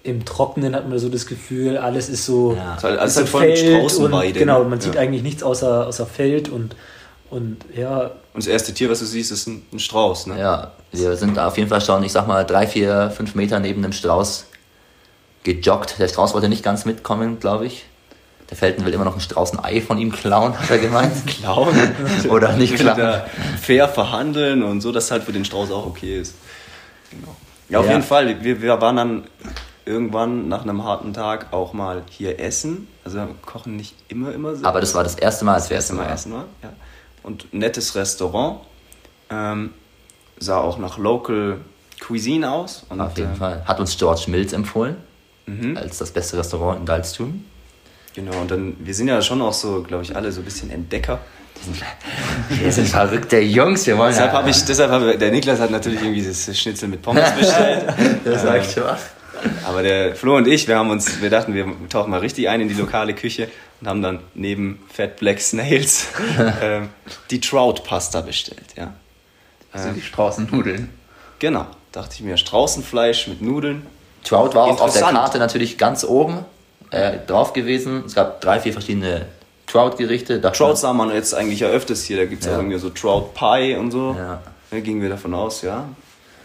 im 0.02 0.24
Trockenen, 0.24 0.74
hat 0.74 0.88
man 0.88 0.98
so 0.98 1.08
das 1.08 1.26
Gefühl, 1.26 1.78
alles 1.78 2.08
ist 2.08 2.26
so, 2.26 2.54
Ja. 2.54 2.74
Ist 2.74 2.84
halt, 2.84 2.98
alles 2.98 3.16
ist 3.16 3.30
so 3.30 3.38
halt 3.40 3.58
Feld 3.58 3.58
Straußenweide. 3.58 4.28
und 4.28 4.38
genau, 4.38 4.64
man 4.64 4.80
sieht 4.80 4.94
ja. 4.94 5.00
eigentlich 5.00 5.22
nichts 5.22 5.42
außer, 5.42 5.86
außer 5.86 6.06
Feld 6.06 6.48
und, 6.50 6.76
und 7.30 7.58
ja, 7.74 8.02
Und 8.02 8.12
das 8.34 8.46
erste 8.46 8.74
Tier, 8.74 8.90
was 8.90 8.98
du 8.98 9.06
siehst, 9.06 9.32
ist 9.32 9.46
ein, 9.46 9.64
ein 9.72 9.78
Strauß. 9.78 10.26
Ne? 10.26 10.38
Ja, 10.38 10.72
wir 10.92 11.16
sind 11.16 11.38
auf 11.38 11.56
jeden 11.56 11.70
Fall 11.70 11.80
schon, 11.80 12.04
ich 12.04 12.12
sag 12.12 12.26
mal, 12.26 12.44
drei, 12.44 12.66
vier, 12.66 13.10
fünf 13.16 13.34
Meter 13.34 13.60
neben 13.60 13.82
dem 13.82 13.92
Strauß 13.92 14.46
gejoggt. 15.42 15.96
Der 15.98 16.08
Strauß 16.08 16.34
wollte 16.34 16.48
nicht 16.48 16.62
ganz 16.62 16.84
mitkommen, 16.84 17.40
glaube 17.40 17.66
ich. 17.66 17.84
Der 18.50 18.56
Felten 18.56 18.84
will 18.84 18.92
immer 18.92 19.04
noch 19.04 19.14
ein 19.14 19.20
Straußenei 19.20 19.80
von 19.80 19.98
ihm 19.98 20.12
klauen, 20.12 20.58
hat 20.58 20.70
er 20.70 20.78
gemeint. 20.78 21.26
Klauen. 21.26 21.74
Oder 22.28 22.52
nicht 22.56 22.76
klauen. 22.76 23.22
fair 23.60 23.88
verhandeln 23.88 24.62
und 24.62 24.80
so, 24.82 24.92
dass 24.92 25.10
halt 25.10 25.22
für 25.24 25.32
den 25.32 25.44
Strauß 25.44 25.70
auch 25.70 25.86
okay 25.86 26.20
ist. 26.20 26.34
Genau. 27.10 27.34
Ja, 27.70 27.78
auf 27.80 27.86
Ja. 27.86 27.92
jeden 27.92 28.04
Fall. 28.04 28.42
Wir, 28.44 28.60
wir 28.60 28.80
waren 28.80 28.96
dann 28.96 29.24
irgendwann 29.86 30.48
nach 30.48 30.62
einem 30.62 30.84
harten 30.84 31.12
Tag 31.14 31.52
auch 31.52 31.72
mal 31.72 32.02
hier 32.10 32.38
essen. 32.40 32.86
Also 33.04 33.16
wir 33.18 33.28
kochen 33.44 33.76
nicht 33.76 33.94
immer, 34.08 34.32
immer 34.32 34.50
selbst. 34.50 34.66
Aber 34.66 34.80
das 34.80 34.94
war 34.94 35.04
das 35.04 35.14
erste 35.14 35.44
Mal, 35.44 35.54
als 35.54 35.64
das 35.64 35.70
wir 35.70 35.76
erste 35.76 35.92
essen 35.92 35.96
Mal 35.98 36.04
waren. 36.06 36.14
essen 36.14 36.32
war. 36.32 36.44
Ja. 36.62 36.72
Und 37.22 37.52
nettes 37.54 37.94
Restaurant. 37.94 38.60
Ähm, 39.30 39.70
sah 40.38 40.58
auch 40.58 40.76
nach 40.78 40.98
Local 40.98 41.60
Cuisine 42.00 42.50
aus. 42.52 42.84
Und, 42.90 43.00
Auf 43.00 43.16
jeden 43.16 43.32
äh, 43.32 43.36
Fall. 43.36 43.62
Hat 43.64 43.80
uns 43.80 43.96
George 43.96 44.24
Mills 44.28 44.52
empfohlen, 44.52 44.96
Mhm. 45.46 45.76
als 45.78 45.98
das 45.98 46.10
beste 46.10 46.36
Restaurant 46.38 46.80
in 46.80 46.86
Dalstum. 46.86 47.44
Genau, 48.14 48.40
und 48.40 48.50
dann, 48.50 48.76
wir 48.78 48.94
sind 48.94 49.08
ja 49.08 49.20
schon 49.22 49.42
auch 49.42 49.52
so, 49.52 49.82
glaube 49.82 50.04
ich, 50.04 50.14
alle 50.14 50.30
so 50.30 50.40
ein 50.40 50.44
bisschen 50.44 50.70
Entdecker. 50.70 51.18
Wir 52.48 52.70
sind 52.72 52.88
verrückte 52.88 53.38
Jungs, 53.38 53.86
wir 53.86 53.96
wollen 53.96 54.12
Deshalb 54.12 54.32
habe 54.32 54.50
ich, 54.50 54.64
deshalb 54.64 54.90
habe, 54.90 55.16
der 55.16 55.30
Niklas 55.30 55.60
hat 55.60 55.70
natürlich 55.70 56.02
irgendwie 56.02 56.22
das 56.22 56.58
Schnitzel 56.58 56.88
mit 56.88 57.02
Pommes 57.02 57.30
bestellt. 57.38 57.86
Das 58.24 58.42
sag 58.42 58.62
ich 58.62 58.72
schon. 58.72 58.84
Aber 59.64 59.82
der 59.82 60.14
Flo 60.14 60.36
und 60.36 60.46
ich, 60.46 60.68
wir 60.68 60.78
haben 60.78 60.90
uns, 60.90 61.20
wir 61.20 61.30
dachten, 61.30 61.54
wir 61.54 61.66
tauchen 61.88 62.10
mal 62.10 62.20
richtig 62.20 62.48
ein 62.48 62.60
in 62.60 62.68
die 62.68 62.74
lokale 62.74 63.14
Küche 63.14 63.48
und 63.80 63.88
haben 63.88 64.02
dann 64.02 64.20
neben 64.34 64.82
Fat 64.92 65.16
Black 65.16 65.40
Snails 65.40 66.06
ähm, 66.62 66.90
die 67.30 67.40
Trout 67.40 67.82
Pasta 67.84 68.20
bestellt, 68.20 68.74
ja. 68.76 68.94
Also 69.72 69.90
die 69.90 70.02
Straußennudeln. 70.02 70.88
Genau, 71.40 71.66
dachte 71.90 72.14
ich 72.14 72.20
mir, 72.20 72.36
Straußenfleisch 72.36 73.26
mit 73.26 73.42
Nudeln. 73.42 73.86
Trout 74.22 74.54
war 74.54 74.64
auch 74.64 74.80
auf 74.80 74.92
der. 74.92 75.02
Karte 75.02 75.38
natürlich 75.38 75.78
ganz 75.78 76.04
oben 76.04 76.44
äh, 76.94 77.18
drauf 77.26 77.52
gewesen. 77.52 78.04
Es 78.06 78.14
gab 78.14 78.40
drei, 78.40 78.60
vier 78.60 78.72
verschiedene 78.72 79.26
Trout-Gerichte. 79.66 80.40
Trout 80.40 80.76
sah 80.76 80.92
man 80.92 81.10
jetzt 81.12 81.34
eigentlich 81.34 81.60
ja 81.60 81.68
öfters 81.68 82.04
hier, 82.04 82.16
da 82.18 82.24
gibt 82.26 82.42
es 82.42 82.46
Ja. 82.46 82.54
auch 82.54 82.58
irgendwie 82.58 82.78
so 82.78 82.90
Trout 82.90 83.30
Pie 83.34 83.74
und 83.76 83.90
so. 83.90 84.14
Ja. 84.16 84.42
Da 84.70 84.80
gingen 84.80 85.02
wir 85.02 85.08
davon 85.08 85.34
aus, 85.34 85.62
ja. 85.62 85.88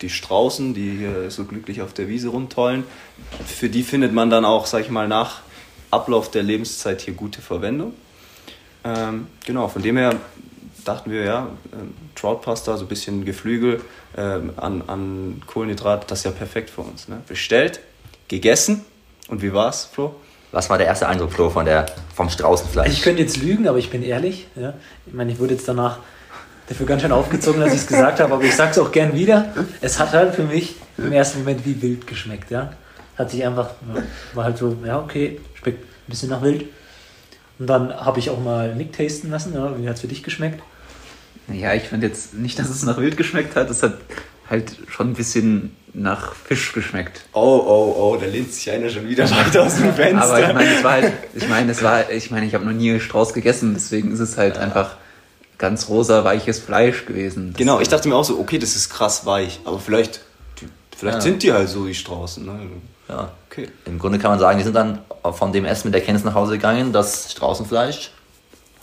Die 0.01 0.09
Straußen, 0.09 0.73
die 0.73 0.97
hier 0.97 1.29
so 1.29 1.43
glücklich 1.45 1.81
auf 1.81 1.93
der 1.93 2.07
Wiese 2.07 2.29
rumtollen, 2.29 2.85
für 3.45 3.69
die 3.69 3.83
findet 3.83 4.13
man 4.13 4.29
dann 4.29 4.45
auch, 4.45 4.65
sag 4.65 4.81
ich 4.81 4.89
mal, 4.89 5.07
nach 5.07 5.41
Ablauf 5.91 6.31
der 6.31 6.43
Lebenszeit 6.43 7.01
hier 7.01 7.13
gute 7.13 7.41
Verwendung. 7.41 7.93
Ähm, 8.85 9.27
genau, 9.45 9.67
von 9.67 9.81
dem 9.81 9.97
her 9.97 10.15
dachten 10.85 11.11
wir, 11.11 11.23
ja, 11.23 11.49
ähm, 11.73 11.93
Troutpasta, 12.15 12.77
so 12.77 12.85
ein 12.85 12.87
bisschen 12.87 13.25
Geflügel 13.25 13.81
ähm, 14.17 14.51
an, 14.55 14.83
an 14.87 15.41
Kohlenhydrat, 15.47 16.09
das 16.09 16.19
ist 16.19 16.25
ja 16.25 16.31
perfekt 16.31 16.69
für 16.69 16.81
uns. 16.81 17.07
Ne? 17.09 17.21
Bestellt, 17.27 17.81
gegessen 18.29 18.85
und 19.27 19.41
wie 19.41 19.53
war's, 19.53 19.85
Flo? 19.91 20.15
Was 20.51 20.69
war 20.69 20.77
der 20.77 20.87
erste 20.87 21.07
Eindruck, 21.07 21.31
Flo, 21.31 21.49
von 21.49 21.65
der, 21.65 21.85
vom 22.15 22.29
Straußenfleisch? 22.29 22.91
ich 22.91 23.01
könnte 23.01 23.21
jetzt 23.21 23.37
lügen, 23.37 23.67
aber 23.67 23.77
ich 23.77 23.89
bin 23.89 24.03
ehrlich. 24.03 24.47
Ja. 24.55 24.73
Ich 25.05 25.13
meine, 25.13 25.31
ich 25.31 25.39
wurde 25.39 25.53
jetzt 25.53 25.67
danach 25.67 25.99
dafür 26.67 26.85
ganz 26.85 27.01
schön 27.01 27.11
aufgezogen, 27.11 27.61
dass 27.61 27.73
ich 27.73 27.81
es 27.81 27.87
gesagt 27.87 28.19
habe, 28.19 28.33
aber 28.33 28.43
ich 28.43 28.55
sage 28.55 28.71
es 28.71 28.79
auch 28.79 28.91
gern 28.91 29.13
wieder. 29.13 29.53
Es 29.81 29.99
hat 29.99 30.13
halt 30.13 30.35
für 30.35 30.43
mich 30.43 30.75
im 30.97 31.11
ersten 31.11 31.39
Moment 31.39 31.65
wie 31.65 31.81
wild 31.81 32.07
geschmeckt. 32.07 32.51
Ja. 32.51 32.73
Hat 33.17 33.31
sich 33.31 33.45
einfach, 33.45 33.71
war 34.33 34.45
halt 34.45 34.57
so, 34.57 34.77
ja, 34.85 34.99
okay, 34.99 35.39
schmeckt 35.55 35.83
ein 35.83 36.09
bisschen 36.09 36.29
nach 36.29 36.41
wild. 36.41 36.65
Und 37.59 37.67
dann 37.67 37.93
habe 37.93 38.19
ich 38.19 38.29
auch 38.29 38.39
mal 38.39 38.73
Nick 38.75 38.93
tasten 38.93 39.29
lassen, 39.29 39.53
ja, 39.53 39.77
wie 39.77 39.87
hat 39.87 39.95
es 39.95 40.01
für 40.01 40.07
dich 40.07 40.23
geschmeckt? 40.23 40.61
Ja, 41.51 41.73
ich 41.73 41.83
finde 41.83 42.07
jetzt 42.07 42.33
nicht, 42.33 42.57
dass 42.59 42.69
es 42.69 42.83
nach 42.83 42.97
Wild 42.97 43.17
geschmeckt 43.17 43.55
hat. 43.55 43.69
Es 43.69 43.83
hat 43.83 43.97
halt 44.49 44.77
schon 44.87 45.11
ein 45.11 45.13
bisschen 45.15 45.75
nach 45.93 46.33
Fisch 46.35 46.71
geschmeckt. 46.73 47.21
Oh, 47.33 47.39
oh, 47.65 47.95
oh, 47.97 48.17
da 48.19 48.25
lehnt 48.27 48.53
sich 48.53 48.69
einer 48.71 48.89
schon 48.89 49.07
wieder 49.09 49.29
weiter 49.29 49.63
aus 49.63 49.75
dem 49.75 49.93
Fenster. 49.95 50.23
Aber 50.23 50.39
ich 50.41 50.53
meine, 50.53 50.73
es 50.75 50.83
war 50.83 50.91
halt, 50.91 51.13
ich 51.33 51.47
meine, 51.49 51.71
es 51.71 51.83
war, 51.83 52.11
ich 52.11 52.31
meine, 52.31 52.45
ich 52.45 52.53
habe 52.53 52.65
noch 52.65 52.73
nie 52.73 52.99
Strauß 52.99 53.33
gegessen, 53.33 53.73
deswegen 53.73 54.11
ist 54.11 54.19
es 54.19 54.37
halt 54.37 54.57
einfach 54.57 54.97
ganz 55.57 55.89
rosa, 55.89 56.23
weiches 56.23 56.59
Fleisch 56.59 57.05
gewesen. 57.05 57.51
Das- 57.51 57.57
Genau, 57.57 57.79
ich 57.79 57.87
dachte 57.89 58.07
mir 58.07 58.15
auch 58.15 58.23
so, 58.23 58.39
okay, 58.39 58.59
das 58.59 58.75
ist 58.75 58.89
krass 58.89 59.25
weich, 59.25 59.59
aber 59.65 59.79
vielleicht, 59.79 60.21
die, 60.61 60.67
vielleicht 60.97 61.17
Ja. 61.17 61.21
sind 61.21 61.43
die 61.43 61.51
halt 61.51 61.67
so, 61.69 61.85
die 61.85 61.95
Straußen. 61.95 62.45
Ne? 62.45 62.59
Ja. 63.09 63.31
Okay. 63.49 63.67
Im 63.85 63.97
Grunde 63.99 64.19
kann 64.19 64.29
man 64.31 64.39
sagen, 64.39 64.57
wir 64.59 64.63
sind 64.63 64.75
dann 64.75 64.99
von 65.33 65.51
dem 65.51 65.65
Essen 65.65 65.87
mit 65.87 65.95
der 65.95 66.01
Kenntnis 66.01 66.23
nach 66.23 66.35
Hause 66.35 66.53
gegangen, 66.53 66.93
dass 66.93 67.31
Straußenfleisch 67.31 68.11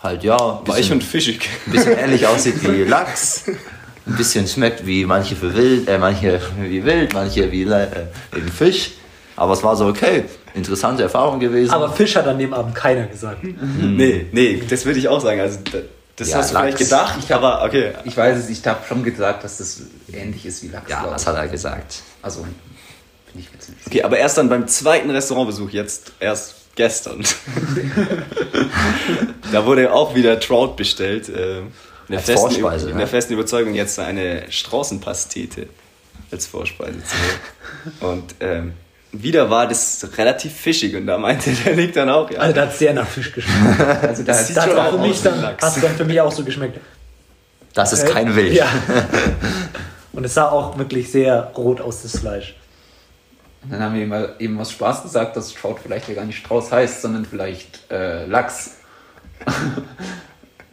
halt 0.02 0.24
ja 0.24 0.36
Weich 0.66 0.76
bisschen, 0.76 0.92
und 0.94 1.04
fischig. 1.04 1.48
ein 1.66 1.72
bisschen 1.72 1.96
ähnlich 1.96 2.26
aussieht 2.26 2.62
wie 2.62 2.82
Lachs, 2.82 3.44
ein 4.06 4.16
bisschen 4.16 4.46
schmeckt 4.46 4.86
wie 4.86 5.04
manche 5.04 5.34
für 5.36 5.54
wild, 5.54 5.88
äh, 5.88 5.98
manche 5.98 6.40
wie 6.60 6.84
wild, 6.84 7.12
manche 7.12 7.50
wie 7.50 7.64
äh, 7.64 7.86
eben 8.36 8.48
Fisch. 8.48 8.92
Aber 9.36 9.52
es 9.52 9.62
war 9.62 9.76
so 9.76 9.86
okay, 9.86 10.24
interessante 10.54 11.02
Erfahrung 11.02 11.38
gewesen. 11.40 11.70
Aber 11.72 11.90
Fisch 11.92 12.16
hat 12.16 12.26
an 12.26 12.38
dem 12.38 12.54
Abend 12.54 12.74
keiner 12.74 13.06
gesagt. 13.06 13.42
Nee, 13.44 14.26
nee, 14.32 14.62
das 14.68 14.86
würde 14.86 14.98
ich 14.98 15.08
auch 15.08 15.20
sagen. 15.20 15.40
Also, 15.40 15.58
da- 15.70 15.78
das 16.18 16.30
Ja, 16.30 16.38
hast 16.38 16.50
du 16.50 16.54
Lachs. 16.54 16.64
vielleicht 16.64 16.78
gedacht, 16.78 17.30
aber 17.32 17.62
okay. 17.62 17.92
Ich 18.04 18.16
weiß 18.16 18.38
es, 18.38 18.48
ich 18.48 18.66
habe 18.66 18.78
schon 18.88 19.04
gesagt, 19.04 19.44
dass 19.44 19.58
das 19.58 19.82
ähnlich 20.10 20.46
ist 20.46 20.62
wie 20.62 20.68
Lachs. 20.68 20.88
ja, 20.90 21.06
das 21.06 21.22
ich. 21.22 21.28
hat 21.28 21.36
er 21.36 21.48
gesagt. 21.48 21.96
Also, 22.22 22.40
bin 22.40 22.54
ich 23.34 23.50
nicht. 23.52 23.86
Okay, 23.86 24.02
aber 24.02 24.16
erst 24.16 24.38
dann 24.38 24.48
beim 24.48 24.66
zweiten 24.66 25.10
Restaurantbesuch, 25.10 25.68
jetzt 25.70 26.12
erst 26.18 26.54
gestern. 26.74 27.22
da 29.52 29.66
wurde 29.66 29.92
auch 29.92 30.14
wieder 30.14 30.40
Trout 30.40 30.74
bestellt. 30.76 31.28
Äh, 31.28 31.62
in, 32.08 32.12
der 32.12 32.18
Als 32.18 32.26
festen, 32.26 32.60
Vorspeise, 32.60 32.90
in 32.90 32.98
der 32.98 33.06
festen 33.06 33.32
Überzeugung, 33.34 33.74
jetzt 33.74 33.98
eine 33.98 34.50
Straußenpastete 34.50 35.68
als 36.30 36.46
Vorspeise 36.46 36.98
zu 37.04 37.16
nehmen. 37.16 37.98
Und 38.00 38.34
ähm, 38.40 38.74
wieder 39.12 39.48
war 39.50 39.66
das 39.68 40.06
relativ 40.18 40.52
fischig 40.54 40.94
und 40.94 41.06
da 41.06 41.16
meinte 41.16 41.50
der 41.50 41.74
Nick 41.74 41.94
dann 41.94 42.10
auch, 42.10 42.30
ja, 42.30 42.40
Also 42.40 42.54
da 42.54 42.62
hat 42.62 42.72
es 42.72 42.78
sehr 42.78 42.92
nach 42.92 43.06
Fisch 43.06 43.32
geschmeckt. 43.32 43.80
Also, 44.02 44.22
da 44.22 44.32
Das 44.32 44.46
sieht 44.46 44.56
Da 44.56 44.62
hat 44.62 44.68
schon 44.68 44.78
es 44.78 44.84
auch 44.84 44.90
für 44.90 44.98
mich 44.98 45.22
dann, 45.22 45.42
hat's 45.42 45.80
dann 45.80 45.96
für 45.96 46.04
mich 46.04 46.20
auch 46.20 46.32
so 46.32 46.44
geschmeckt. 46.44 46.80
Das 47.72 47.92
ist 47.92 48.02
Äh, 48.04 48.10
kein 48.10 48.34
Wild. 48.36 48.52
Ja. 48.52 48.66
Und 50.12 50.24
es 50.24 50.34
sah 50.34 50.48
auch 50.50 50.76
wirklich 50.76 51.10
sehr 51.10 51.52
rot 51.56 51.80
aus, 51.80 52.02
das 52.02 52.18
Fleisch. 52.18 52.56
Und 53.62 53.72
dann 53.72 53.80
haben 53.80 53.94
wir 53.94 54.02
ihm 54.02 54.08
mal 54.08 54.34
eben 54.38 54.58
aus 54.60 54.72
Spaß 54.72 55.02
gesagt, 55.02 55.36
dass 55.36 55.54
Trout 55.54 55.76
vielleicht 55.82 56.08
ja 56.08 56.14
gar 56.14 56.24
nicht 56.24 56.38
Strauß 56.38 56.72
heißt, 56.72 57.02
sondern 57.02 57.24
vielleicht 57.24 57.90
äh, 57.90 58.26
Lachs. 58.26 58.72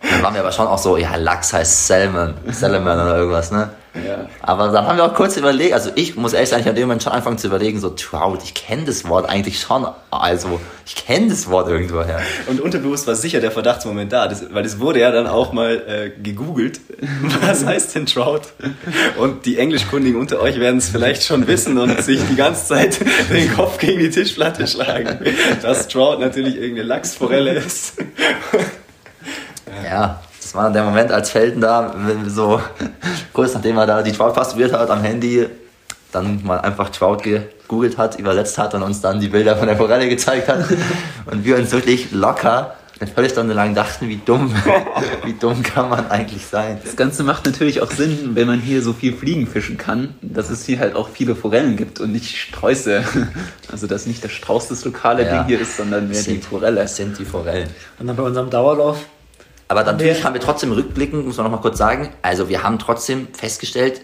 Dann 0.09 0.21
waren 0.21 0.33
wir 0.33 0.41
aber 0.41 0.51
schon 0.51 0.67
auch 0.67 0.77
so, 0.77 0.97
ja, 0.97 1.15
Lachs 1.15 1.53
heißt 1.53 1.87
Salmon, 1.87 2.33
Salmon 2.51 2.99
oder 2.99 3.17
irgendwas, 3.17 3.51
ne? 3.51 3.69
Ja. 3.95 4.27
Aber 4.41 4.69
dann 4.69 4.87
haben 4.87 4.97
wir 4.97 5.05
auch 5.05 5.13
kurz 5.13 5.37
überlegt, 5.37 5.73
also 5.73 5.91
ich 5.93 6.15
muss 6.15 6.33
ehrlich 6.33 6.49
sagen, 6.49 6.61
ich 6.61 6.67
habe 6.67 6.75
dem 6.75 6.87
Moment 6.87 7.03
schon 7.03 7.11
angefangen 7.11 7.37
zu 7.37 7.45
überlegen, 7.45 7.79
so 7.79 7.89
Trout, 7.91 8.39
ich 8.43 8.55
kenne 8.55 8.85
das 8.85 9.07
Wort 9.07 9.29
eigentlich 9.29 9.59
schon, 9.59 9.85
also 10.09 10.59
ich 10.85 10.95
kenne 10.95 11.29
das 11.29 11.47
Wort 11.49 11.69
irgendwoher. 11.69 12.19
Und 12.47 12.59
unterbewusst 12.59 13.05
war 13.05 13.13
sicher 13.13 13.39
der 13.39 13.51
Verdachtsmoment 13.51 14.11
da, 14.11 14.27
das, 14.27 14.51
weil 14.51 14.65
es 14.65 14.79
wurde 14.79 14.99
ja 14.99 15.11
dann 15.11 15.27
auch 15.27 15.53
mal 15.53 15.83
äh, 15.87 16.09
gegoogelt. 16.21 16.79
Was 17.41 17.65
heißt 17.65 17.93
denn 17.93 18.07
Trout? 18.07 18.41
Und 19.19 19.45
die 19.45 19.59
Englischkundigen 19.59 20.19
unter 20.19 20.41
euch 20.41 20.59
werden 20.59 20.79
es 20.79 20.89
vielleicht 20.89 21.23
schon 21.23 21.45
wissen 21.45 21.77
und 21.77 22.01
sich 22.01 22.19
die 22.27 22.35
ganze 22.35 22.65
Zeit 22.65 22.99
den 23.29 23.53
Kopf 23.53 23.77
gegen 23.77 23.99
die 23.99 24.09
Tischplatte 24.09 24.65
schlagen, 24.65 25.19
dass 25.61 25.87
Trout 25.87 26.17
natürlich 26.19 26.55
irgendeine 26.55 26.87
Lachsforelle 26.87 27.53
ist. 27.53 27.93
Ja, 29.83 30.21
das 30.41 30.55
war 30.55 30.63
dann 30.63 30.73
der 30.73 30.83
Moment, 30.83 31.11
als 31.11 31.29
Felden 31.29 31.61
da, 31.61 31.93
wenn 31.95 32.23
wir 32.23 32.31
so 32.31 32.61
kurz 33.31 33.53
nachdem 33.53 33.77
er 33.77 33.87
da 33.87 34.01
die 34.01 34.11
Trout 34.11 34.33
pastuiert 34.33 34.73
hat 34.73 34.89
am 34.89 35.01
Handy, 35.01 35.47
dann 36.11 36.43
mal 36.43 36.59
einfach 36.59 36.89
Trout 36.89 37.17
gegoogelt 37.17 37.97
hat, 37.97 38.19
übersetzt 38.19 38.57
hat 38.57 38.73
und 38.75 38.83
uns 38.83 39.01
dann 39.01 39.19
die 39.19 39.29
Bilder 39.29 39.55
von 39.55 39.67
der 39.67 39.77
Forelle 39.77 40.07
gezeigt 40.07 40.47
hat. 40.47 40.65
Und 41.25 41.45
wir 41.45 41.55
uns 41.55 41.71
wirklich 41.71 42.11
locker 42.11 42.75
eine 42.99 43.11
Viertelstunde 43.11 43.53
lang 43.53 43.75
dachten, 43.75 44.07
wie 44.07 44.17
dumm, 44.23 44.53
wie 45.25 45.33
dumm 45.33 45.63
kann 45.63 45.89
man 45.89 46.09
eigentlich 46.09 46.45
sein. 46.45 46.79
Das 46.83 46.95
Ganze 46.95 47.23
macht 47.23 47.45
natürlich 47.45 47.81
auch 47.81 47.91
Sinn, 47.91 48.31
wenn 48.33 48.47
man 48.47 48.59
hier 48.59 48.81
so 48.81 48.93
viel 48.93 49.13
Fliegen 49.13 49.47
fischen 49.47 49.77
kann, 49.77 50.15
dass 50.21 50.49
es 50.49 50.65
hier 50.65 50.79
halt 50.79 50.95
auch 50.95 51.09
viele 51.09 51.35
Forellen 51.35 51.75
gibt 51.75 51.99
und 51.99 52.11
nicht 52.11 52.37
Sträuße. 52.37 53.03
Also 53.71 53.87
dass 53.87 54.05
nicht 54.05 54.23
der 54.23 54.29
Strauß 54.29 54.67
das 54.67 54.85
lokale 54.85 55.25
Ja. 55.25 55.37
Ding 55.37 55.47
hier 55.47 55.59
ist, 55.59 55.77
sondern 55.77 56.07
mehr 56.07 56.21
die 56.21 56.37
Forelle. 56.37 56.81
Das 56.81 56.95
sind 56.95 57.17
die 57.17 57.25
Forellen. 57.25 57.69
Und 57.97 58.05
dann 58.05 58.15
bei 58.15 58.21
unserem 58.21 58.51
Dauerlauf, 58.51 58.99
Aber 59.73 59.83
natürlich 59.91 60.17
Wir- 60.19 60.23
haben 60.23 60.33
wir 60.35 60.41
trotzdem 60.41 60.71
rückblickend, 60.71 61.25
muss 61.25 61.37
man 61.37 61.45
noch 61.45 61.51
mal 61.51 61.61
kurz 61.61 61.77
sagen, 61.79 62.09
also 62.21 62.47
wir 62.47 62.61
haben 62.61 62.77
trotzdem 62.77 63.27
festgestellt, 63.33 64.01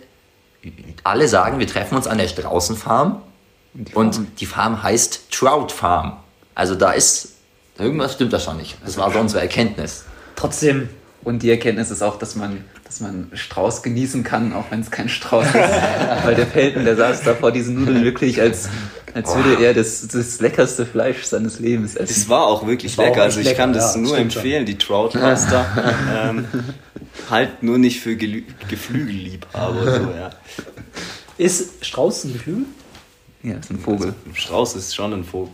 alle 1.04 1.28
sagen, 1.28 1.60
wir 1.60 1.68
treffen 1.68 1.96
uns 1.96 2.08
an 2.08 2.18
der 2.18 2.28
Straußenfarm 2.28 3.22
die 3.74 3.94
und 3.94 4.20
die 4.40 4.46
Farm 4.48 4.82
heißt 4.82 5.32
Trout 5.32 5.70
Farm. 5.72 6.18
Also 6.56 6.74
da 6.76 6.92
ist, 6.92 7.34
irgendwas 7.78 8.14
stimmt 8.14 8.34
da 8.34 8.40
schon 8.40 8.58
nicht. 8.58 8.78
Das 8.84 8.98
war 8.98 9.12
so 9.12 9.20
unsere 9.20 9.42
Erkenntnis. 9.42 10.06
trotzdem 10.36 10.90
Und 11.24 11.44
die 11.44 11.52
Erkenntnis 11.52 11.92
ist 11.92 12.02
auch, 12.02 12.18
dass 12.18 12.36
man, 12.36 12.64
dass 12.86 13.00
man 13.00 13.30
Strauß 13.34 13.84
genießen 13.84 14.24
kann, 14.24 14.54
auch 14.54 14.66
wenn 14.72 14.80
es 14.80 14.90
kein 14.90 15.08
Strauß 15.08 15.46
ist. 15.46 15.54
Weil 16.26 16.34
der 16.36 16.48
Felten, 16.48 16.84
der 16.84 16.96
saß 16.96 17.24
da 17.24 17.36
vor 17.36 17.52
diesen 17.52 17.76
Nudeln 17.76 18.04
wirklich, 18.04 18.42
als, 18.42 18.70
als 19.14 19.36
würde 19.36 19.64
er 19.64 19.74
das, 19.74 20.08
das 20.08 20.40
leckerste 20.40 20.86
Fleisch 20.86 21.24
seines 21.24 21.60
Lebens 21.60 21.96
essen. 21.96 22.14
Das 22.14 22.30
war 22.30 22.48
auch 22.48 22.68
wirklich 22.68 22.98
war 22.98 23.06
auch 23.06 23.10
lecker. 23.10 23.22
echt 23.22 23.26
Also 23.26 23.40
ich 23.40 23.46
lecker, 23.48 23.58
kann 23.58 23.74
das 23.74 23.96
ja, 23.96 24.02
nur 24.02 24.18
empfehlen, 24.18 24.66
die 24.66 24.78
Trout 24.78 25.10
Pasta. 25.10 25.66
ähm, 26.30 26.46
halt 27.30 27.64
nur 27.64 27.78
nicht 27.78 28.00
für 28.00 28.16
Gelü 28.16 28.44
Geflügelliebhaber. 28.68 29.84
So, 29.84 30.12
ja. 30.12 30.30
Ist 31.38 31.86
Strauß 31.86 32.26
ein 32.26 32.34
Geflügel? 32.34 32.66
Ja, 33.44 33.56
ist 33.56 33.72
ein 33.72 33.80
Vogel. 33.80 34.14
Ein 34.26 34.36
Strauß 34.36 34.76
ist 34.76 34.96
schon 34.96 35.14
ein 35.14 35.24
Vogel. 35.24 35.54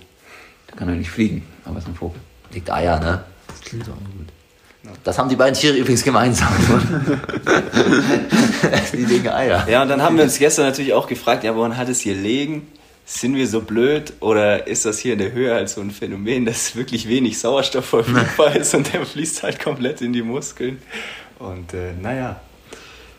Der 0.69 0.77
kann 0.77 0.89
ja 0.89 0.95
nicht 0.95 1.11
fliegen, 1.11 1.45
aber 1.65 1.77
ist 1.77 1.87
ein 1.87 1.95
Vogel. 1.95 2.19
Legt 2.51 2.71
Eier, 2.71 2.99
ne? 2.99 3.23
Das 3.47 3.61
klingt 3.61 3.83
auch 3.83 3.93
gut. 3.93 4.27
Das 5.03 5.17
haben 5.17 5.29
die 5.29 5.35
beiden 5.35 5.55
Tiere 5.55 5.77
übrigens 5.77 6.03
gemeinsam. 6.03 6.49
die 8.93 9.05
legen 9.05 9.29
Eier. 9.29 9.67
Ja, 9.67 9.81
und 9.81 9.89
dann 9.89 10.01
haben 10.01 10.17
wir 10.17 10.23
uns 10.23 10.37
gestern 10.37 10.65
natürlich 10.65 10.93
auch 10.93 11.07
gefragt, 11.07 11.43
ja, 11.43 11.55
woran 11.55 11.77
hat 11.77 11.89
es 11.89 12.01
hier 12.01 12.15
liegen? 12.15 12.67
Sind 13.07 13.35
wir 13.35 13.47
so 13.47 13.61
blöd 13.61 14.13
oder 14.19 14.65
ist 14.65 14.85
das 14.85 14.97
hier 14.97 15.13
in 15.13 15.19
der 15.19 15.31
Höhe 15.31 15.53
halt 15.53 15.69
so 15.69 15.79
ein 15.79 15.91
Phänomen, 15.91 16.43
dass 16.43 16.75
wirklich 16.75 17.07
wenig 17.07 17.37
Sauerstoff 17.39 17.85
verfügbar 17.85 18.55
ist 18.55 18.73
und 18.73 18.91
der 18.91 19.05
fließt 19.05 19.43
halt 19.43 19.59
komplett 19.59 20.01
in 20.01 20.11
die 20.11 20.23
Muskeln? 20.23 20.81
Und 21.37 21.73
äh, 21.75 21.93
naja, 22.01 22.39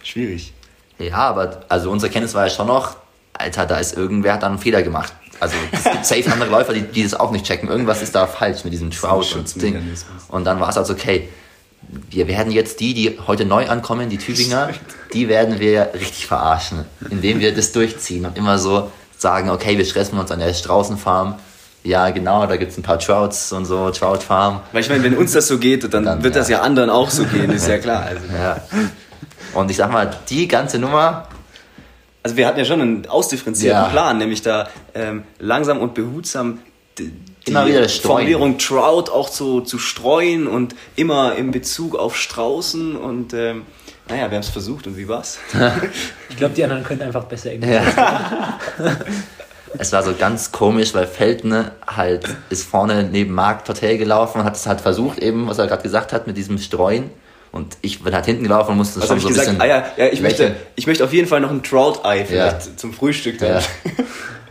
schwierig. 0.02 0.52
Ja, 0.98 1.18
aber 1.18 1.64
also 1.68 1.92
unsere 1.92 2.10
Kenntnis 2.10 2.34
war 2.34 2.44
ja 2.44 2.50
schon 2.50 2.66
noch, 2.66 2.96
Alter, 3.32 3.64
da 3.66 3.78
ist 3.78 3.96
irgendwer 3.96 4.32
hat 4.32 4.42
da 4.42 4.48
einen 4.48 4.58
Fehler 4.58 4.82
gemacht. 4.82 5.12
Also 5.38 5.54
es 5.70 5.84
gibt 5.84 6.04
safe 6.04 6.32
andere 6.32 6.50
Läufer, 6.50 6.72
die, 6.72 6.82
die 6.82 7.04
das 7.04 7.14
auch 7.14 7.30
nicht 7.30 7.44
checken. 7.44 7.68
Irgendwas 7.68 8.02
ist 8.02 8.14
da 8.14 8.26
falsch 8.26 8.64
mit 8.64 8.72
diesem 8.72 8.90
Trout 8.90 9.36
und 9.36 9.62
Ding. 9.62 9.80
Und 10.28 10.44
dann 10.44 10.58
war 10.58 10.68
es 10.68 10.78
also 10.78 10.94
okay. 10.94 11.28
Wir 12.10 12.26
werden 12.26 12.50
jetzt 12.50 12.80
die, 12.80 12.94
die 12.94 13.18
heute 13.28 13.44
neu 13.44 13.68
ankommen, 13.68 14.08
die 14.08 14.18
Tübinger, 14.18 14.70
die 15.12 15.28
werden 15.28 15.60
wir 15.60 15.90
richtig 15.94 16.26
verarschen, 16.26 16.84
indem 17.10 17.38
wir 17.38 17.54
das 17.54 17.70
durchziehen 17.70 18.26
und 18.26 18.36
immer 18.36 18.58
so 18.58 18.90
sagen, 19.18 19.50
okay, 19.50 19.78
wir 19.78 19.84
stressen 19.84 20.18
uns 20.18 20.30
an 20.30 20.40
der 20.40 20.52
Straußenfarm. 20.54 21.36
Ja, 21.84 22.10
genau, 22.10 22.46
da 22.46 22.56
gibt 22.56 22.72
es 22.72 22.78
ein 22.78 22.82
paar 22.82 22.98
Trouts 22.98 23.52
und 23.52 23.64
so, 23.64 23.90
Trout 23.90 24.18
Farm. 24.18 24.60
Weil 24.72 24.82
ich 24.82 24.88
meine, 24.88 25.04
wenn 25.04 25.16
uns 25.16 25.32
das 25.32 25.46
so 25.46 25.58
geht, 25.58 25.92
dann, 25.94 26.04
Dann, 26.04 26.22
wird 26.24 26.34
das 26.34 26.48
ja. 26.48 26.58
ja 26.58 26.62
anderen 26.64 26.90
auch 26.90 27.10
so 27.10 27.24
gehen, 27.24 27.50
ist 27.50 27.68
ja 27.68 27.78
klar. 27.78 28.02
Also, 28.08 28.22
Ja. 28.36 28.60
Und 29.54 29.70
ich 29.70 29.76
sag 29.76 29.92
mal, 29.92 30.10
die 30.28 30.48
ganze 30.48 30.78
Nummer, 30.78 31.28
also 32.22 32.36
wir 32.36 32.46
hatten 32.48 32.58
ja 32.58 32.64
schon 32.64 32.80
einen 32.80 33.06
ausdifferenzierten 33.06 33.84
Ja. 33.84 33.88
Plan, 33.88 34.18
nämlich 34.18 34.42
da 34.42 34.68
ähm, 34.94 35.22
langsam 35.38 35.78
und 35.78 35.94
behutsam 35.94 36.58
die, 36.98 37.12
die 37.46 37.50
Immer 37.52 37.66
wieder 37.66 37.88
streuen. 37.88 38.16
Formulierung 38.16 38.58
Trout 38.58 39.10
auch 39.12 39.30
zu, 39.30 39.60
zu 39.60 39.78
streuen 39.78 40.48
und 40.48 40.74
immer 40.96 41.36
in 41.36 41.52
Bezug 41.52 41.94
auf 41.94 42.16
Straußen 42.16 42.96
und 42.96 43.32
ähm, 43.32 43.62
naja, 44.08 44.30
wir 44.30 44.36
haben 44.36 44.42
es 44.42 44.48
versucht 44.48 44.86
und 44.86 44.96
wie 44.96 45.08
war's? 45.08 45.38
Ich 46.28 46.36
glaube, 46.36 46.54
die 46.54 46.64
anderen 46.64 46.84
können 46.84 47.02
einfach 47.02 47.24
besser 47.24 47.52
Englisch. 47.52 47.70
Ja. 47.70 48.58
es 49.78 49.92
war 49.92 50.02
so 50.02 50.12
ganz 50.14 50.52
komisch, 50.52 50.92
weil 50.92 51.06
Feldner 51.06 51.72
halt 51.86 52.28
ist 52.50 52.68
vorne 52.68 53.04
neben 53.04 53.32
Marc 53.32 53.66
Hotel 53.68 53.96
gelaufen 53.96 54.40
und 54.40 54.44
hat 54.44 54.56
es 54.56 54.66
halt 54.66 54.80
versucht, 54.82 55.18
eben, 55.18 55.48
was 55.48 55.58
er 55.58 55.66
gerade 55.66 55.82
gesagt 55.82 56.12
hat, 56.12 56.26
mit 56.26 56.36
diesem 56.36 56.58
Streuen. 56.58 57.10
Und 57.52 57.78
ich 57.80 58.02
bin 58.02 58.14
halt 58.14 58.26
hinten 58.26 58.42
gelaufen 58.42 58.72
und 58.72 58.76
musste 58.78 59.00
Was 59.00 59.08
schon 59.08 59.18
so 59.18 59.28
ein 59.28 59.32
gesagt? 59.32 59.48
bisschen. 59.48 59.62
Ah 59.62 59.66
ja, 59.66 59.86
ja 59.96 60.06
ich, 60.12 60.20
möchte, 60.20 60.56
ich 60.74 60.86
möchte 60.86 61.04
auf 61.04 61.12
jeden 61.14 61.26
Fall 61.26 61.40
noch 61.40 61.50
ein 61.50 61.62
Trout-Ei 61.62 62.26
vielleicht 62.26 62.66
Ja. 62.66 62.76
zum 62.76 62.92
Frühstück. 62.92 63.40
Ja. 63.40 63.54
Dann. 63.54 63.62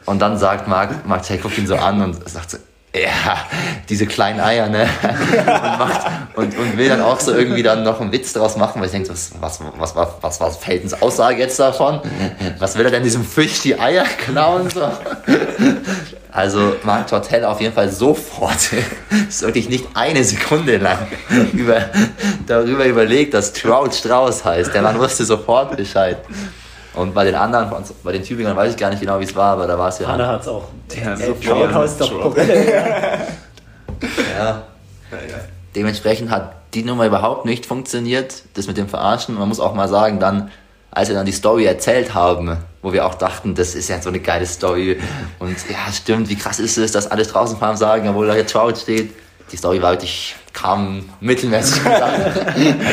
Und 0.05 0.19
dann 0.19 0.37
sagt 0.37 0.67
Marc, 0.67 1.05
Marc 1.05 1.23
Tay 1.27 1.37
guckt 1.37 1.57
ihn 1.57 1.67
so 1.67 1.75
an 1.75 2.01
und 2.01 2.27
sagt 2.27 2.49
so, 2.51 2.57
ja, 3.03 3.45
diese 3.89 4.05
kleinen 4.05 4.39
Eier, 4.39 4.69
ne? 4.69 4.87
Und, 5.03 5.79
macht, 5.79 6.01
und, 6.35 6.57
und 6.57 6.77
will 6.77 6.89
dann 6.89 7.01
auch 7.01 7.19
so 7.19 7.33
irgendwie 7.33 7.63
dann 7.63 7.83
noch 7.83 7.99
einen 7.99 8.11
Witz 8.11 8.33
draus 8.33 8.55
machen, 8.57 8.79
weil 8.79 8.87
ich 8.87 8.91
denke, 8.91 9.09
was, 9.09 9.31
was, 9.39 9.59
was, 9.79 9.95
was, 9.95 10.21
was 10.21 10.39
war 10.39 10.51
Feltens 10.51 11.01
Aussage 11.01 11.39
jetzt 11.39 11.59
davon? 11.59 12.01
Was 12.59 12.77
will 12.77 12.85
er 12.85 12.91
denn 12.91 13.03
diesem 13.03 13.25
Fisch 13.25 13.61
die 13.61 13.79
Eier 13.79 14.05
klauen? 14.05 14.69
So? 14.69 14.89
Also 16.31 16.75
Marc 16.83 17.07
Tortell 17.07 17.45
auf 17.45 17.61
jeden 17.61 17.73
Fall 17.73 17.89
sofort, 17.89 18.57
wirklich 19.39 19.69
nicht 19.69 19.85
eine 19.93 20.23
Sekunde 20.23 20.77
lang 20.77 21.07
über, 21.53 21.89
darüber 22.45 22.85
überlegt, 22.85 23.33
dass 23.33 23.53
Trout 23.53 23.91
Strauß 23.93 24.43
heißt. 24.43 24.73
Der 24.73 24.81
Mann 24.81 24.99
wusste 24.99 25.23
sofort 25.23 25.77
Bescheid. 25.77 26.17
Und 26.95 27.13
bei 27.13 27.25
den 27.25 27.35
anderen, 27.35 27.69
bei 28.03 28.11
den 28.11 28.23
Tübingern 28.23 28.55
weiß 28.55 28.71
ich 28.71 28.77
gar 28.77 28.89
nicht 28.89 29.01
genau, 29.01 29.19
wie 29.19 29.25
es 29.25 29.35
war, 29.35 29.53
aber 29.53 29.67
da 29.67 29.77
war 29.77 29.89
es 29.89 29.99
ja. 29.99 30.07
Hanna 30.07 30.27
hat 30.27 30.41
es 30.41 30.47
auch. 30.47 30.69
Ja, 30.95 31.17
so 31.17 31.33
doch. 31.99 32.37
Ja. 34.37 34.63
Dementsprechend 35.75 36.29
hat 36.29 36.55
die 36.73 36.83
Nummer 36.83 37.05
überhaupt 37.05 37.45
nicht 37.45 37.65
funktioniert, 37.65 38.43
das 38.53 38.67
mit 38.67 38.77
dem 38.77 38.87
Verarschen. 38.87 39.35
Man 39.35 39.47
muss 39.47 39.59
auch 39.59 39.73
mal 39.73 39.87
sagen, 39.89 40.19
dann, 40.19 40.51
als 40.91 41.09
wir 41.09 41.15
dann 41.15 41.25
die 41.25 41.31
Story 41.31 41.65
erzählt 41.65 42.13
haben, 42.13 42.57
wo 42.81 42.93
wir 42.93 43.05
auch 43.05 43.15
dachten, 43.15 43.55
das 43.55 43.75
ist 43.75 43.89
ja 43.89 44.01
so 44.01 44.09
eine 44.09 44.19
geile 44.19 44.45
Story 44.45 44.99
und 45.39 45.55
ja, 45.69 45.91
stimmt, 45.91 46.29
wie 46.29 46.35
krass 46.35 46.59
ist 46.59 46.77
es, 46.77 46.91
dass 46.91 47.07
alle 47.09 47.23
draußen 47.23 47.57
fahren 47.57 47.77
sagen, 47.77 48.07
obwohl 48.07 48.27
da 48.27 48.33
hier 48.33 48.47
Trout 48.47 48.75
steht. 48.75 49.13
Die 49.51 49.57
Story 49.57 49.81
war 49.81 49.91
wirklich, 49.91 50.35
kam 50.53 51.07
mittelmäßig. 51.19 51.81
Da 51.83 52.09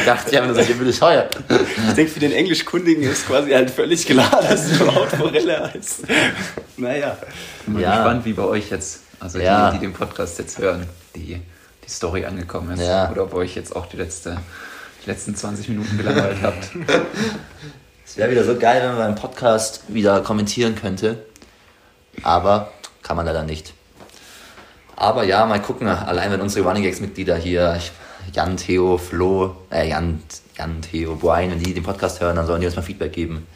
dachte 0.05 0.31
ich 0.31 0.39
einfach, 0.39 0.55
das 0.55 0.69
ist 0.69 0.79
ja 0.79 0.85
bescheuert. 0.85 1.39
Ich 1.89 1.95
denke, 1.95 2.13
für 2.13 2.21
den 2.21 2.33
Englischkundigen 2.33 3.03
ist 3.05 3.27
quasi 3.27 3.51
halt 3.53 3.71
völlig 3.71 4.05
klar, 4.07 4.41
dass 4.43 4.71
Trout 4.79 5.07
Forelle 5.17 5.73
heißt. 5.73 6.03
Naja. 6.77 7.17
Bin 7.65 7.75
mal 7.75 7.83
Ja. 7.83 7.97
gespannt, 7.97 8.25
wie 8.27 8.33
bei 8.35 8.43
euch 8.45 8.71
jetzt, 8.71 9.01
also 9.21 9.39
Ja. 9.39 9.71
die, 9.71 9.79
die 9.79 9.87
den 9.87 9.95
Podcast 9.95 10.39
jetzt 10.39 10.59
hören, 10.59 10.87
die, 11.17 11.41
die 11.85 11.91
Story 11.91 12.27
angekommen 12.27 12.73
ist. 12.73 12.87
Ja. 12.87 13.11
Oder 13.11 13.23
ob 13.25 13.33
ihr 13.33 13.37
euch 13.39 13.55
jetzt 13.55 13.75
auch 13.75 13.87
die, 13.87 13.97
letzte, 13.97 14.37
die 15.05 15.11
letzten 15.11 15.35
20 15.35 15.69
Minuten 15.71 15.97
gelangweilt 15.97 16.39
habt. 16.43 16.69
Es 18.05 18.17
wäre 18.19 18.31
wieder 18.31 18.45
so 18.45 18.57
geil, 18.59 18.83
wenn 18.83 18.91
man 18.99 18.99
beim 18.99 19.15
Podcast 19.15 19.85
wieder 19.89 20.21
kommentieren 20.21 20.75
könnte. 20.75 21.25
Aber 22.23 22.73
kann 23.03 23.17
man 23.17 23.25
leider 23.25 23.43
nicht. 23.43 23.73
Aber 25.03 25.25
ja, 25.25 25.45
mal 25.47 25.61
gucken, 25.61 25.89
allein 25.89 26.31
wenn 26.31 26.41
unsere 26.41 26.65
Running 26.65 26.85
Gags 26.85 27.01
Mitglieder 27.01 27.35
hier, 27.37 27.77
Jan, 28.33 28.57
Theo, 28.57 28.99
Flo, 28.99 29.57
äh, 29.73 29.89
Jan, 29.89 30.23
Jan, 30.57 30.81
Theo, 30.81 31.17
Brian, 31.17 31.51
wenn 31.51 31.59
die 31.59 31.75
den 31.75 31.83
Podcast 31.83 32.21
hören, 32.21 32.37
dann 32.37 32.47
sollen 32.47 32.61
die 32.61 32.69
uns 32.69 32.77
mal 32.77 32.83
Feedback 32.83 33.13
geben, 33.13 33.49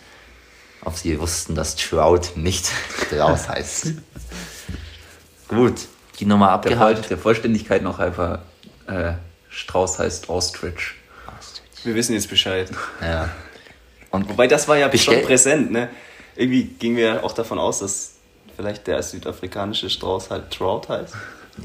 ob 0.85 0.97
sie 0.97 1.21
wussten, 1.21 1.55
dass 1.55 1.77
Trout 1.77 2.33
nicht 2.35 2.69
draus 3.13 3.49
heißt. 3.49 3.93
Gut, 5.47 5.75
die 6.19 6.27
Nummer 6.27 6.59
Der, 6.65 6.77
Voll, 6.77 6.87
abgehakt. 6.87 7.11
der 7.11 7.19
Vollständigkeit 7.19 7.81
noch 7.81 8.01
einfach, 8.01 8.41
äh, 8.89 9.13
Strauß 9.49 10.01
heißt 10.01 10.29
Ostrich. 10.29 10.95
Wir 11.85 11.95
wissen 11.95 12.15
jetzt 12.15 12.29
Bescheid. 12.29 12.69
Ja. 13.01 13.29
Und 14.11 14.29
Wobei 14.29 14.49
das 14.49 14.67
war 14.67 14.79
ja 14.79 14.93
schon 14.99 15.23
präsent, 15.23 15.71
ne? 15.71 15.91
Irgendwie 16.35 16.65
gingen 16.65 16.97
wir 16.97 17.23
auch 17.23 17.33
davon 17.33 17.61
aus, 17.61 17.79
dass 17.79 18.15
vielleicht 18.57 18.89
der 18.89 19.01
südafrikanische 19.01 19.89
Strauß 19.89 20.31
halt 20.31 20.51
Trout 20.51 20.89
heißt. 20.89 21.15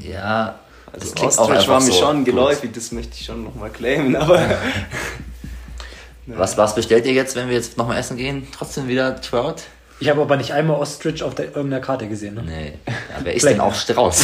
Ja, 0.00 0.58
Also 0.92 1.06
das 1.06 1.14
klingt 1.14 1.32
auch 1.38 1.42
Ostrich 1.44 1.58
einfach 1.60 1.72
war 1.74 1.80
mir 1.80 1.92
so 1.92 2.00
schon 2.00 2.16
gut. 2.18 2.24
geläufig, 2.26 2.72
das 2.72 2.92
möchte 2.92 3.14
ich 3.18 3.24
schon 3.24 3.44
nochmal 3.44 3.70
claimen, 3.70 4.16
aber 4.16 4.40
Was, 6.26 6.56
was 6.56 6.74
bestellt 6.76 7.04
ihr 7.06 7.12
jetzt, 7.14 7.34
wenn 7.34 7.48
wir 7.48 7.56
jetzt 7.56 7.76
nochmal 7.76 7.98
essen 7.98 8.16
gehen? 8.16 8.46
Trotzdem 8.56 8.86
wieder 8.86 9.20
Trout? 9.20 9.56
Ich 9.98 10.08
habe 10.08 10.20
aber 10.20 10.36
nicht 10.36 10.52
einmal 10.52 10.76
Ostrich 10.78 11.22
auf 11.24 11.34
der, 11.34 11.46
irgendeiner 11.46 11.80
Karte 11.80 12.08
gesehen. 12.08 12.34
Ne? 12.34 12.42
Nee. 12.46 12.72
Ja, 12.86 12.92
wer 13.24 13.34
ist 13.34 13.44
denn 13.44 13.60
auch 13.60 13.74
Strauß? 13.74 14.22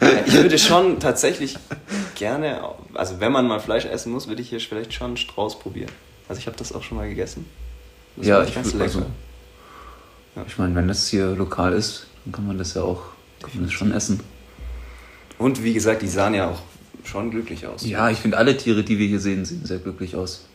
ich 0.26 0.32
würde 0.32 0.58
schon 0.58 1.00
tatsächlich 1.00 1.56
gerne, 2.14 2.62
also 2.94 3.20
wenn 3.20 3.32
man 3.32 3.46
mal 3.46 3.60
Fleisch 3.60 3.84
essen 3.84 4.12
muss, 4.12 4.28
würde 4.28 4.40
ich 4.40 4.48
hier 4.48 4.60
vielleicht 4.60 4.94
schon 4.94 5.08
einen 5.08 5.16
Strauß 5.18 5.58
probieren. 5.58 5.90
Also 6.28 6.38
ich 6.38 6.46
habe 6.46 6.56
das 6.56 6.72
auch 6.74 6.82
schon 6.82 6.96
mal 6.96 7.08
gegessen. 7.08 7.46
Das 8.16 8.26
Ja, 8.26 8.42
ich 8.42 8.54
ganz 8.54 8.68
würd- 8.72 8.78
lecker. 8.78 9.02
also- 10.36 10.46
Ich 10.46 10.56
meine, 10.58 10.74
wenn 10.74 10.88
das 10.88 11.06
hier 11.08 11.26
lokal 11.28 11.74
ist, 11.74 12.06
dann 12.24 12.32
kann 12.32 12.46
man 12.46 12.56
das 12.58 12.74
ja 12.74 12.82
auch 12.82 13.02
kann 13.42 13.50
man 13.54 13.64
das 13.64 13.72
schon 13.72 13.92
essen. 13.92 14.20
Und 15.38 15.62
wie 15.62 15.74
gesagt, 15.74 16.02
die 16.02 16.08
sahen 16.08 16.34
ja 16.34 16.50
auch 16.50 16.60
schon 17.04 17.30
glücklich 17.30 17.66
aus. 17.66 17.84
Ja, 17.84 18.10
ich 18.10 18.18
finde 18.18 18.36
alle 18.36 18.56
Tiere, 18.56 18.82
die 18.82 18.98
wir 18.98 19.06
hier 19.06 19.20
sehen, 19.20 19.44
sehen 19.44 19.64
sehr 19.64 19.78
glücklich 19.78 20.16
aus. 20.16 20.46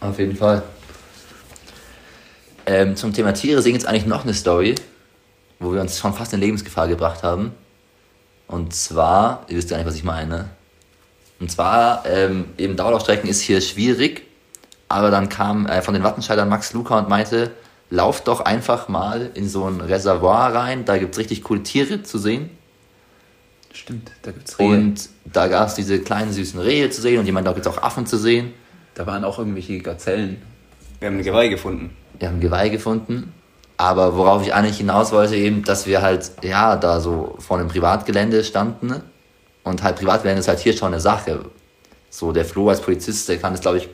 Auf 0.00 0.18
jeden 0.18 0.36
Fall. 0.36 0.62
Ähm, 2.66 2.96
zum 2.96 3.12
Thema 3.12 3.32
Tiere 3.32 3.62
sehen 3.62 3.74
jetzt 3.74 3.86
eigentlich 3.86 4.06
noch 4.06 4.24
eine 4.24 4.34
Story, 4.34 4.74
wo 5.60 5.72
wir 5.72 5.80
uns 5.80 5.98
schon 5.98 6.14
fast 6.14 6.32
in 6.32 6.40
Lebensgefahr 6.40 6.88
gebracht 6.88 7.22
haben. 7.22 7.52
Und 8.46 8.74
zwar, 8.74 9.44
ihr 9.48 9.56
wisst 9.56 9.70
gar 9.70 9.76
nicht, 9.76 9.86
was 9.86 9.94
ich 9.94 10.04
meine. 10.04 10.50
Und 11.40 11.50
zwar, 11.50 12.04
ähm, 12.06 12.46
eben 12.58 12.76
Dauerlaufstrecken 12.76 13.28
ist 13.28 13.40
hier 13.40 13.60
schwierig, 13.60 14.22
aber 14.88 15.10
dann 15.10 15.28
kam 15.28 15.66
äh, 15.66 15.82
von 15.82 15.94
den 15.94 16.02
Wattenscheidern 16.02 16.48
Max 16.48 16.72
Luca 16.72 16.98
und 16.98 17.08
meinte, 17.08 17.50
lauft 17.90 18.28
doch 18.28 18.40
einfach 18.40 18.88
mal 18.88 19.30
in 19.34 19.48
so 19.48 19.66
ein 19.66 19.80
Reservoir 19.80 20.54
rein, 20.54 20.84
da 20.84 20.98
gibt's 20.98 21.18
richtig 21.18 21.42
coole 21.42 21.62
Tiere 21.62 22.02
zu 22.02 22.18
sehen. 22.18 22.50
Stimmt, 23.74 24.10
da 24.22 24.30
gibt's 24.30 24.58
Rehe. 24.58 24.68
Und 24.68 25.08
da 25.24 25.48
gab's 25.48 25.74
diese 25.74 25.98
kleinen 25.98 26.32
süßen 26.32 26.58
Rehe 26.60 26.88
zu 26.90 27.02
sehen 27.02 27.18
und 27.18 27.26
jemand, 27.26 27.46
da 27.46 27.52
gibt's 27.52 27.66
auch 27.68 27.82
Affen 27.82 28.06
zu 28.06 28.16
sehen. 28.16 28.52
da 28.94 29.06
waren 29.06 29.24
auch 29.24 29.38
irgendwelche 29.38 29.78
Gazellen. 29.80 30.40
Wir 31.00 31.08
haben 31.08 31.18
ein 31.18 31.22
Geweih 31.24 31.48
gefunden. 31.48 31.90
wir 32.18 32.28
haben 32.28 32.36
ein 32.36 32.40
Geweih 32.40 32.68
gefunden. 32.70 33.32
Aber 33.76 34.16
worauf 34.16 34.42
ich 34.42 34.54
eigentlich 34.54 34.76
hinaus 34.78 35.10
wollte, 35.10 35.34
eben, 35.34 35.64
dass 35.64 35.86
wir 35.86 36.00
halt, 36.00 36.30
ja, 36.42 36.76
da 36.76 37.00
so 37.00 37.34
vor 37.40 37.58
einem 37.58 37.66
Privatgelände 37.68 38.44
standen. 38.44 39.02
Und 39.64 39.82
halt 39.82 39.96
Privatgelände 39.96 40.38
ist 40.40 40.46
halt 40.48 40.60
hier 40.60 40.76
schon 40.76 40.88
eine 40.92 41.00
Sache. 41.00 41.46
So, 42.08 42.30
der 42.30 42.44
Flo 42.44 42.68
als 42.68 42.80
Polizist, 42.80 43.28
der 43.28 43.38
kann 43.38 43.52
das, 43.52 43.60
glaube 43.60 43.78
ich, 43.78 43.88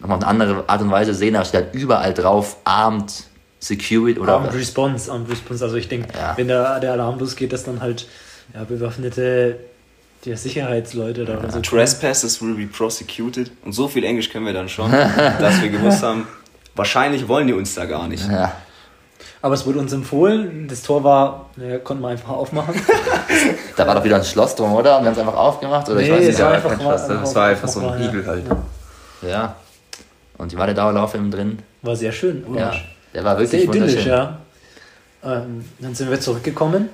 nochmal 0.00 0.18
auf 0.18 0.24
eine 0.24 0.30
andere 0.44 0.68
Art 0.68 0.82
und 0.82 0.90
Weise 0.90 1.14
sehen, 1.14 1.32
da 1.32 1.44
steht 1.46 1.64
halt 1.64 1.74
überall 1.74 2.12
drauf, 2.12 2.58
armed 2.64 3.24
Security 3.58 4.20
oder 4.20 4.34
Armed 4.34 4.52
Response, 4.52 5.10
Armed 5.10 5.30
Response. 5.30 5.64
Also 5.64 5.76
ich 5.76 5.88
denke, 5.88 6.08
Ja. 6.14 6.36
wenn 6.36 6.48
der, 6.48 6.78
der 6.80 6.92
Alarm 6.92 7.18
losgeht, 7.18 7.54
dass 7.54 7.64
dann 7.64 7.80
halt 7.80 8.06
ja, 8.54 8.64
bewaffnete 8.64 9.58
die 10.24 10.34
Sicherheitsleute 10.34 11.24
da 11.24 11.38
oder 11.38 11.50
so. 11.50 11.60
Trespassers 11.60 12.40
will 12.42 12.54
be 12.54 12.66
prosecuted. 12.66 13.50
Und 13.64 13.72
so 13.72 13.86
viel 13.88 14.04
Englisch 14.04 14.30
können 14.30 14.46
wir 14.46 14.52
dann 14.52 14.68
schon, 14.68 14.90
dass 15.38 15.60
wir 15.62 15.68
gewusst 15.68 16.02
haben, 16.02 16.26
wahrscheinlich 16.74 17.28
wollen 17.28 17.46
die 17.46 17.52
uns 17.52 17.74
da 17.74 17.84
gar 17.84 18.08
nicht. 18.08 18.26
Ja. 18.28 18.52
Aber 19.42 19.54
es 19.54 19.64
wurde 19.66 19.78
uns 19.78 19.92
empfohlen, 19.92 20.66
das 20.66 20.82
Tor 20.82 21.04
war, 21.04 21.50
naja, 21.56 21.78
konnten 21.78 22.02
wir 22.02 22.08
einfach 22.08 22.30
aufmachen. 22.30 22.74
Da 23.76 23.86
war 23.86 23.94
doch 23.94 24.02
wieder 24.02 24.16
ein 24.16 24.24
Schloss 24.24 24.56
drum, 24.56 24.72
oder? 24.72 24.96
Und 24.98 25.04
wir 25.04 25.08
haben 25.10 25.12
es 25.14 25.18
einfach 25.20 25.36
aufgemacht, 25.36 25.88
oder 25.88 26.00
ich 26.00 26.08
Nee, 26.08 26.14
weiß 26.14 26.20
es 26.22 26.26
nicht. 26.28 26.38
war 26.40 26.46
aber- 26.46 26.56
einfach 26.56 26.70
kein 26.70 26.80
Schloss, 26.80 27.06
das 27.08 27.34
war 27.34 27.46
einfach 27.46 27.68
so 27.68 27.80
ein 27.80 27.86
mal, 27.86 28.00
ja. 28.00 28.06
Riegel 28.06 28.26
halt. 28.26 28.44
Ja. 29.22 29.28
Ja. 29.28 29.56
Und 30.38 30.52
die 30.52 30.58
war 30.58 30.66
der 30.66 30.74
Dauerlauf 30.74 31.14
innen 31.14 31.30
drin. 31.30 31.58
War 31.82 31.94
sehr 31.94 32.12
schön. 32.12 32.44
Ja. 32.54 32.66
Orange. 32.66 32.84
Der 33.14 33.24
war 33.24 33.32
Sehr 33.36 33.40
wirklich 33.42 33.64
idyllisch, 33.64 33.90
wunderschön. 34.06 34.12
ja. 34.12 34.38
Ähm, 35.24 35.64
dann 35.78 35.94
sind 35.94 36.10
wir 36.10 36.20
zurückgekommen, 36.20 36.88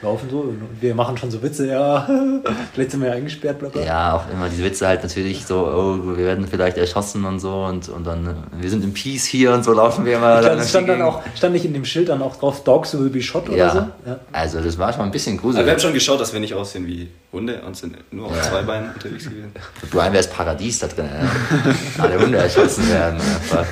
laufen 0.00 0.28
so 0.30 0.38
und 0.40 0.68
wir 0.80 0.94
machen 0.94 1.16
schon 1.16 1.30
so 1.30 1.42
Witze, 1.42 1.66
ja, 1.66 2.08
vielleicht 2.72 2.92
sind 2.92 3.00
wir 3.00 3.08
ja 3.08 3.14
eingesperrt, 3.14 3.58
bla 3.58 3.68
bla. 3.68 3.82
Ja, 3.82 4.12
auch 4.16 4.32
immer 4.32 4.48
diese 4.48 4.62
Witze 4.62 4.86
halt 4.86 5.02
natürlich 5.02 5.44
so, 5.44 5.66
oh, 5.66 6.16
wir 6.16 6.24
werden 6.24 6.46
vielleicht 6.46 6.76
erschossen 6.76 7.24
und 7.24 7.40
so 7.40 7.64
und, 7.64 7.88
und 7.88 8.06
dann, 8.06 8.44
wir 8.52 8.70
sind 8.70 8.84
in 8.84 8.94
Peace 8.94 9.24
hier 9.24 9.52
und 9.52 9.64
so 9.64 9.72
laufen 9.72 10.04
wir 10.04 10.16
immer. 10.16 10.40
Ich 10.40 10.46
dann 10.46 10.58
es 10.58 10.70
stand 10.70 10.88
dann 10.88 11.02
auch, 11.02 11.20
stand 11.34 11.52
nicht 11.54 11.64
in 11.64 11.72
dem 11.74 11.84
Schild 11.84 12.08
dann 12.10 12.22
auch 12.22 12.36
drauf, 12.36 12.62
Dogs 12.62 12.96
will 12.96 13.10
be 13.10 13.20
shot 13.20 13.48
oder 13.48 13.56
Ja. 13.56 13.70
so? 13.72 13.78
Ja. 14.08 14.20
Also 14.32 14.60
das 14.60 14.78
war 14.78 14.92
schon 14.92 15.02
ein 15.02 15.10
bisschen 15.10 15.36
Aber 15.38 15.42
wir 15.52 15.58
haben 15.58 15.64
gruselig. 15.64 15.82
schon 15.82 15.92
geschaut, 15.94 16.20
dass 16.20 16.32
wir 16.32 16.38
nicht 16.40 16.54
aussehen 16.54 16.86
wie 16.86 17.08
Hunde 17.32 17.60
und 17.66 17.76
sind 17.76 17.96
nur 18.12 18.26
auf 18.26 18.36
Ja. 18.36 18.42
zwei 18.42 18.62
Beinen 18.62 18.92
unterwegs 18.94 19.24
gewesen. 19.24 19.50
Für 19.80 19.86
Brian 19.96 20.12
wäre 20.12 20.20
es 20.22 20.30
Paradies 20.30 20.78
da 20.78 20.86
drin. 20.86 21.06
Ja. 21.12 22.02
Alle 22.04 22.20
Hunde 22.20 22.38
erschossen 22.38 22.88
werden. 22.88 23.18
Einfach. 23.20 23.66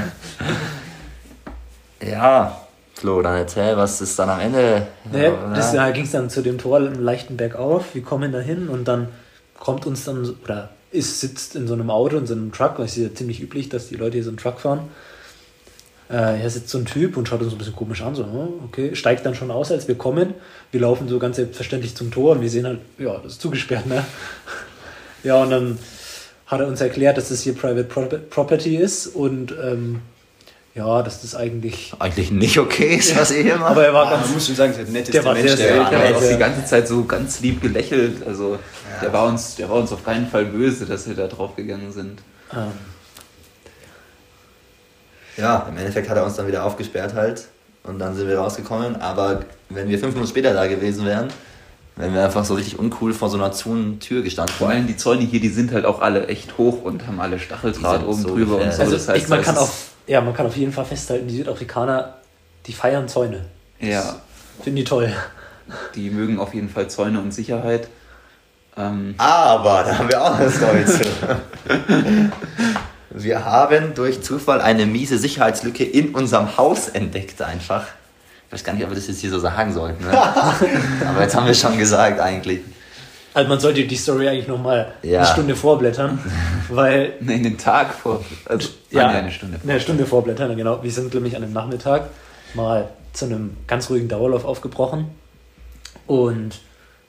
ja, 2.02 2.60
Flo, 2.98 3.22
dann 3.22 3.36
erzähl, 3.36 3.76
was 3.76 4.00
ist 4.00 4.18
dann 4.18 4.28
am 4.28 4.40
Ende? 4.40 4.88
Oder? 5.08 5.52
das, 5.54 5.72
da 5.72 5.90
ging 5.92 6.02
es 6.02 6.10
dann 6.10 6.30
zu 6.30 6.42
dem 6.42 6.58
Tor 6.58 6.78
einen 6.78 7.00
leichten 7.00 7.36
Bergauf. 7.36 7.94
Wir 7.94 8.02
kommen 8.02 8.32
da 8.32 8.40
hin 8.40 8.68
und 8.68 8.88
dann 8.88 9.08
kommt 9.56 9.86
uns 9.86 10.04
dann, 10.04 10.34
oder 10.42 10.70
ist, 10.90 11.20
sitzt 11.20 11.54
in 11.54 11.68
so 11.68 11.74
einem 11.74 11.90
Auto, 11.90 12.16
in 12.16 12.26
so 12.26 12.34
einem 12.34 12.50
Truck, 12.50 12.78
weil 12.78 12.86
es 12.86 12.96
ist 12.96 13.02
ja 13.04 13.14
ziemlich 13.14 13.40
üblich, 13.40 13.68
dass 13.68 13.88
die 13.88 13.94
Leute 13.94 14.14
hier 14.14 14.24
so 14.24 14.30
einen 14.30 14.38
Truck 14.38 14.58
fahren. 14.58 14.88
Äh, 16.08 16.38
hier 16.38 16.50
sitzt 16.50 16.70
so 16.70 16.78
ein 16.78 16.86
Typ 16.86 17.16
und 17.16 17.28
schaut 17.28 17.40
uns 17.40 17.52
ein 17.52 17.58
bisschen 17.58 17.76
komisch 17.76 18.02
an, 18.02 18.16
so, 18.16 18.24
oh, 18.24 18.64
okay, 18.64 18.96
steigt 18.96 19.24
dann 19.24 19.36
schon 19.36 19.52
aus, 19.52 19.70
als 19.70 19.86
wir 19.86 19.94
kommen. 19.94 20.34
Wir 20.72 20.80
laufen 20.80 21.06
so 21.06 21.20
ganz 21.20 21.36
selbstverständlich 21.36 21.94
zum 21.94 22.10
Tor 22.10 22.32
und 22.32 22.40
wir 22.40 22.50
sehen 22.50 22.66
halt, 22.66 22.80
ja, 22.98 23.16
das 23.18 23.34
ist 23.34 23.40
zugesperrt, 23.40 23.86
ne? 23.86 24.04
Ja, 25.24 25.42
und 25.42 25.50
dann 25.50 25.78
hat 26.46 26.60
er 26.60 26.68
uns 26.68 26.80
erklärt, 26.80 27.16
dass 27.16 27.28
das 27.28 27.42
hier 27.42 27.52
Private 27.52 27.84
Pro 27.84 28.08
Property 28.30 28.76
ist 28.76 29.08
und 29.08 29.52
ähm, 29.60 30.00
ja, 30.78 31.02
dass 31.02 31.22
das 31.22 31.34
eigentlich. 31.34 31.92
Eigentlich 31.98 32.30
nicht 32.30 32.58
okay 32.58 32.96
ist, 32.96 33.16
was 33.16 33.30
ihr 33.32 33.42
hier 33.42 33.56
macht. 33.56 33.70
Aber 33.72 33.84
er 33.84 33.92
war 33.92 34.04
man 34.06 34.20
ganz. 34.20 34.32
muss 34.32 34.46
schon 34.46 34.54
sagen, 34.54 34.72
der 34.76 34.84
netteste 34.84 35.12
Der 35.12 35.24
war 35.24 35.34
Mensch, 35.34 35.50
sehr, 35.52 35.56
der. 35.56 35.90
Der 35.90 35.98
Ja, 35.98 36.08
hat 36.08 36.14
auch 36.14 36.22
ja. 36.22 36.32
die 36.32 36.38
ganze 36.38 36.64
Zeit 36.64 36.88
so 36.88 37.04
ganz 37.04 37.40
lieb 37.40 37.60
gelächelt. 37.60 38.26
Also 38.26 38.58
der, 39.02 39.12
war 39.12 39.26
uns, 39.26 39.56
der 39.56 39.68
war 39.68 39.76
uns 39.76 39.92
auf 39.92 40.04
keinen 40.04 40.28
Fall 40.28 40.46
böse, 40.46 40.86
dass 40.86 41.08
wir 41.08 41.14
da 41.14 41.26
drauf 41.26 41.56
gegangen 41.56 41.92
sind. 41.92 42.20
Ähm, 42.52 42.72
Ja, 45.36 45.66
im 45.68 45.76
Endeffekt 45.76 46.08
hat 46.08 46.16
er 46.16 46.24
uns 46.24 46.36
dann 46.36 46.46
wieder 46.46 46.64
aufgesperrt 46.64 47.14
halt 47.14 47.46
und 47.84 47.98
dann 47.98 48.14
sind 48.14 48.28
wir 48.28 48.38
rausgekommen. 48.38 49.00
Aber 49.00 49.40
wenn 49.68 49.88
wir 49.88 49.98
fünf 49.98 50.14
Minuten 50.14 50.30
später 50.30 50.52
da 50.52 50.66
gewesen 50.66 51.06
wären, 51.06 51.28
wären 51.96 52.14
wir 52.14 52.24
einfach 52.24 52.44
so 52.44 52.54
richtig 52.54 52.78
uncool 52.78 53.12
vor 53.12 53.28
so 53.28 53.36
einer 53.38 53.52
zu 53.52 53.96
Tür 54.00 54.22
gestanden. 54.22 54.54
Vor 54.56 54.68
allem 54.68 54.86
die 54.86 54.96
Zäune 54.96 55.22
hier, 55.22 55.40
die 55.40 55.48
sind 55.48 55.72
halt 55.72 55.84
auch 55.84 56.00
alle 56.00 56.26
echt 56.28 56.58
hoch 56.58 56.82
und 56.82 57.06
haben 57.06 57.20
alle 57.20 57.38
Stacheldraht 57.38 58.06
oben 58.06 58.22
so 58.22 58.28
drüber 58.28 58.56
und 58.56 58.72
so. 58.72 58.82
Also 58.82 58.92
das 58.92 59.08
heißt, 59.08 59.22
ich, 59.22 59.28
man, 59.28 59.42
kann 59.42 59.54
ist 59.54 59.60
auf, 59.60 59.87
ja, 60.08 60.20
man 60.20 60.34
kann 60.34 60.46
auf 60.46 60.56
jeden 60.56 60.72
Fall 60.72 60.84
festhalten, 60.84 61.28
die 61.28 61.36
Südafrikaner, 61.36 62.14
die 62.66 62.72
feiern 62.72 63.06
Zäune. 63.08 63.44
es- 63.78 63.88
ja, 63.88 64.16
Finden 64.62 64.76
die 64.78 64.84
toll. 64.84 65.12
die 65.94 66.10
mögen 66.10 66.40
auf 66.40 66.52
jeden 66.54 66.68
Fall 66.68 66.88
Zäune 66.88 67.20
und 67.20 67.32
Sicherheit. 67.32 67.86
Ähm, 68.76 69.14
Aber 69.18 69.84
da 69.84 69.98
haben 69.98 70.08
wir 70.08 70.22
auch 70.22 70.34
eine 70.38 70.50
Story 70.50 70.84
zu. 70.84 71.00
Wir 73.10 73.44
haben 73.44 73.94
durch 73.94 74.22
Zufall 74.22 74.60
eine 74.60 74.86
miese 74.86 75.18
Sicherheitslücke 75.18 75.84
in 75.84 76.14
unserem 76.14 76.56
Haus 76.56 76.88
entdeckt 76.88 77.40
einfach. 77.42 77.84
Ich 78.46 78.52
weiß 78.52 78.64
gar 78.64 78.72
nicht, 78.74 78.84
ob 78.84 78.90
wir 78.90 78.96
das 78.96 79.08
jetzt 79.08 79.20
hier 79.20 79.30
so 79.30 79.38
sagen 79.38 79.72
sollten. 79.72 80.04
Ne? 80.04 80.12
Aber 81.08 81.22
jetzt 81.22 81.34
haben 81.34 81.46
wir 81.46 81.54
schon 81.54 81.76
gesagt 81.78 82.20
eigentlich. 82.20 82.60
Also 83.38 83.48
man 83.50 83.60
sollte 83.60 83.84
die 83.86 83.94
Story 83.96 84.26
eigentlich 84.28 84.48
nochmal 84.48 84.94
Ja. 85.02 85.20
eine 85.20 85.28
Stunde 85.28 85.54
vorblättern, 85.54 86.18
weil 86.70 87.12
nee, 87.20 87.38
den 87.40 87.56
Tag 87.56 87.94
vor, 87.94 88.24
also 88.46 88.70
ja, 88.90 89.06
eine 89.06 89.30
Stunde. 89.30 89.60
Eine 89.62 89.78
Stunde 89.80 90.06
vorblättern, 90.06 90.56
genau. 90.56 90.82
Wir 90.82 90.90
sind 90.90 91.14
nämlich 91.14 91.36
an 91.36 91.44
einem 91.44 91.52
Nachmittag 91.52 92.08
mal 92.54 92.88
zu 93.12 93.26
einem 93.26 93.56
ganz 93.68 93.90
ruhigen 93.90 94.08
Dauerlauf 94.08 94.44
aufgebrochen. 94.44 95.06
Und 96.08 96.58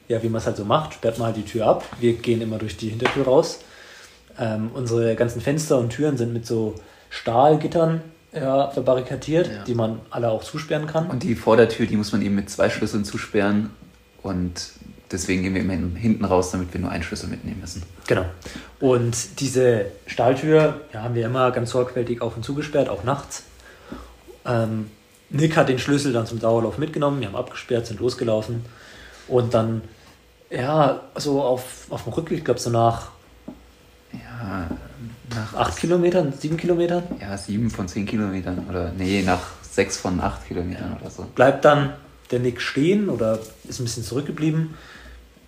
ja, 0.07 0.21
wie 0.21 0.29
man 0.29 0.37
es 0.39 0.45
halt 0.45 0.57
so 0.57 0.65
macht, 0.65 0.93
sperrt 0.93 1.17
man 1.17 1.27
halt 1.29 1.37
die 1.37 1.45
Tür 1.45 1.65
ab. 1.65 1.83
Wir 1.99 2.13
gehen 2.13 2.41
immer 2.41 2.59
durch 2.59 2.77
die 2.77 2.89
Hintertür 2.89 3.25
raus. 3.25 3.61
Ähm, 4.37 4.69
unsere 4.75 5.15
ganzen 5.15 5.41
Fenster 5.41 5.79
und 5.79 5.89
Türen 5.89 6.15
sind 6.15 6.31
mit 6.31 6.45
so 6.45 6.75
Stahlgittern 7.09 8.01
ja, 8.33 8.69
verbarrikadiert, 8.69 9.47
Ja. 9.47 9.63
die 9.63 9.73
man 9.73 9.99
alle 10.11 10.29
auch 10.29 10.43
zusperren 10.43 10.85
kann. 10.85 11.07
Und 11.09 11.23
die 11.23 11.33
Vordertür, 11.33 11.87
die 11.87 11.97
muss 11.97 12.11
man 12.11 12.21
eben 12.21 12.35
mit 12.35 12.51
zwei 12.51 12.69
Schlüsseln 12.69 13.03
zusperren. 13.03 13.71
Und 14.21 14.69
deswegen 15.11 15.43
gehen 15.43 15.53
wir 15.55 15.61
immer 15.61 15.73
hinten 15.73 16.25
raus, 16.25 16.51
damit 16.51 16.73
wir 16.73 16.81
nur 16.81 16.91
einen 16.91 17.03
Schlüssel 17.03 17.29
mitnehmen 17.29 17.61
müssen. 17.61 17.83
Genau. 18.07 18.25
Und 18.79 19.39
diese 19.39 19.85
Stahltür 20.05 20.81
ja, 20.93 21.03
haben 21.03 21.15
wir 21.15 21.25
immer 21.25 21.51
ganz 21.51 21.71
sorgfältig 21.71 22.21
auf 22.21 22.35
und 22.35 22.43
zugesperrt, 22.43 22.89
auch 22.89 23.03
nachts. 23.03 23.43
Ähm, 24.45 24.89
Nick 25.29 25.57
hat 25.57 25.69
den 25.69 25.79
Schlüssel 25.79 26.13
dann 26.13 26.25
zum 26.25 26.39
Dauerlauf 26.39 26.77
mitgenommen, 26.77 27.19
wir 27.19 27.27
haben 27.27 27.35
abgesperrt, 27.35 27.85
sind 27.87 27.99
losgelaufen. 27.99 28.65
Und 29.27 29.53
dann, 29.53 29.81
ja, 30.49 31.01
so 31.15 31.41
auf, 31.41 31.85
auf 31.89 32.03
dem 32.03 32.13
Rückweg, 32.13 32.39
ich 32.39 32.45
glaube 32.45 32.59
so 32.59 32.69
nach 32.71 33.09
Ja, 34.11 34.69
nach 35.29 35.53
acht 35.53 35.77
Kilometern, 35.77 36.33
sieben 36.33 36.57
Kilometern, 36.57 37.03
ja, 37.21 37.37
sieben 37.37 37.69
von 37.69 37.87
zehn 37.87 38.07
Kilometern 38.07 38.65
oder 38.67 38.91
nee, 38.97 39.21
nach 39.21 39.41
sechs 39.61 39.97
von 39.97 40.19
acht 40.19 40.47
Kilometern 40.47 40.97
oder 40.99 41.11
so. 41.11 41.27
bleibt 41.35 41.63
dann 41.65 41.93
der 42.31 42.39
Nick 42.39 42.61
stehen 42.61 43.09
oder 43.09 43.39
ist 43.67 43.79
ein 43.79 43.83
bisschen 43.83 44.03
zurückgeblieben. 44.03 44.75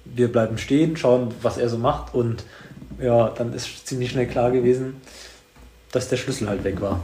Wir 0.05 0.31
bleiben 0.31 0.57
stehen, 0.57 0.97
schauen, 0.97 1.33
was 1.41 1.57
er 1.57 1.69
so 1.69 1.77
macht 1.77 2.13
und 2.13 2.43
ja, 2.99 3.29
dann 3.29 3.53
ist 3.53 3.87
ziemlich 3.87 4.11
schnell 4.11 4.27
klar 4.27 4.51
gewesen, 4.51 5.01
dass 5.91 6.09
der 6.09 6.17
Schlüssel 6.17 6.47
halt 6.47 6.63
weg 6.63 6.81
war. 6.81 7.01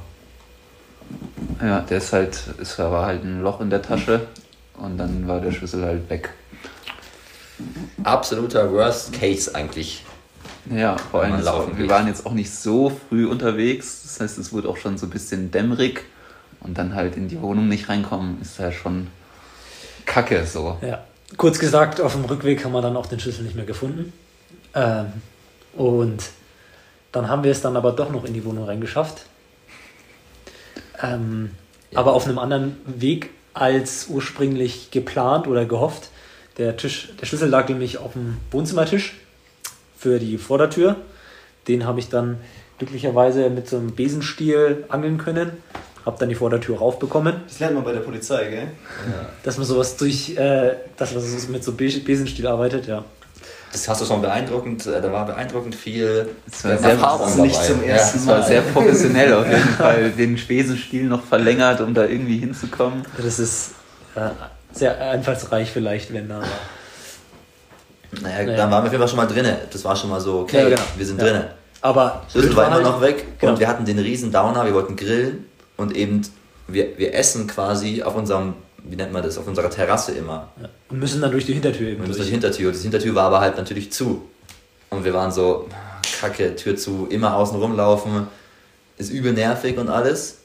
Ja, 1.62 1.82
der 1.82 1.98
ist 1.98 2.14
halt, 2.14 2.40
es 2.62 2.78
war 2.78 3.06
halt 3.06 3.24
ein 3.24 3.42
Loch 3.42 3.62
in 3.62 3.70
der 3.70 3.82
Tasche 3.82 4.28
und 4.78 4.98
dann 4.98 5.28
war 5.28 5.40
der 5.40 5.52
Schlüssel 5.52 5.86
halt 5.86 6.10
weg. 6.10 6.30
Absoluter 8.04 8.72
Worst 8.72 9.14
Case 9.14 9.54
eigentlich. 9.56 10.06
Ja, 10.70 10.98
vor 10.98 11.24
allem, 11.24 11.44
wir 11.44 11.76
geht. 11.76 11.90
waren 11.90 12.08
jetzt 12.08 12.26
auch 12.26 12.34
nicht 12.34 12.54
so 12.54 12.92
früh 13.10 13.26
unterwegs. 13.26 14.02
Das 14.04 14.20
heißt, 14.20 14.38
es 14.38 14.52
wurde 14.52 14.70
auch 14.70 14.78
schon 14.78 14.98
so 14.98 15.08
ein 15.08 15.10
bisschen 15.10 15.50
dämmerig 15.50 16.04
und 16.60 16.78
dann 16.78 16.94
halt 16.94 17.16
in 17.16 17.28
die 17.28 17.42
Wohnung 17.42 17.68
nicht 17.68 17.90
reinkommen, 17.90 18.42
ist 18.42 18.60
ja 18.60 18.72
schon 18.72 19.08
kacke 20.06 20.46
so. 20.46 20.78
Ja, 20.82 21.04
kurz 21.36 21.60
gesagt, 21.60 22.00
auf 22.00 22.14
dem 22.14 22.26
Rückweg 22.26 22.64
haben 22.64 22.72
wir 22.72 22.82
dann 22.82 22.96
auch 22.96 23.08
den 23.08 23.20
Schlüssel 23.20 23.44
nicht 23.44 23.56
mehr 23.56 23.66
gefunden. 23.66 24.14
Ähm, 24.74 25.08
und 25.76 26.24
dann 27.12 27.28
haben 27.28 27.44
wir 27.44 27.52
es 27.52 27.62
dann 27.62 27.76
aber 27.76 27.92
doch 27.92 28.12
noch 28.12 28.24
in 28.24 28.34
die 28.34 28.46
Wohnung 28.46 28.66
reingeschafft. 28.66 29.26
Ähm, 31.02 31.52
Ja. 31.92 32.00
Aber 32.00 32.14
auf 32.14 32.26
einem 32.26 32.38
anderen 32.38 32.78
Weg 32.86 33.30
als 33.54 34.08
ursprünglich 34.08 34.92
geplant 34.92 35.48
oder 35.48 35.66
gehofft. 35.66 36.10
Der, 36.58 36.76
Tisch, 36.76 37.10
der 37.20 37.26
Schlüssel 37.26 37.50
lag 37.50 37.70
nämlich 37.70 37.98
auf 37.98 38.14
dem 38.14 38.38
Wohnzimmertisch 38.52 39.16
für 39.98 40.20
die 40.20 40.38
Vordertür. 40.38 40.96
Den 41.68 41.86
habe 41.86 42.00
ich 42.00 42.10
dann 42.10 42.38
glücklicherweise 42.78 43.50
mit 43.50 43.68
so 43.68 43.78
einem 43.78 43.96
Besenstiel 43.96 44.86
angeln 44.90 45.18
können. 45.18 45.52
Habe 46.08 46.16
dann 46.20 46.30
die 46.30 46.36
Vordertür 46.36 46.78
raufbekommen 46.78 47.42
Das 47.50 47.60
lernt 47.60 47.76
man 47.76 47.84
bei 47.84 47.92
der 47.92 48.00
Polizei, 48.00 48.46
gell? 48.50 48.68
dass 49.44 49.58
man 49.58 49.66
sowas 49.68 49.98
durch, 49.98 50.38
äh, 50.38 50.72
dass 50.96 51.14
man 51.14 51.22
so 51.22 51.52
mit 51.52 51.64
so 51.66 51.74
Be- 51.74 52.00
Besenstiel 52.00 52.48
arbeitet, 52.48 52.88
ja. 52.88 53.04
Das 53.74 53.90
hast 53.90 54.00
du 54.02 54.06
schon 54.06 54.22
beeindruckend, 54.22 54.86
äh, 54.88 55.02
da 55.02 55.12
war 55.12 55.26
beeindruckend 55.26 55.76
viel 55.76 56.30
Es 56.50 56.64
war 56.64 56.78
sehr- 56.78 56.92
Erfahrung 56.92 57.42
nicht 57.42 57.56
dabei. 57.56 57.68
zum 57.68 57.84
ersten 57.84 58.18
ja. 58.20 58.22
Es 58.24 58.28
war 58.28 58.42
sehr 58.44 58.62
professionell 58.62 59.34
auf 59.34 59.46
jeden 59.48 59.60
Fall, 59.78 60.12
den 60.12 60.38
Spesenstiel 60.38 61.04
noch 61.04 61.24
verlängert, 61.26 61.82
um 61.82 61.94
da 61.94 62.06
irgendwie 62.06 62.38
hinzukommen. 62.38 63.04
Das 63.22 63.38
ist 63.38 63.72
äh, 64.16 64.30
sehr 64.72 64.98
einfallsreich 65.12 65.70
vielleicht, 65.72 66.14
wenn 66.14 66.30
da. 66.30 66.42
Naja, 68.22 68.46
Naja. 68.46 68.56
dann 68.58 68.72
waren 68.72 68.84
wir 68.84 68.88
auf 68.88 68.92
jeden 68.94 69.02
Fall 69.02 69.10
schon 69.10 69.18
mal 69.18 69.26
drinne. 69.28 69.58
Das 69.74 69.84
war 69.84 69.96
schon 69.98 70.10
mal 70.10 70.22
so, 70.22 70.40
okay, 70.40 70.58
Ja, 70.64 70.70
genau. 70.70 70.82
wir 70.96 71.06
sind 71.06 71.20
Ja. 71.22 71.26
drinne. 71.28 71.50
Aber 71.82 72.24
Schlüssel 72.32 72.56
war 72.56 72.68
immer 72.68 72.80
noch 72.80 73.02
weg 73.02 73.26
Genau. 73.40 73.52
und 73.54 73.60
wir 73.60 73.68
hatten 73.68 73.84
den 73.84 74.00
riesen 74.00 74.32
Downer, 74.32 74.66
wir 74.66 74.74
wollten 74.74 74.96
grillen 74.96 75.46
und 75.78 75.96
eben, 75.96 76.22
wir, 76.68 76.98
wir 76.98 77.14
essen 77.14 77.48
quasi 77.48 78.04
auf 78.04 78.16
unserem, 78.16 78.56
wie 78.84 78.96
nennt 78.96 79.14
man 79.14 79.24
das, 79.24 79.38
auf 79.38 79.48
unserer 79.48 79.70
Terrasse 79.70 80.12
immer. 80.14 80.50
Ja. 80.62 80.70
Und 80.90 81.00
müssen 81.00 81.22
dann 81.22 81.32
durch 81.32 81.46
die 81.46 81.54
Hintertür 81.54 81.90
eben 81.90 82.02
Und 82.02 82.10
durch. 82.10 82.26
die 82.26 82.32
Hintertür. 82.32 82.72
Die 82.72 82.80
Hintertür 82.80 83.16
war 83.16 83.26
aber 83.26 83.40
halt 83.40 83.58
natürlich 83.58 83.92
zu. 83.92 84.24
Und 84.90 85.04
wir 85.06 85.14
waren 85.14 85.32
so, 85.32 85.68
kacke, 86.20 86.56
Tür 86.56 86.76
zu, 86.76 87.08
immer 87.10 87.36
außen 87.36 87.60
rumlaufen, 87.60 88.28
ist 88.98 89.12
übel 89.12 89.34
nervig 89.34 89.78
und 89.78 89.90
alles. 89.90 90.40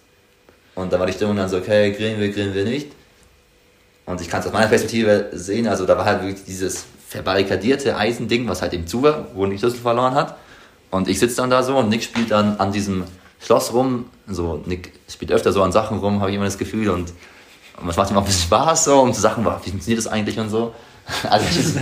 Und 0.74 0.92
da 0.92 0.98
war 0.98 1.06
die 1.06 1.12
Stimmung 1.12 1.36
dann 1.36 1.48
so, 1.48 1.58
okay, 1.58 1.92
grillen 1.92 2.20
wir, 2.20 2.30
grillen 2.30 2.54
wir 2.54 2.64
nicht. 2.64 2.92
Und 4.04 4.20
ich 4.20 4.28
kann 4.28 4.40
es 4.40 4.46
aus 4.46 4.52
meiner 4.52 4.66
Perspektive 4.66 5.30
sehen, 5.32 5.68
also 5.68 5.86
da 5.86 5.96
war 5.96 6.04
halt 6.04 6.22
wirklich 6.22 6.44
dieses 6.44 6.84
verbarrikadierte 7.08 7.96
Eisending, 7.96 8.48
was 8.48 8.62
halt 8.62 8.72
eben 8.72 8.86
zu 8.86 9.02
war, 9.02 9.28
wo 9.34 9.46
Nick 9.46 9.60
Schlüssel 9.60 9.80
verloren 9.80 10.14
hat. 10.14 10.36
Und 10.90 11.08
ich 11.08 11.18
sitze 11.18 11.36
dann 11.36 11.50
da 11.50 11.62
so 11.62 11.76
und 11.76 11.88
Nick 11.88 12.02
spielt 12.02 12.30
dann 12.30 12.56
an 12.58 12.72
diesem 12.72 13.04
Schloss 13.44 13.72
rum. 13.72 14.06
So, 14.26 14.62
Nick 14.66 14.92
spielt 15.08 15.32
öfter 15.32 15.52
so 15.52 15.62
an 15.62 15.72
Sachen 15.72 15.98
rum, 15.98 16.20
habe 16.20 16.30
ich 16.30 16.36
immer 16.36 16.44
das 16.44 16.58
Gefühl. 16.58 16.90
Und, 16.90 17.12
es 17.88 17.96
macht 17.96 18.10
ihm 18.10 18.16
auch 18.16 18.22
ein 18.22 18.26
bisschen 18.26 18.44
Spaß, 18.44 18.84
so, 18.84 19.00
um 19.00 19.12
zu 19.12 19.20
sagen, 19.20 19.44
wie 19.44 19.70
funktioniert 19.70 19.98
das 19.98 20.06
eigentlich 20.10 20.38
und 20.38 20.48
so. 20.48 20.74
Also, 21.28 21.58
ist, 21.58 21.76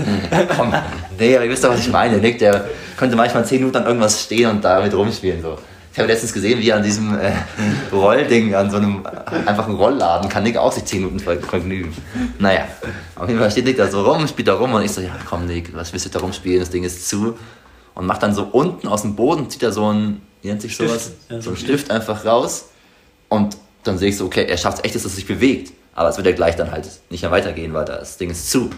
komm, 0.56 0.72
nee, 1.18 1.36
aber 1.36 1.44
ihr 1.44 1.50
wisst 1.50 1.62
doch, 1.62 1.70
was 1.70 1.80
ich 1.80 1.92
meine. 1.92 2.16
Nick, 2.16 2.38
der 2.38 2.64
könnte 2.96 3.16
manchmal 3.16 3.44
10 3.44 3.58
Minuten 3.58 3.76
an 3.76 3.84
irgendwas 3.84 4.24
stehen 4.24 4.48
und 4.48 4.64
damit 4.64 4.94
rumspielen. 4.94 5.42
So. 5.42 5.58
Ich 5.92 5.98
habe 5.98 6.08
letztens 6.08 6.32
gesehen, 6.32 6.60
wie 6.60 6.72
an 6.72 6.82
diesem 6.82 7.18
äh, 7.18 7.32
Rollding, 7.92 8.54
an 8.54 8.70
so 8.70 8.76
einem 8.76 9.04
einfachen 9.44 9.74
Rollladen, 9.74 10.28
kann 10.28 10.44
Nick 10.44 10.56
auch 10.56 10.70
sich 10.70 10.84
10 10.84 11.00
Minuten 11.00 11.18
vergnügen. 11.18 11.92
Naja, 12.38 12.68
auf 13.16 13.28
jeden 13.28 13.40
Fall 13.40 13.50
steht 13.50 13.64
Nick 13.64 13.76
da 13.76 13.88
so 13.88 14.02
rum, 14.02 14.26
spielt 14.28 14.46
da 14.46 14.54
rum 14.54 14.72
und 14.72 14.84
ich 14.84 14.92
so, 14.92 15.00
ja 15.00 15.10
komm 15.28 15.46
Nick, 15.46 15.74
was 15.74 15.92
willst 15.92 16.06
du 16.06 16.10
da 16.10 16.20
rumspielen, 16.20 16.60
das 16.60 16.70
Ding 16.70 16.84
ist 16.84 17.08
zu. 17.08 17.36
Und 17.94 18.06
macht 18.06 18.22
dann 18.22 18.34
so 18.34 18.44
unten 18.44 18.86
aus 18.86 19.02
dem 19.02 19.16
Boden, 19.16 19.50
zieht 19.50 19.64
er 19.64 19.72
so 19.72 19.92
ein, 19.92 20.22
nennt 20.48 20.62
sich 20.62 20.76
sowas? 20.76 21.04
Stift. 21.04 21.30
Ja, 21.30 21.42
so 21.42 21.50
ein 21.50 21.56
Stift 21.56 21.90
einfach 21.90 22.24
raus. 22.24 22.66
Und 23.28 23.56
dann 23.84 23.98
sehe 23.98 24.08
ich 24.08 24.16
so, 24.16 24.26
okay, 24.26 24.46
er 24.46 24.56
schafft 24.56 24.78
es 24.78 24.84
echt, 24.84 24.94
dass 24.94 25.04
es 25.04 25.16
sich 25.16 25.26
bewegt. 25.26 25.72
Aber 25.94 26.08
es 26.08 26.16
wird 26.16 26.26
ja 26.26 26.32
gleich 26.32 26.56
dann 26.56 26.70
halt 26.70 26.88
nicht 27.10 27.22
mehr 27.22 27.30
weitergehen, 27.30 27.72
weil 27.74 27.84
das 27.84 28.16
Ding 28.16 28.30
ist 28.30 28.50
zu. 28.50 28.70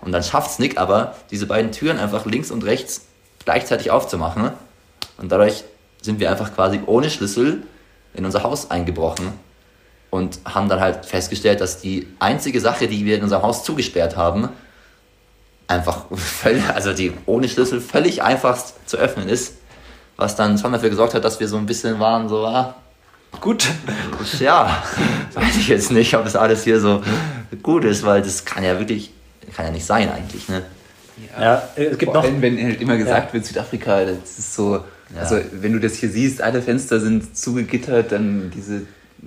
Und 0.00 0.12
dann 0.12 0.22
schafft 0.22 0.50
es 0.50 0.58
Nick 0.58 0.78
aber, 0.78 1.16
diese 1.30 1.46
beiden 1.46 1.72
Türen 1.72 1.98
einfach 1.98 2.24
links 2.26 2.50
und 2.50 2.64
rechts 2.64 3.02
gleichzeitig 3.44 3.90
aufzumachen. 3.90 4.52
Und 5.16 5.32
dadurch 5.32 5.64
sind 6.02 6.20
wir 6.20 6.30
einfach 6.30 6.54
quasi 6.54 6.80
ohne 6.86 7.10
Schlüssel 7.10 7.62
in 8.14 8.24
unser 8.24 8.42
Haus 8.42 8.70
eingebrochen 8.70 9.32
und 10.10 10.40
haben 10.44 10.68
dann 10.68 10.80
halt 10.80 11.04
festgestellt, 11.04 11.60
dass 11.60 11.80
die 11.80 12.06
einzige 12.18 12.60
Sache, 12.60 12.88
die 12.88 13.04
wir 13.04 13.16
in 13.16 13.22
unserem 13.22 13.42
Haus 13.42 13.64
zugesperrt 13.64 14.16
haben, 14.16 14.48
einfach 15.66 16.06
völlig, 16.12 16.64
also 16.68 16.92
die 16.92 17.12
ohne 17.26 17.48
Schlüssel 17.48 17.80
völlig 17.80 18.22
einfachst 18.22 18.74
zu 18.88 18.96
öffnen 18.96 19.28
ist, 19.28 19.54
was 20.18 20.36
dann 20.36 20.58
schon 20.58 20.72
dafür 20.72 20.90
gesorgt 20.90 21.14
hat, 21.14 21.24
dass 21.24 21.40
wir 21.40 21.48
so 21.48 21.56
ein 21.56 21.64
bisschen 21.64 21.98
waren, 21.98 22.28
so, 22.28 22.44
ah, 22.44 22.74
gut, 23.40 23.68
ja, 24.40 24.82
weiß 25.34 25.56
ich 25.56 25.68
jetzt 25.68 25.90
nicht, 25.92 26.14
ob 26.14 26.24
das 26.24 26.36
alles 26.36 26.64
hier 26.64 26.80
so 26.80 27.02
gut 27.62 27.84
ist, 27.84 28.04
weil 28.04 28.20
das 28.20 28.44
kann 28.44 28.62
ja 28.64 28.78
wirklich, 28.78 29.12
kann 29.56 29.64
ja 29.64 29.70
nicht 29.72 29.86
sein 29.86 30.10
eigentlich, 30.12 30.48
ne? 30.48 30.62
Ja, 31.40 31.62
es 31.74 31.98
gibt 31.98 32.12
Vor 32.12 32.14
noch. 32.14 32.24
allem, 32.24 32.40
wenn 32.42 32.62
halt 32.62 32.80
immer 32.80 32.96
gesagt 32.96 33.28
Ja. 33.28 33.34
wird, 33.34 33.44
Südafrika, 33.46 34.04
das 34.04 34.38
ist 34.38 34.54
so, 34.54 34.74
Ja. 35.14 35.20
also 35.22 35.38
wenn 35.52 35.72
du 35.72 35.80
das 35.80 35.94
hier 35.94 36.08
siehst, 36.10 36.40
alle 36.42 36.62
Fenster 36.62 37.00
sind 37.00 37.36
zugegittert, 37.36 38.12
dann 38.12 38.52
diese, 38.54 38.82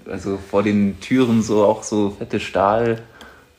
also 0.10 0.40
vor 0.50 0.64
den 0.64 1.00
Türen 1.02 1.42
so 1.42 1.66
auch 1.66 1.84
so 1.84 2.12
fette 2.18 2.40
Stahl. 2.40 3.00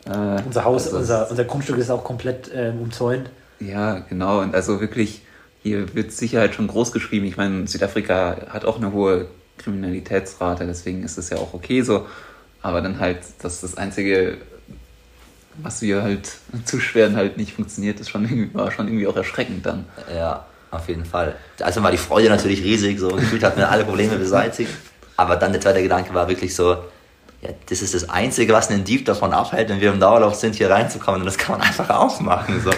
Äh, 0.07 0.43
Unser 0.47 0.65
Haus, 0.65 0.87
also, 0.87 0.97
unser, 0.99 1.31
unser 1.31 1.45
Grundstück 1.45 1.79
ist 1.79 1.91
auch 1.91 2.05
komplett 2.05 2.51
ähm, 2.55 2.81
umzäunt. 2.81 3.29
Ja, 3.61 3.99
genau. 4.09 4.41
Und 4.41 4.55
also 4.55 4.81
wirklich, 4.81 5.23
hier 5.63 5.95
wird 5.95 6.13
Sicherheit 6.13 6.55
schon 6.55 6.67
groß 6.67 6.93
geschrieben. 6.93 7.27
Ich 7.27 7.37
meine, 7.37 7.67
Südafrika 7.67 8.49
hat 8.49 8.65
auch 8.65 8.77
eine 8.77 8.93
hohe 8.93 9.27
Kriminalitätsrate, 9.59 10.67
deswegen 10.67 11.03
ist 11.05 11.19
es 11.19 11.31
ja 11.31 11.39
auch 11.39 11.55
okay 11.55 11.83
so. 11.83 12.07
Aber 12.63 12.81
dann 12.81 12.99
halt, 12.99 13.19
dass 13.43 13.61
das 13.61 13.77
Einzige, 13.77 14.39
was 15.57 15.83
wir 15.83 16.03
halt 16.03 16.33
zuschweren, 16.65 17.17
halt 17.17 17.37
nicht 17.37 17.55
funktioniert, 17.55 18.01
ist 18.01 18.11
schon 18.11 18.25
irgendwie, 18.25 18.55
war 18.55 18.71
schon 18.71 18.89
irgendwie 18.89 19.07
auch 19.07 19.17
erschreckend 19.17 19.65
dann. 19.67 19.85
Ja, 20.15 20.47
auf 20.71 20.89
jeden 20.89 21.05
Fall. 21.05 21.37
Also 21.61 21.83
war 21.83 21.91
die 21.91 21.97
Freude 21.97 22.29
natürlich 22.29 22.63
riesig, 22.63 22.99
so 22.99 23.09
gefühlt 23.09 23.45
hatten 23.45 23.59
wir 23.59 23.71
alle 23.71 23.85
Probleme 23.85 24.17
beseitigt. 24.17 24.71
Aber 25.17 25.37
dann 25.37 25.53
der 25.53 25.61
zweite 25.61 25.83
Gedanke 25.83 26.15
war 26.15 26.29
wirklich 26.29 26.55
so, 26.55 26.77
ja, 27.43 27.51
das 27.69 27.83
ist 27.83 27.93
das 27.93 28.09
Einzige, 28.09 28.53
was 28.53 28.71
einen 28.71 28.85
Dieb 28.85 29.05
davon 29.05 29.33
abhält, 29.33 29.69
wenn 29.69 29.81
wir 29.81 29.93
im 29.93 29.99
Dauerlauf 29.99 30.37
sind, 30.37 30.55
hier 30.55 30.71
reinzukommen. 30.71 31.23
Und 31.23 31.27
das 31.27 31.37
kann 31.37 31.59
man 31.59 31.67
einfach 31.67 31.91
aufmachen. 31.91 32.63
So. 32.63 32.71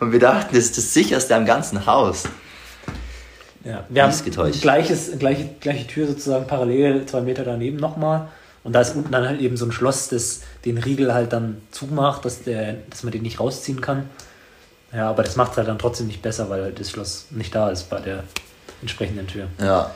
Und 0.00 0.12
wir 0.12 0.20
dachten, 0.20 0.54
das 0.54 0.64
ist 0.64 0.78
das 0.78 0.94
sicherste 0.94 1.34
am 1.34 1.44
ganzen 1.44 1.84
Haus. 1.84 2.24
Ja, 3.64 3.84
wir 3.88 4.04
haben 4.04 4.24
getäuscht. 4.24 4.60
gleiches, 4.62 5.18
gleiche, 5.18 5.48
gleiche 5.58 5.86
Tür 5.86 6.06
sozusagen 6.06 6.46
parallel, 6.46 7.06
zwei 7.06 7.22
Meter 7.22 7.44
daneben 7.44 7.78
nochmal. 7.78 8.28
Und 8.62 8.72
da 8.74 8.80
ist 8.82 8.94
unten 8.94 9.10
dann 9.10 9.26
halt 9.26 9.40
eben 9.40 9.56
so 9.56 9.66
ein 9.66 9.72
Schloss, 9.72 10.08
das 10.08 10.42
den 10.64 10.78
Riegel 10.78 11.12
halt 11.12 11.32
dann 11.32 11.60
zumacht, 11.70 12.24
dass, 12.24 12.42
der, 12.42 12.76
dass 12.90 13.02
man 13.02 13.12
den 13.12 13.22
nicht 13.22 13.40
rausziehen 13.40 13.80
kann. 13.80 14.08
Ja, 14.92 15.10
aber 15.10 15.22
das 15.22 15.34
macht 15.36 15.52
es 15.52 15.56
halt 15.56 15.66
dann 15.66 15.78
trotzdem 15.78 16.06
nicht 16.06 16.22
besser, 16.22 16.48
weil 16.50 16.62
halt 16.62 16.78
das 16.78 16.90
Schloss 16.90 17.26
nicht 17.30 17.54
da 17.54 17.70
ist 17.70 17.90
bei 17.90 18.00
der 18.00 18.22
entsprechenden 18.80 19.26
Tür. 19.26 19.48
Ja, 19.60 19.90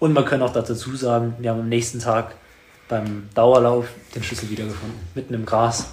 Und 0.00 0.12
man 0.12 0.24
kann 0.24 0.42
auch 0.42 0.52
dazu 0.52 0.96
sagen, 0.96 1.34
wir 1.38 1.50
haben 1.50 1.60
am 1.60 1.68
nächsten 1.68 2.00
Tag 2.00 2.34
beim 2.90 3.28
Dauerlauf 3.34 3.86
den 4.14 4.22
Schlüssel 4.22 4.50
wiedergefunden, 4.50 4.98
mitten 5.14 5.32
im 5.32 5.46
Gras. 5.46 5.86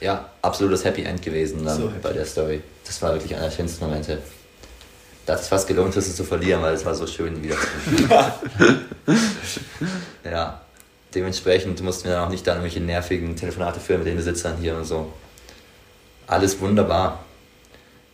ja, 0.00 0.28
absolutes 0.42 0.84
Happy 0.84 1.02
End 1.04 1.22
gewesen 1.22 1.64
dann 1.64 1.76
So 1.76 1.84
happy. 1.88 2.00
bei 2.02 2.12
der 2.12 2.26
Story. 2.26 2.62
Das 2.84 3.00
war 3.00 3.12
wirklich 3.14 3.34
einer 3.34 3.44
der 3.44 3.50
schönsten 3.52 3.84
Momente. 3.84 4.18
Da 5.24 5.34
hat 5.34 5.40
es 5.40 5.48
fast 5.48 5.68
gelohnt, 5.68 5.92
Schlüssel 5.92 6.14
zu 6.14 6.24
verlieren, 6.24 6.60
weil 6.62 6.74
es 6.74 6.84
war 6.84 6.94
so 6.94 7.06
schön 7.06 7.42
wieder. 7.42 7.56
ja, 10.24 10.60
dementsprechend 11.14 11.80
mussten 11.82 12.08
wir 12.08 12.16
dann 12.16 12.24
auch 12.24 12.30
nicht 12.30 12.46
dann 12.46 12.56
irgendwelche 12.56 12.80
nervigen 12.80 13.36
Telefonate 13.36 13.80
führen 13.80 13.98
mit 14.00 14.08
den 14.08 14.16
Besitzern 14.16 14.56
hier 14.58 14.76
und 14.76 14.84
so. 14.84 15.12
Alles 16.26 16.58
wunderbar. 16.60 17.20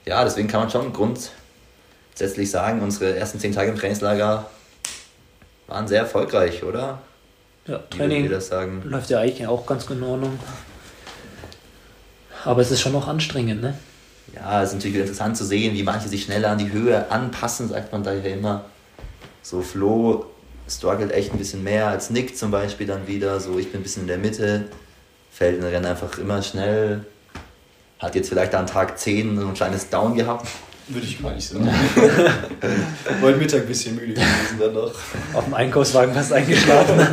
Ja, 0.05 0.25
deswegen 0.25 0.49
kann 0.49 0.61
man 0.61 0.71
schon 0.71 0.93
grundsätzlich 0.93 2.51
sagen, 2.51 2.83
unsere 2.83 3.17
ersten 3.17 3.41
zehn 3.41 3.55
Tage 3.55 3.71
im 3.71 3.79
Trainingslager 3.79 4.49
waren 5.67 5.89
sehr 5.89 6.01
erfolgreich, 6.03 6.63
oder? 6.65 6.99
Ja, 7.67 7.79
Training 7.91 8.31
läuft 8.85 9.11
ja 9.11 9.21
eigentlich 9.21 9.47
auch 9.47 9.67
ganz 9.67 9.89
in 9.91 10.03
Ordnung. 10.03 10.39
Aber 12.45 12.63
es 12.63 12.71
ist 12.71 12.81
schon 12.81 12.93
noch 12.93 13.09
anstrengend, 13.09 13.61
ne? 13.61 13.77
Ja, 14.35 14.63
es 14.63 14.71
ist 14.71 14.75
natürlich 14.77 14.99
interessant 14.99 15.37
zu 15.37 15.45
sehen, 15.45 15.75
wie 15.75 15.83
manche 15.83 16.09
sich 16.09 16.25
schneller 16.25 16.51
an 16.51 16.59
die 16.59 16.71
Höhe 16.71 17.11
anpassen, 17.11 17.69
sagt 17.69 17.93
man 17.93 18.05
da 18.05 18.13
ja 18.13 18.35
immer. 18.35 18.67
So 19.43 19.63
Flo 19.63 20.27
struggelt 20.69 21.13
echt 21.13 21.33
ein 21.33 21.39
bisschen 21.39 21.65
mehr 21.65 21.89
als 21.89 22.11
Nick 22.11 22.37
zum 22.37 22.51
Beispiel 22.51 22.87
dann 22.87 23.07
wieder. 23.07 23.41
So 23.41 23.59
ich 23.59 23.71
bin 23.71 23.81
ein 23.81 23.83
bisschen 23.83 24.03
in 24.03 24.09
der 24.09 24.19
Mitte, 24.19 24.69
fällt 25.31 25.57
in 25.57 25.63
den 25.63 25.71
Rennen 25.71 25.87
einfach 25.87 26.19
immer 26.19 26.43
schnell. 26.43 27.05
Hat 27.99 28.15
jetzt 28.15 28.29
vielleicht 28.29 28.55
an 28.55 28.67
Tag 28.67 28.99
10 28.99 29.41
so 29.41 29.47
ein 29.47 29.55
kleines 29.55 29.89
Down 29.89 30.15
gehabt. 30.15 30.47
Würde 30.89 31.07
ich 31.07 31.21
gar 31.21 31.33
nicht 31.35 31.49
sagen. 31.49 31.69
Heute 33.21 33.39
Mittag 33.39 33.63
ein 33.63 33.67
bisschen 33.67 33.97
müde 33.97 34.15
gewesen 34.15 34.59
dann 34.61 34.73
noch. 34.75 34.93
Auf 35.35 35.45
dem 35.45 35.55
Einkaufswagen 35.55 36.15
fast 36.15 36.33
eingeschlafen. 36.33 37.01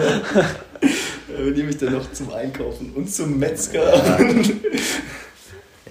Äh, 1.35 1.49
Nehme 1.49 1.71
ich 1.71 1.77
dann 1.77 1.93
noch 1.93 2.11
zum 2.11 2.31
Einkaufen 2.31 2.91
und 2.93 3.11
zum 3.11 3.39
Metzger. 3.39 3.81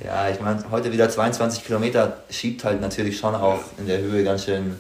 Ja, 0.04 0.28
ich 0.30 0.40
meine, 0.40 0.62
heute 0.70 0.92
wieder 0.92 1.08
22 1.08 1.64
Kilometer 1.64 2.22
schiebt 2.30 2.62
halt 2.62 2.80
natürlich 2.80 3.18
schon 3.18 3.34
auch 3.34 3.58
in 3.78 3.86
der 3.88 3.98
Höhe 3.98 4.22
ganz 4.22 4.44
schön. 4.44 4.76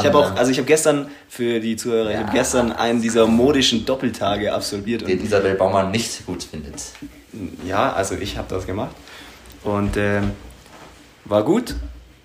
Ich 0.00 0.04
habe 0.04 0.18
auch, 0.18 0.30
ne? 0.32 0.36
also 0.38 0.50
ich 0.50 0.58
habe 0.58 0.66
gestern 0.66 1.08
für 1.28 1.60
die 1.60 1.76
Zuhörer, 1.76 2.08
ich 2.10 2.14
Ja. 2.16 2.22
habe 2.26 2.32
gestern 2.36 2.72
einen 2.72 3.00
dieser 3.00 3.28
modischen 3.28 3.84
Doppeltage 3.86 4.52
absolviert. 4.52 5.06
den 5.06 5.20
Und, 5.20 5.24
Isabel 5.24 5.54
Baumann 5.54 5.92
nicht 5.92 6.26
gut 6.26 6.42
findet. 6.42 6.82
ja, 7.64 7.92
also 7.92 8.16
ich 8.16 8.36
habe 8.36 8.48
das 8.52 8.66
gemacht 8.66 8.96
und 9.62 9.96
ähm, 9.96 10.32
war 11.24 11.44
gut, 11.44 11.76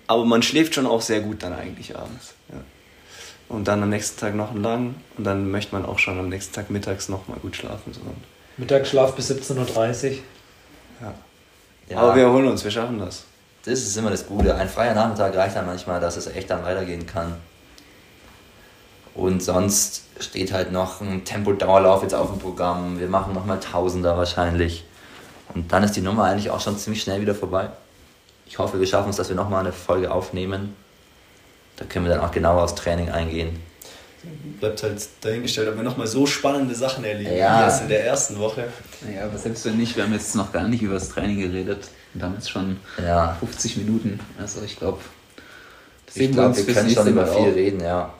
aber 0.06 0.24
man 0.24 0.42
schläft 0.42 0.74
schon 0.74 0.86
auch 0.86 1.00
sehr 1.00 1.20
gut 1.20 1.42
dann 1.42 1.52
eigentlich 1.52 1.96
abends. 1.96 2.34
Ja. 2.50 2.60
Und 3.48 3.68
dann 3.68 3.82
am 3.82 3.90
nächsten 3.90 4.18
Tag 4.18 4.34
noch 4.34 4.54
lang 4.54 4.96
und 5.16 5.24
dann 5.24 5.50
möchte 5.50 5.74
man 5.74 5.84
auch 5.84 5.98
schon 5.98 6.18
am 6.18 6.28
nächsten 6.28 6.54
Tag 6.54 6.70
mittags 6.70 7.08
noch 7.08 7.28
mal 7.28 7.38
gut 7.38 7.56
schlafen. 7.56 7.92
So. 7.92 8.00
Und, 8.00 8.16
Mittagsschlaf 8.56 9.14
bis 9.14 9.30
17.30 9.30 10.10
Uhr. 10.10 10.16
ja. 11.00 11.14
Ja. 11.88 11.98
Aber 11.98 12.16
wir 12.16 12.24
erholen 12.24 12.46
uns, 12.46 12.64
wir 12.64 12.70
schaffen 12.70 12.98
das. 12.98 13.24
Das 13.64 13.80
ist 13.80 13.96
immer 13.96 14.10
das 14.10 14.26
Gute. 14.26 14.54
Ein 14.54 14.68
freier 14.68 14.94
Nachmittag 14.94 15.34
reicht 15.34 15.56
dann 15.56 15.66
manchmal, 15.66 16.00
dass 16.00 16.16
es 16.16 16.26
echt 16.26 16.50
dann 16.50 16.64
weitergehen 16.64 17.06
kann. 17.06 17.36
Und 19.14 19.42
sonst 19.42 20.04
steht 20.18 20.52
halt 20.52 20.72
noch 20.72 21.00
ein 21.00 21.24
Tempo-Dauerlauf 21.24 22.02
jetzt 22.02 22.14
auf 22.14 22.30
dem 22.30 22.38
Programm. 22.38 22.98
Wir 22.98 23.06
machen 23.06 23.32
nochmal 23.32 23.60
Tausender 23.60 24.16
wahrscheinlich. 24.16 24.84
Und 25.54 25.72
dann 25.72 25.84
ist 25.84 25.92
die 25.92 26.00
Nummer 26.00 26.24
eigentlich 26.24 26.50
auch 26.50 26.60
schon 26.60 26.76
ziemlich 26.76 27.02
schnell 27.02 27.20
wieder 27.20 27.34
vorbei. 27.34 27.68
Ich 28.46 28.58
hoffe, 28.58 28.78
wir 28.78 28.86
schaffen 28.86 29.10
es, 29.10 29.16
dass 29.16 29.28
wir 29.28 29.36
nochmal 29.36 29.60
eine 29.60 29.72
Folge 29.72 30.10
aufnehmen. 30.10 30.76
Da 31.76 31.84
können 31.84 32.06
wir 32.06 32.14
dann 32.14 32.24
auch 32.24 32.30
genauer 32.30 32.62
aufs 32.62 32.74
Training 32.74 33.10
eingehen. 33.10 33.58
Bleibt 34.60 34.82
halt 34.82 35.06
dahingestellt, 35.20 35.68
ob 35.68 35.76
wir 35.76 35.82
nochmal 35.82 36.06
so 36.06 36.24
spannende 36.24 36.74
Sachen 36.74 37.04
erleben 37.04 37.36
Ja. 37.36 37.58
wie 37.58 37.62
erst 37.64 37.82
in 37.82 37.88
der 37.88 38.06
ersten 38.06 38.38
Woche. 38.38 38.68
Naja, 39.02 39.24
aber 39.24 39.36
selbst 39.36 39.64
wenn 39.66 39.76
nicht, 39.76 39.96
wir 39.96 40.04
haben 40.04 40.12
jetzt 40.14 40.34
noch 40.34 40.50
gar 40.52 40.66
nicht 40.66 40.82
über 40.82 40.94
das 40.94 41.10
Training 41.10 41.40
geredet. 41.40 41.88
Und 42.14 42.22
haben 42.22 42.34
jetzt 42.34 42.50
schon 42.50 42.78
Ja, 43.04 43.36
50 43.40 43.76
Minuten. 43.78 44.20
Also 44.40 44.62
ich 44.64 44.78
glaube, 44.78 45.00
ich 46.14 46.30
glaube, 46.30 46.56
wir 46.56 46.74
können 46.74 46.90
schon 46.90 47.08
über 47.08 47.26
viel 47.26 47.50
reden, 47.50 47.80
ja. 47.80 48.14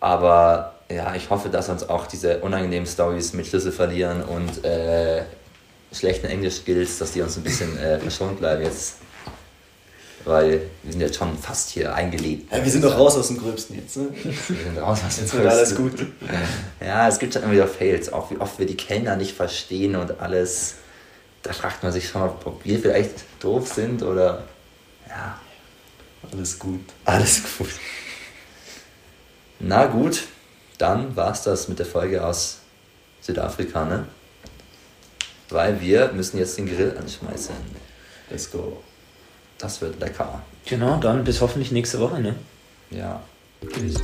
Aber 0.00 0.74
ja, 0.90 1.14
ich 1.14 1.30
hoffe, 1.30 1.48
dass 1.48 1.68
uns 1.68 1.88
auch 1.88 2.06
diese 2.06 2.38
unangenehmen 2.40 2.86
Stories 2.86 3.32
mit 3.32 3.46
Schlüssel 3.46 3.72
verlieren 3.72 4.22
und 4.22 4.64
äh, 4.64 5.22
schlechten 5.92 6.26
Englisch-Skills, 6.26 6.98
dass 6.98 7.12
die 7.12 7.20
uns 7.22 7.36
ein 7.36 7.42
bisschen 7.42 7.76
äh, 7.78 7.98
verschont 7.98 8.38
bleiben 8.38 8.62
jetzt. 8.62 8.96
weil 10.24 10.62
wir 10.82 10.92
sind 10.92 11.00
jetzt 11.00 11.16
schon 11.16 11.36
fast 11.36 11.70
hier 11.70 11.94
eingelebt. 11.94 12.52
Ja, 12.52 12.64
wir 12.64 12.70
sind 12.70 12.84
doch 12.84 12.96
raus 12.96 13.16
aus 13.16 13.28
dem 13.28 13.38
Gröbsten 13.38 13.76
jetzt, 13.76 13.96
ne? 13.96 14.08
Wir 14.22 14.32
sind 14.32 14.78
raus 14.78 15.00
aus 15.06 15.16
dem 15.16 15.24
Jetzt 15.24 15.34
wird 15.34 15.46
alles 15.46 15.74
gut. 15.74 16.06
Ja, 16.80 17.08
es 17.08 17.18
gibt 17.18 17.34
schon 17.34 17.42
immer 17.42 17.52
wieder 17.52 17.66
Fails, 17.68 18.12
auch 18.12 18.30
wie 18.30 18.38
oft 18.38 18.58
wir 18.58 18.66
die 18.66 18.76
Kellner 18.76 19.16
nicht 19.16 19.34
verstehen 19.36 19.96
und 19.96 20.20
alles. 20.20 20.74
Da 21.42 21.52
fragt 21.52 21.82
man 21.82 21.90
sich 21.92 22.08
schon, 22.08 22.22
ob 22.22 22.46
ob 22.46 22.64
wir 22.64 22.78
vielleicht 22.78 23.24
doof 23.40 23.72
sind 23.74 24.02
oder 24.04 24.44
ja, 25.08 25.38
Alles 26.30 26.56
gut. 26.58 26.80
alles 27.04 27.42
gut. 27.58 27.68
Na 29.58 29.86
gut, 29.86 30.22
dann 30.78 31.14
war's 31.16 31.42
das 31.42 31.66
mit 31.68 31.78
der 31.80 31.86
Folge 31.86 32.24
aus 32.24 32.58
Südafrika, 33.20 33.84
ne? 33.84 34.06
Weil 35.52 35.78
wir 35.80 36.10
müssen 36.12 36.38
jetzt 36.38 36.56
den 36.56 36.66
Grill 36.66 36.96
anschmeißen. 36.98 37.54
Let's 38.30 38.50
go. 38.50 38.82
Das 39.58 39.80
wird 39.82 40.00
lecker. 40.00 40.42
Genau, 40.64 40.98
dann 40.98 41.24
bis 41.24 41.42
hoffentlich 41.42 41.70
nächste 41.70 42.00
Woche, 42.00 42.20
ne? 42.20 42.34
Ja. 42.90 43.22
Tschüss. 43.70 44.00